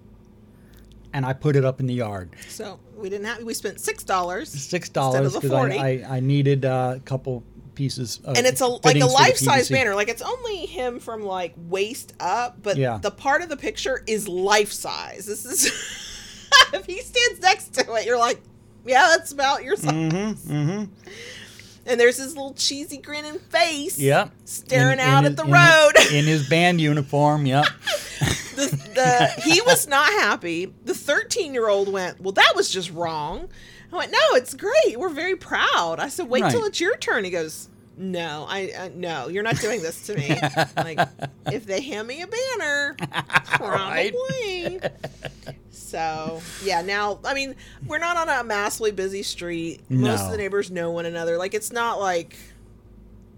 [1.12, 2.30] and I put it up in the yard.
[2.48, 3.42] So we didn't have.
[3.42, 4.48] We spent six dollars.
[4.48, 7.42] Six dollars because I, I, I needed uh, a couple
[7.74, 9.96] pieces of and it's a like a fittings for the life size banner.
[9.96, 12.98] Like it's only him from like waist up, but Yeah.
[13.02, 15.26] the part of the picture is life size.
[15.26, 15.72] This is
[16.80, 18.40] if he stands next to it, you're like,
[18.86, 19.92] yeah, that's about your size.
[19.92, 20.84] Mm-hmm, mm-hmm.
[21.86, 23.98] And there's his little cheesy grinning face.
[23.98, 24.30] Yep.
[24.46, 25.92] Staring In- out in at the his- in road.
[25.96, 27.44] his- in his band uniform.
[27.46, 27.64] Yep.
[28.56, 30.72] the, the he was not happy.
[30.84, 33.48] The 13 year old went, well, that was just wrong.
[33.92, 34.98] I went, no, it's great.
[34.98, 36.00] We're very proud.
[36.00, 37.22] I said, wait till it's your turn.
[37.24, 40.36] He goes, no, I uh, no, you're not doing this to me.
[40.76, 40.98] like,
[41.52, 42.96] if they hand me a banner,
[43.60, 44.12] Right.
[44.12, 44.80] probably.
[45.94, 47.54] So yeah, now I mean
[47.86, 49.80] we're not on a massively busy street.
[49.88, 51.38] Most of the neighbors know one another.
[51.38, 52.36] Like it's not like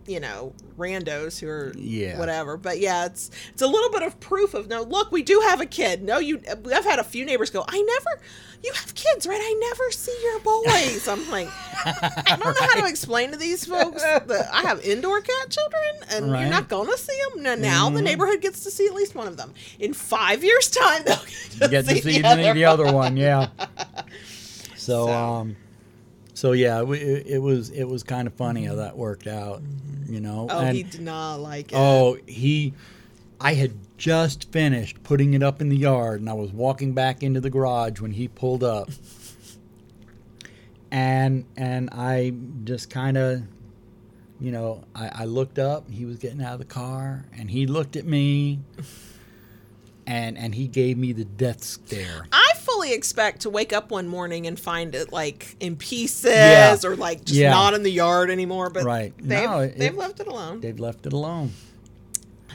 [0.06, 2.18] you know randos who are Yeah.
[2.18, 2.56] whatever.
[2.56, 4.82] But yeah, it's it's a little bit of proof of no.
[4.84, 6.02] Look, we do have a kid.
[6.02, 6.40] No, you.
[6.48, 7.62] I've had a few neighbors go.
[7.68, 8.22] I never.
[8.66, 9.38] You have kids, right?
[9.40, 11.06] I never see your boys.
[11.06, 11.48] I'm like,
[11.84, 15.82] I don't know how to explain to these folks that I have indoor cat children,
[16.10, 16.40] and Right.
[16.40, 17.44] you're not gonna see them.
[17.44, 18.04] Now, now the Mhm.
[18.04, 19.54] neighborhood gets to see at least one of them.
[19.78, 21.22] In five years' time, they'll
[21.62, 23.16] You get to see the, the other one.
[23.16, 23.48] Yeah.
[24.76, 25.12] So, So.
[25.12, 25.56] um,
[26.34, 29.62] so yeah, it, it it was it was kind of funny how that worked out.
[30.08, 30.46] You know.
[30.50, 31.76] Oh, and- he did not like it.
[31.76, 32.72] Oh, he.
[33.40, 37.22] I had just finished putting it up in the yard, and I was walking back
[37.22, 38.90] into the garage when he pulled up.
[40.90, 42.32] And and I
[42.64, 43.42] just kind of,
[44.40, 45.90] you know, I, I looked up.
[45.90, 48.60] He was getting out of the car, and he looked at me.
[50.08, 52.26] And and he gave me the death stare.
[52.30, 56.76] I fully expect to wake up one morning and find it like in pieces Yeah.
[56.84, 57.50] or like just Yeah.
[57.50, 58.70] not in the yard anymore.
[58.70, 59.12] But Right.
[59.18, 60.60] they've, No, it- they've left it alone.
[60.60, 61.50] They've left it alone.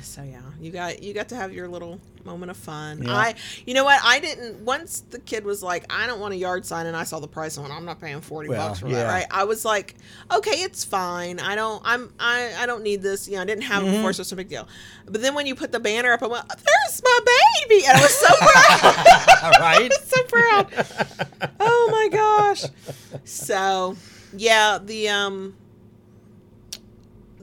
[0.01, 3.01] So yeah, you got you got to have your little moment of fun.
[3.01, 3.13] Yeah.
[3.15, 3.33] I,
[3.65, 3.99] you know what?
[4.03, 4.63] I didn't.
[4.63, 7.27] Once the kid was like, "I don't want a yard sign," and I saw the
[7.27, 8.97] price on, it, I'm not paying forty Well, bucks for yeah.
[9.03, 9.07] that.
[9.07, 9.25] Right?
[9.31, 9.95] I was like,
[10.31, 11.39] "Okay, it's fine.
[11.39, 11.81] I don't.
[11.83, 12.13] I'm.
[12.19, 12.53] I.
[12.59, 13.27] I don't need this.
[13.27, 13.95] You know, I didn't have it Mm-hmm.
[13.97, 14.67] before, so it's no big deal."
[15.07, 17.19] But then when you put the banner up, I went, "There's my
[17.67, 19.07] baby," and I was so proud.
[19.59, 19.91] Right.
[20.03, 21.51] so proud.
[21.59, 22.65] oh my gosh.
[23.25, 23.95] So,
[24.35, 25.55] yeah, the um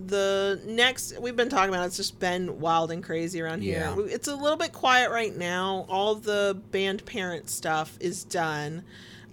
[0.09, 3.95] the next we've been talking about it's just been wild and crazy around Yeah.
[3.95, 4.07] here.
[4.09, 5.87] It's a little bit quiet right now.
[5.89, 8.83] All the band parent stuff is done.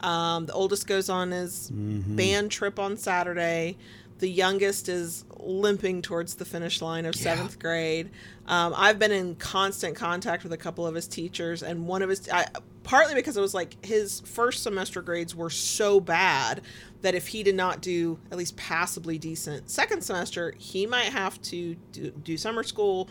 [0.02, 2.16] Um, the oldest goes on his Mm-hmm.
[2.16, 3.78] band trip on Saturday.
[4.20, 7.22] The youngest is limping towards the finish line of Yeah.
[7.36, 8.10] seventh grade.
[8.48, 12.10] Um, I've been in constant contact with a couple of his teachers, and one of
[12.10, 12.46] his, I,
[12.84, 16.62] partly because it was like his first semester grades were so bad
[17.06, 21.40] that if he did not do at least passably decent second semester, he might have
[21.44, 23.08] to do, do summer school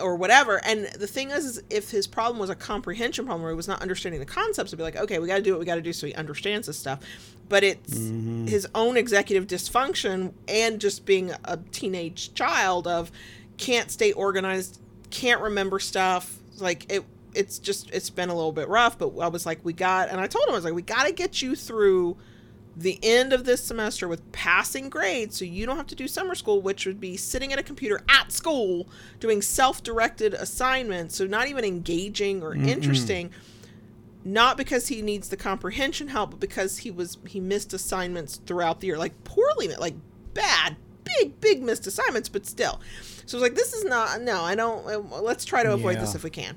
[0.00, 0.60] or whatever.
[0.64, 3.68] And the thing is, is, if his problem was a comprehension problem where he was
[3.68, 5.76] not understanding the concepts, it'd be like, okay, we got to do what we got
[5.76, 6.98] to do so he understands this stuff.
[7.48, 8.48] But it's mm-hmm.
[8.48, 13.12] his own executive dysfunction and just being a teenage child of
[13.56, 14.80] can't stay organized,
[15.10, 16.38] can't remember stuff.
[16.58, 17.04] Like it,
[17.36, 18.98] it's just it's been a little bit rough.
[18.98, 21.06] But I was like, we got, and I told him I was like, we got
[21.06, 22.16] to get you through
[22.76, 26.34] the end of this semester with passing grades so you don't have to do summer
[26.34, 28.88] school which would be sitting at a computer at school
[29.18, 33.30] doing self-directed assignments so not even engaging or interesting.
[34.22, 38.80] Not because he needs the comprehension help but because he was he missed assignments throughout
[38.80, 39.94] the year like poorly like
[40.34, 42.80] bad big big missed assignments but still.
[43.26, 44.84] So I was like this is not no i don't
[45.22, 46.56] let's try to avoid this if we can.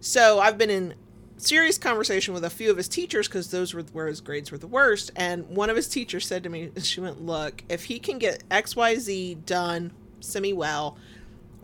[0.00, 0.94] So i've been in
[1.36, 4.58] serious conversation with a few of his teachers because those were where his grades were
[4.58, 7.98] the worst and one of his teachers said to me she went look if he
[7.98, 9.90] can get xyz done
[10.20, 10.96] semi well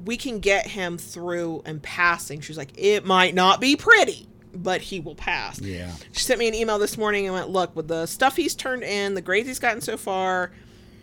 [0.05, 4.81] we can get him through and passing she's like it might not be pretty but
[4.81, 5.93] he will pass Yeah.
[6.13, 8.83] she sent me an email this morning and went, Look, with the stuff he's turned
[8.83, 10.51] in, the grades he's gotten so far,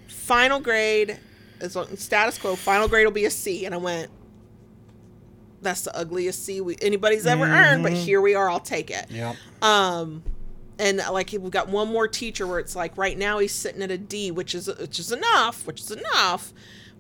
[0.07, 1.19] final grade,
[1.61, 3.65] as long, status quo, final grade will be a C.
[3.65, 4.09] And I went,
[5.65, 9.07] That's the ugliest C we, anybody's ever earned, but here we are, I'll take it.
[9.09, 9.35] Yeah.
[9.61, 10.23] Um,
[10.79, 13.91] and like we've got one more teacher where it's like right now he's sitting at
[13.91, 16.53] a D, which is which is enough, which is enough.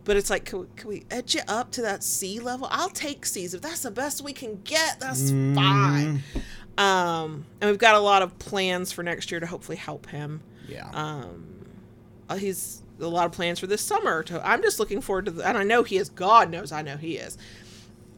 [0.03, 2.67] But it's like, can we, can we edge it up to that C level?
[2.69, 4.99] I'll take C's if that's the best we can get.
[4.99, 6.21] That's fine.
[6.77, 10.41] Um, and we've got a lot of plans for next year to hopefully help him.
[10.67, 10.89] Yeah.
[10.93, 11.65] Um,
[12.29, 14.21] uh, he's a lot of plans for this summer.
[14.23, 16.09] To I'm just looking forward to, the, and I know he is.
[16.09, 17.37] God knows I know he is.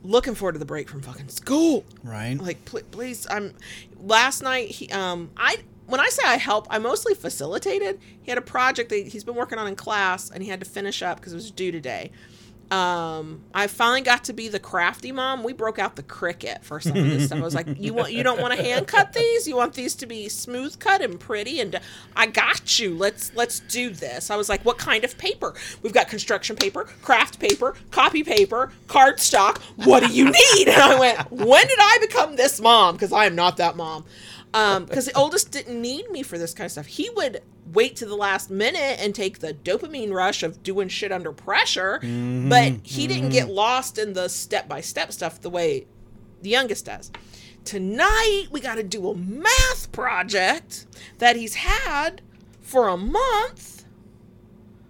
[0.07, 2.38] Looking forward to the break from fucking school right.
[2.39, 3.53] like pl- please i'm
[4.01, 5.57] last night he um i
[5.88, 7.99] when I say I help, I mostly facilitated.
[8.21, 10.65] He had a project that he's been working on in class, and he had to
[10.65, 12.11] finish up because it was due today.
[12.69, 15.44] Um, I finally got to be the crafty mom.
[15.44, 17.39] We broke out the Cricut for some of this stuff.
[17.39, 18.11] I was like, "You want?
[18.11, 19.48] You don't want to hand cut these?
[19.48, 21.80] You want these to be smooth cut and pretty?" And
[22.15, 22.94] I got you.
[22.94, 24.30] Let's let's do this.
[24.30, 25.53] I was like, "What kind of paper?
[25.81, 29.60] We've got construction paper, craft paper, copy paper, cardstock.
[29.85, 32.95] What do you need?" And I went, "When did I become this mom?
[32.95, 34.03] Because I am not that mom."
[34.53, 36.88] Um because the oldest didn't need me for this kind of stuff.
[36.88, 37.41] He would
[37.73, 41.99] wait to the last minute and take the dopamine rush of doing shit under pressure,
[42.02, 42.49] Mm-hmm.
[42.49, 45.85] but he didn't get lost in the step by step stuff the way
[46.41, 47.11] the youngest does.
[47.65, 50.85] Tonight, we got to do a math project
[51.18, 52.22] that he's had
[52.61, 53.84] for a month,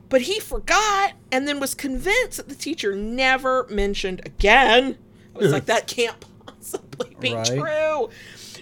[0.09, 4.97] but he forgot and then was convinced that the teacher never mentioned again.
[5.35, 7.45] I was like, that can't possibly be Right.
[7.45, 8.09] true.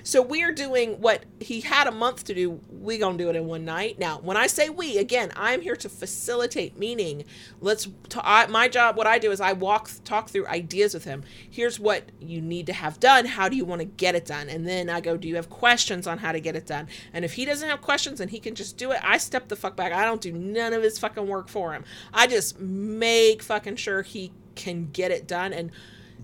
[0.05, 2.61] So we're doing what he had a month to do.
[2.69, 3.97] We gonna do it in one night.
[3.97, 6.77] Now, when I say we, again, I'm here to facilitate.
[6.77, 7.25] Meaning,
[7.59, 7.85] let's.
[7.85, 11.23] T- I, my job, what I do is I walk, talk through ideas with him.
[11.49, 13.25] Here's what you need to have done.
[13.25, 14.47] How do you want to get it done?
[14.47, 16.87] And then I go, do you have questions on how to get it done?
[17.11, 19.55] And if he doesn't have questions and he can just do it, I step the
[19.55, 19.91] fuck back.
[19.91, 21.83] I don't do none of his fucking work for him.
[22.13, 25.71] I just make fucking sure he can get it done and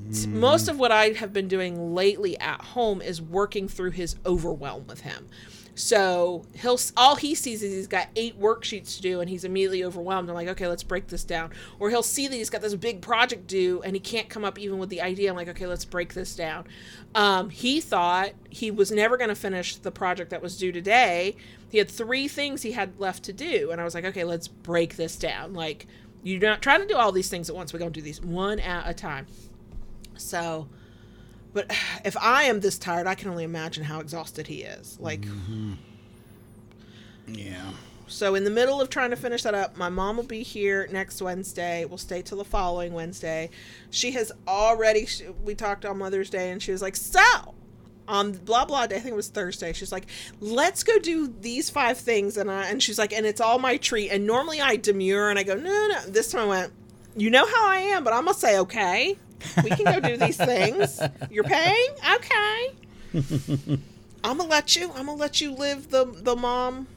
[0.09, 4.15] s- most of what I have been doing lately at home is working through his
[4.25, 5.27] overwhelm with him.
[5.73, 9.83] So he'll all he sees is he's got eight worksheets to do and he's immediately
[9.83, 10.29] overwhelmed.
[10.29, 11.51] I'm like, okay, let's break this down.
[11.79, 14.59] Or he'll see that he's got this big project due and he can't come up
[14.59, 15.29] even with the idea.
[15.29, 16.65] I'm like, okay, let's break this down.
[17.15, 21.35] Um, he thought he was never going to finish the project that was due today.
[21.69, 24.49] He had three things he had left to do, and I was like, okay, let's
[24.49, 25.53] break this down.
[25.53, 25.87] Like,
[26.21, 27.71] you're not trying to do all these things at once.
[27.71, 29.25] We're going to do these one at a time.
[30.21, 30.67] So,
[31.53, 31.71] but
[32.05, 34.99] if I am this tired, I can only imagine how exhausted he is.
[34.99, 35.73] Like, mm-hmm.
[37.27, 37.71] Yeah.
[38.07, 40.87] so in the middle of trying to finish that up, my mom will be here
[40.91, 41.85] next Wednesday.
[41.85, 43.49] We'll stay till the following Wednesday.
[43.89, 45.07] She has already.
[45.45, 47.55] We talked on Mother's Day, and she was like, "So."
[48.07, 49.71] On blah blah day, I think it was Thursday.
[49.71, 50.05] She's like,
[50.41, 53.77] "Let's go do these five things," and I and she's like, "And it's all my
[53.77, 56.73] treat." And normally I demur and I go, "No, no." This time I went,
[57.15, 59.17] "You know how I am, but I'm gonna say okay.
[59.63, 60.99] We can go do these things.
[61.29, 62.75] You're paying, okay."
[64.23, 64.91] I'm gonna let you.
[64.95, 66.87] I'm gonna let you live the the mom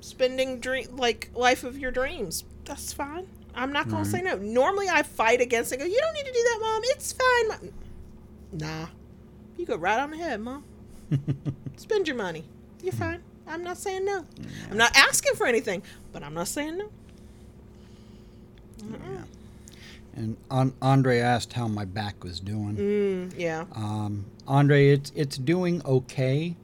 [0.00, 2.44] spending dream like life of your dreams.
[2.64, 3.26] That's fine.
[3.54, 4.36] I'm not gonna say no.
[4.36, 5.78] Normally I fight against it.
[5.78, 6.80] Go, you don't need to do that, mom.
[6.84, 7.48] It's fine.
[7.48, 7.72] Mom."
[8.52, 8.86] Nah,
[9.56, 10.64] you go right on ahead, mom.
[11.76, 12.44] Spend your money.
[12.82, 13.22] You're fine.
[13.46, 14.24] I'm not saying no.
[14.70, 15.82] I'm not asking for anything,
[16.12, 16.90] but I'm not saying no.
[20.16, 22.76] And An- Andre asked how my back was doing.
[22.76, 23.64] Mm, yeah.
[23.74, 26.56] Um, Andre, it's it's doing okay.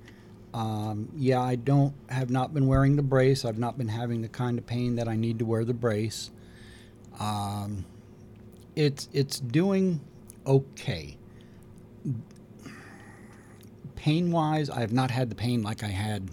[0.55, 3.45] Um, yeah, I don't have not been wearing the brace.
[3.45, 6.31] I've not been having the kind of pain that I need to wear the brace.
[7.19, 7.85] Um,
[8.77, 10.01] it's it's doing
[10.47, 11.17] okay.
[13.97, 16.31] Pain wise, I have not had the pain like I had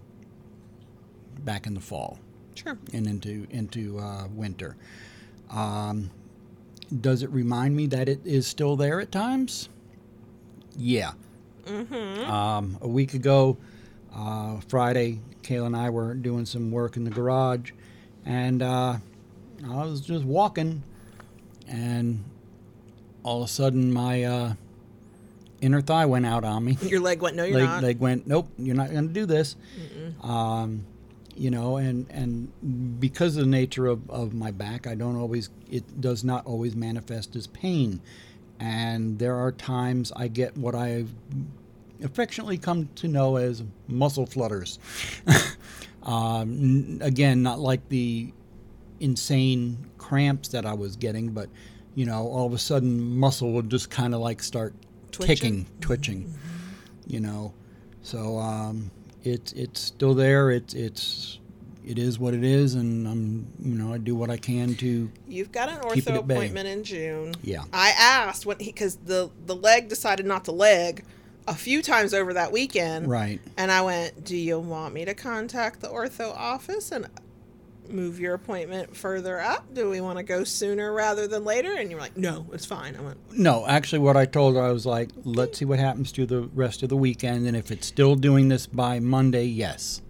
[1.43, 2.17] back in the fall
[2.55, 2.77] Sure.
[2.93, 4.77] and into into uh, winter.
[5.49, 6.09] Um,
[7.01, 9.69] does it remind me that it is still there at times?
[10.77, 11.11] Yeah.
[11.65, 12.29] Mm-hmm.
[12.29, 13.57] Um, a week ago,
[14.15, 17.71] uh, Friday, Kayla and I were doing some work in the garage,
[18.25, 18.97] and uh,
[19.65, 20.83] I was just walking,
[21.67, 22.23] and
[23.23, 24.53] all of a sudden my uh,
[25.61, 27.35] inner thigh went out on me Your leg went.
[27.35, 27.83] No, you're leg, not.
[27.83, 29.55] leg went nope you're not going to do this
[30.21, 30.85] um,
[31.37, 32.51] you know and and
[32.99, 36.75] because of the nature of, of my back i don't always it does not always
[36.75, 38.01] manifest as pain.
[38.59, 41.09] And there are times i get what i've
[42.03, 44.79] affectionately come to know as muscle flutters.
[46.03, 48.31] Um, again not like the
[49.01, 51.49] insane cramps that i was getting but
[51.95, 54.73] you know all of a sudden muscle would just kind of like start
[55.11, 55.35] Twitching?
[55.35, 56.33] ticking twitching
[57.07, 57.53] you know?
[58.03, 58.91] So um,
[59.27, 61.39] it's it's still there it's it's
[61.85, 65.09] it is what it is and i'm you know i do what i can to
[65.27, 67.33] You've got an ortho appointment in June.
[67.43, 67.63] Yeah.
[67.71, 71.03] I asked when because the the leg decided not to leg
[71.47, 73.07] a few times over that weekend.
[73.07, 77.07] right And I went, "Do you want me to contact the ortho office and
[77.89, 79.73] move your appointment further up?
[79.73, 82.95] Do we want to go sooner rather than later?" And you're like, "No, it's fine."
[82.95, 86.11] I went, no actually what i told her i was like let's see what happens
[86.11, 90.01] to the rest of the weekend and if it's still doing this by monday yes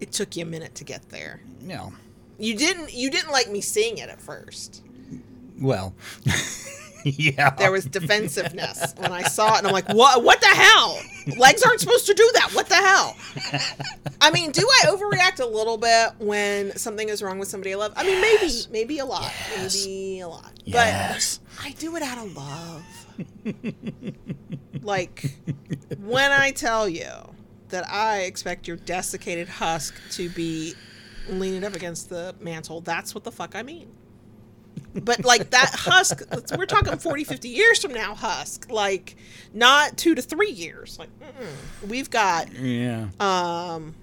[0.00, 1.40] "It took you a minute to get there.
[1.60, 1.92] No.
[2.38, 4.82] You didn't you didn't like me seeing it at first.
[5.60, 5.94] well
[7.04, 10.22] yeah There was defensiveness when I saw it, and I'm like, "What?
[10.24, 10.98] What the hell?
[11.38, 12.50] Legs aren't supposed to do that.
[12.52, 13.16] What the hell?"
[14.20, 17.76] I mean, do I overreact a little bit when something is wrong with somebody I
[17.76, 17.92] love?
[17.96, 19.86] I mean, maybe, maybe a lot, Yes.
[19.86, 20.52] maybe a lot.
[20.64, 21.40] Yes.
[21.56, 22.84] But I do it out of love.
[24.82, 25.34] like
[25.98, 27.08] when I tell you
[27.68, 30.74] that I expect your desiccated husk to be
[31.28, 33.88] leaning up against the mantle, that's what the fuck I mean.
[34.94, 36.22] But like that husk,
[36.56, 38.70] we're talking 40, 50 years from now, husk.
[38.70, 39.16] Like
[39.54, 40.98] not two to three years.
[40.98, 41.88] Like mm-mm.
[41.88, 43.08] we've got Yeah.
[43.20, 43.94] um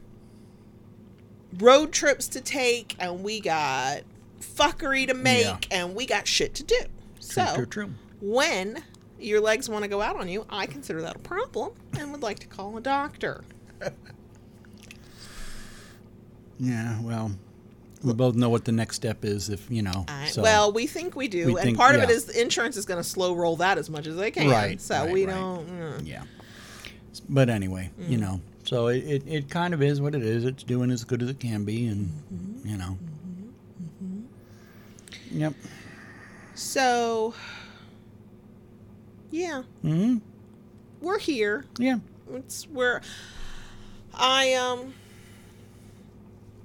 [1.60, 4.02] road trips to take and we got
[4.42, 5.58] fuckery to make Yeah.
[5.72, 6.80] and we got shit to do.
[7.20, 7.90] So true, true.
[8.22, 8.84] when
[9.20, 12.22] your legs want to go out on you, I consider that a problem and would
[12.22, 13.44] like to call a doctor.
[16.60, 17.00] Yeah.
[17.02, 17.32] Well,
[18.08, 20.06] we both know what the next step is if you know.
[20.08, 22.42] I- so- well, we think we do, We and think- part of it is the
[22.42, 24.50] insurance is going to slow roll that as much as they can.
[24.50, 25.36] Right, So right, we right.
[25.36, 25.68] don't.
[25.70, 26.08] mm.
[26.08, 26.24] Yeah.
[27.30, 28.10] But anyway, Mm.
[28.10, 30.46] you know, so it, it, it kind of is what it is.
[30.46, 32.68] It's doing as good as it can be, and Mm-hmm.
[32.70, 32.98] you know.
[35.32, 35.54] Yep.
[36.56, 37.34] So,
[39.32, 40.18] yeah, hmm
[41.02, 41.66] we're here.
[41.78, 41.98] Yeah.
[42.34, 43.02] it's where
[44.14, 44.94] I um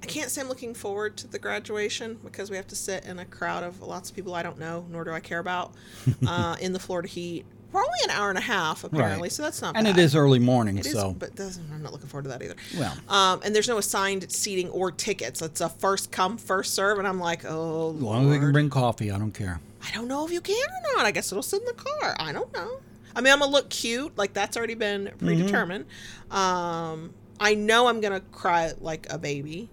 [0.03, 3.19] I can't say I'm looking forward to the graduation because we have to sit in
[3.19, 5.71] a crowd of lots of people I don't know, nor do I care about,
[6.27, 7.45] uh, in the Florida heat.
[7.71, 9.23] Probably an hour and a half, apparently.
[9.27, 9.31] Right.
[9.31, 9.97] So that's not And bad.
[9.97, 12.43] it is early morning, It is, so but doesn't, I'm not looking forward to that
[12.43, 12.55] either.
[12.77, 12.93] well.
[13.09, 15.41] Um, and there's no assigned seating or tickets.
[15.41, 18.51] It's a first come, first serve, and I'm like, oh, As long as they can
[18.51, 19.59] bring coffee, I don't care.
[19.81, 21.05] I don't know if you can or not.
[21.07, 22.15] I guess it'll sit in the car.
[22.19, 22.77] I don't know.
[23.15, 24.15] I mean, I'm gonna look cute.
[24.17, 25.85] Like that's already been predetermined.
[26.31, 29.69] Um, I know I'm gonna cry like a baby.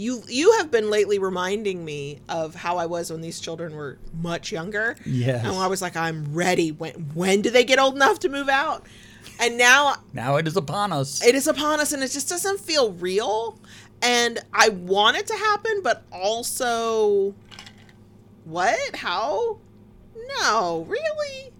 [0.00, 3.98] You you have been lately reminding me of how I was when these children were
[4.22, 4.96] much younger.
[5.04, 5.44] Yes.
[5.44, 6.72] And I was like, I'm ready.
[6.72, 8.86] When when do they get old enough to move out?
[9.38, 11.22] And now Now it is upon us.
[11.24, 13.58] it is upon us and it just doesn't feel real
[14.02, 17.34] and i want it to happen but also
[18.44, 19.58] what how
[20.38, 21.52] no really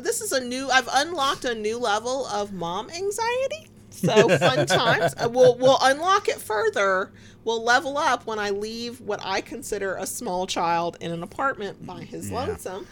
[0.00, 5.14] this is a new i've unlocked a new level of mom anxiety so fun times
[5.16, 7.10] Uh, we'll we'll unlock it further
[7.44, 11.84] we'll level up when i leave what i consider a small child in an apartment
[11.86, 12.36] by his Yeah.
[12.46, 12.86] lonesome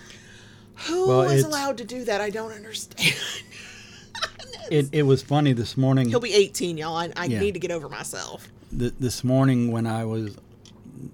[0.86, 3.14] Who is Well, it's- allowed to do that i don't understand
[4.70, 6.08] It, it was funny this morning.
[6.08, 6.96] He'll be 18, y'all.
[6.96, 7.40] I, I Yeah.
[7.40, 8.48] need to get over myself.
[8.76, 10.36] th- this morning when I was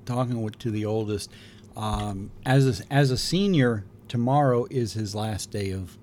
[0.05, 1.31] talking with, to the oldest,
[1.77, 5.97] um, as a, as a senior, tomorrow is his last day of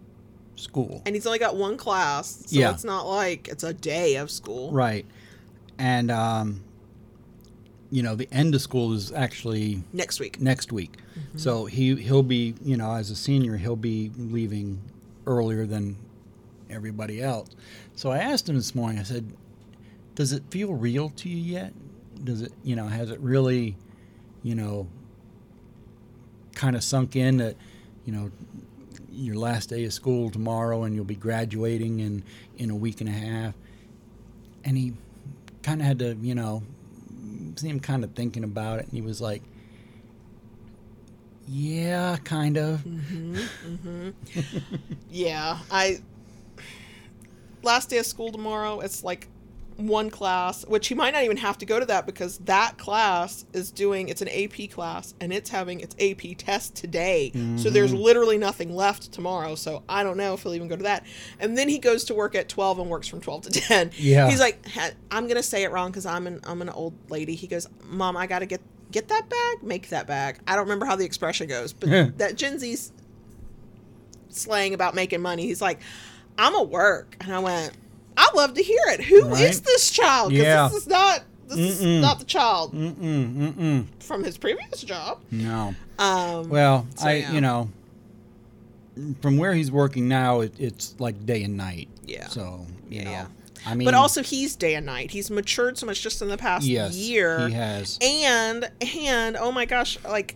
[0.55, 1.01] school.
[1.05, 2.71] And he's only got one class, so Yeah.
[2.71, 4.71] it's not like it's a day of school.
[4.71, 5.05] Right,
[5.77, 6.63] and um,
[7.91, 10.39] you know the end of school is actually Next week.
[10.41, 11.37] next week, Mm-hmm.
[11.37, 14.79] so he he'll be you know as a senior he'll be leaving
[15.25, 15.95] earlier than
[16.69, 17.49] everybody else.
[17.95, 18.99] So I asked him this morning.
[18.99, 19.31] I said,
[20.15, 21.73] "Does it feel real to you yet?
[22.23, 23.75] Does it you know has it really
[24.43, 24.87] you know
[26.55, 27.55] kind of sunk in that
[28.05, 28.31] you know
[29.15, 32.23] your last day of school tomorrow and you'll be graduating in
[32.57, 33.53] in a week and a half?"
[34.63, 34.93] And he
[35.63, 36.63] kind of had to you know
[37.55, 39.41] see him kind of thinking about it, and he was like.
[41.47, 42.79] Yeah, kind of.
[42.79, 44.09] Mm-hmm, mm-hmm.
[45.11, 45.59] Yeah.
[45.69, 46.01] I.
[47.61, 49.27] Last day of school tomorrow, it's like
[49.77, 53.45] one class, which he might not even have to go to that because that class
[53.51, 57.31] is doing, it's an AP class and it's having its AP test today.
[57.57, 58.01] So there's Mm-hmm.
[58.01, 59.55] literally nothing left tomorrow.
[59.55, 61.05] So I don't know if he'll even go to that.
[61.39, 63.91] And then he goes to work at 12 and works from 12 to 10.
[63.97, 64.29] Yeah.
[64.29, 64.65] He's like,
[65.11, 67.35] I'm going to say it wrong because I'm an, I'm an old lady.
[67.35, 68.61] He goes, Mom, I got to get.
[68.91, 70.37] Get that bag, make that bag.
[70.47, 72.93] I don't remember how the expression goes, but that Gen Z's
[74.29, 75.43] slang about making money.
[75.47, 75.79] He's like,
[76.37, 77.17] I'm a work.
[77.19, 77.73] And I went,
[78.17, 79.01] I love to hear it.
[79.03, 79.61] Who is Right?
[79.65, 80.31] this child?
[80.31, 80.67] Because Yeah.
[80.69, 82.01] this is not this is Mm-mm.
[82.01, 83.85] not the child Mm-mm, mm-mm.
[83.99, 85.19] from his previous job.
[85.31, 85.75] No.
[85.99, 87.31] Um Well, So, I, yeah.
[87.33, 87.69] you know,
[89.21, 91.87] from where he's working now, it, it's like day and night.
[92.05, 92.27] Yeah.
[92.27, 93.25] So, you Yeah, know, yeah.
[93.67, 95.11] I mean, but also he's day and night.
[95.11, 97.47] He's matured so much just in the past yes, year.
[97.47, 97.97] he has.
[98.01, 98.69] and
[99.03, 100.35] and oh my gosh like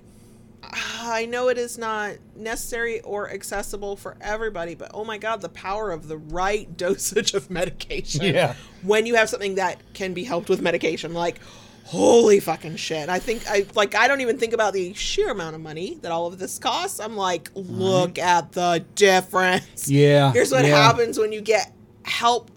[1.01, 5.49] i know it is not necessary or accessible for everybody but oh my god the
[5.49, 8.55] power of the right dosage of medication Yeah.
[8.83, 11.39] when you have something that can be helped with medication like
[11.85, 15.55] holy fucking shit i think i like i don't even think about the sheer amount
[15.55, 20.31] of money that all of this costs i'm like look at the difference Yeah.
[20.31, 20.75] here's what yeah.
[20.75, 21.73] happens when you get
[22.03, 22.51] help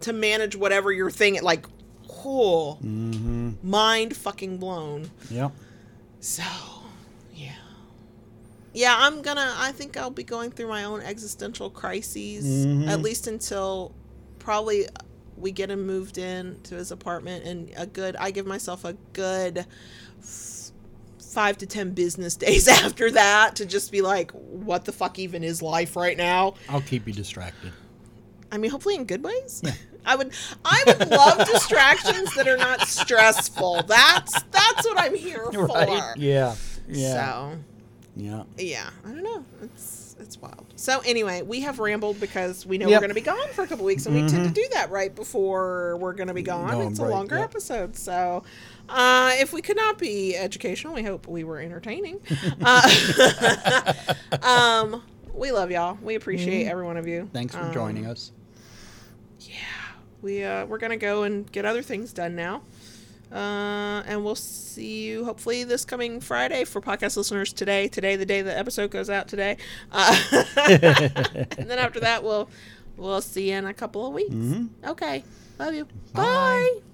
[0.00, 1.66] to manage whatever your thing like
[2.08, 3.68] cool Mm-hmm.
[3.68, 5.50] mind fucking blown Yep.
[6.20, 6.42] so
[8.74, 12.88] yeah i'm gonna i think i'll be going through my own existential crises Mhm.
[12.88, 13.94] at least until
[14.38, 14.86] probably
[15.36, 18.92] we get him moved in to his apartment and a good I give myself a
[19.12, 19.66] good
[20.22, 20.70] f-
[21.20, 25.42] 5 to 10 business days after that to just be like what the fuck even
[25.42, 26.54] is life right now?
[26.68, 27.72] I'll keep you distracted.
[28.52, 29.62] I mean, hopefully in good ways.
[30.06, 30.32] I would
[30.64, 33.84] I would love distractions that are not stressful.
[33.88, 36.14] That's that's what I'm here for.
[36.18, 36.54] Yeah.
[36.88, 37.14] Yeah.
[37.52, 37.58] So,
[38.16, 38.44] yeah.
[38.58, 39.44] yeah, I don't know.
[39.62, 40.66] It's it's wild.
[40.76, 42.96] So anyway, we have rambled because we know Yep.
[42.96, 44.90] we're going to be gone for a couple weeks, and we tend to do that
[44.90, 46.70] right before we're going to be gone.
[46.70, 47.44] Going it's a longer yep.
[47.44, 48.44] episode, so
[48.88, 52.20] uh, if we could not be educational, we hope we were entertaining.
[52.62, 53.92] uh,
[54.42, 55.02] um,
[55.34, 55.98] we love y'all.
[56.02, 57.28] We appreciate every one of you.
[57.32, 58.32] Thanks for Um, joining us.
[59.40, 59.54] Yeah,
[60.20, 62.62] we uh, we're gonna go and get other things done now.
[63.32, 67.88] Uh, and we'll see you hopefully this coming Friday for podcast listeners today.
[67.88, 69.56] Today, the day the episode goes out today.
[69.90, 70.16] Uh,
[70.56, 72.50] and then after that, we'll
[72.96, 74.34] we'll see you in a couple of weeks.
[74.86, 75.24] Okay,
[75.58, 75.86] love you.
[76.12, 76.22] Bye.
[76.22, 76.91] Bye.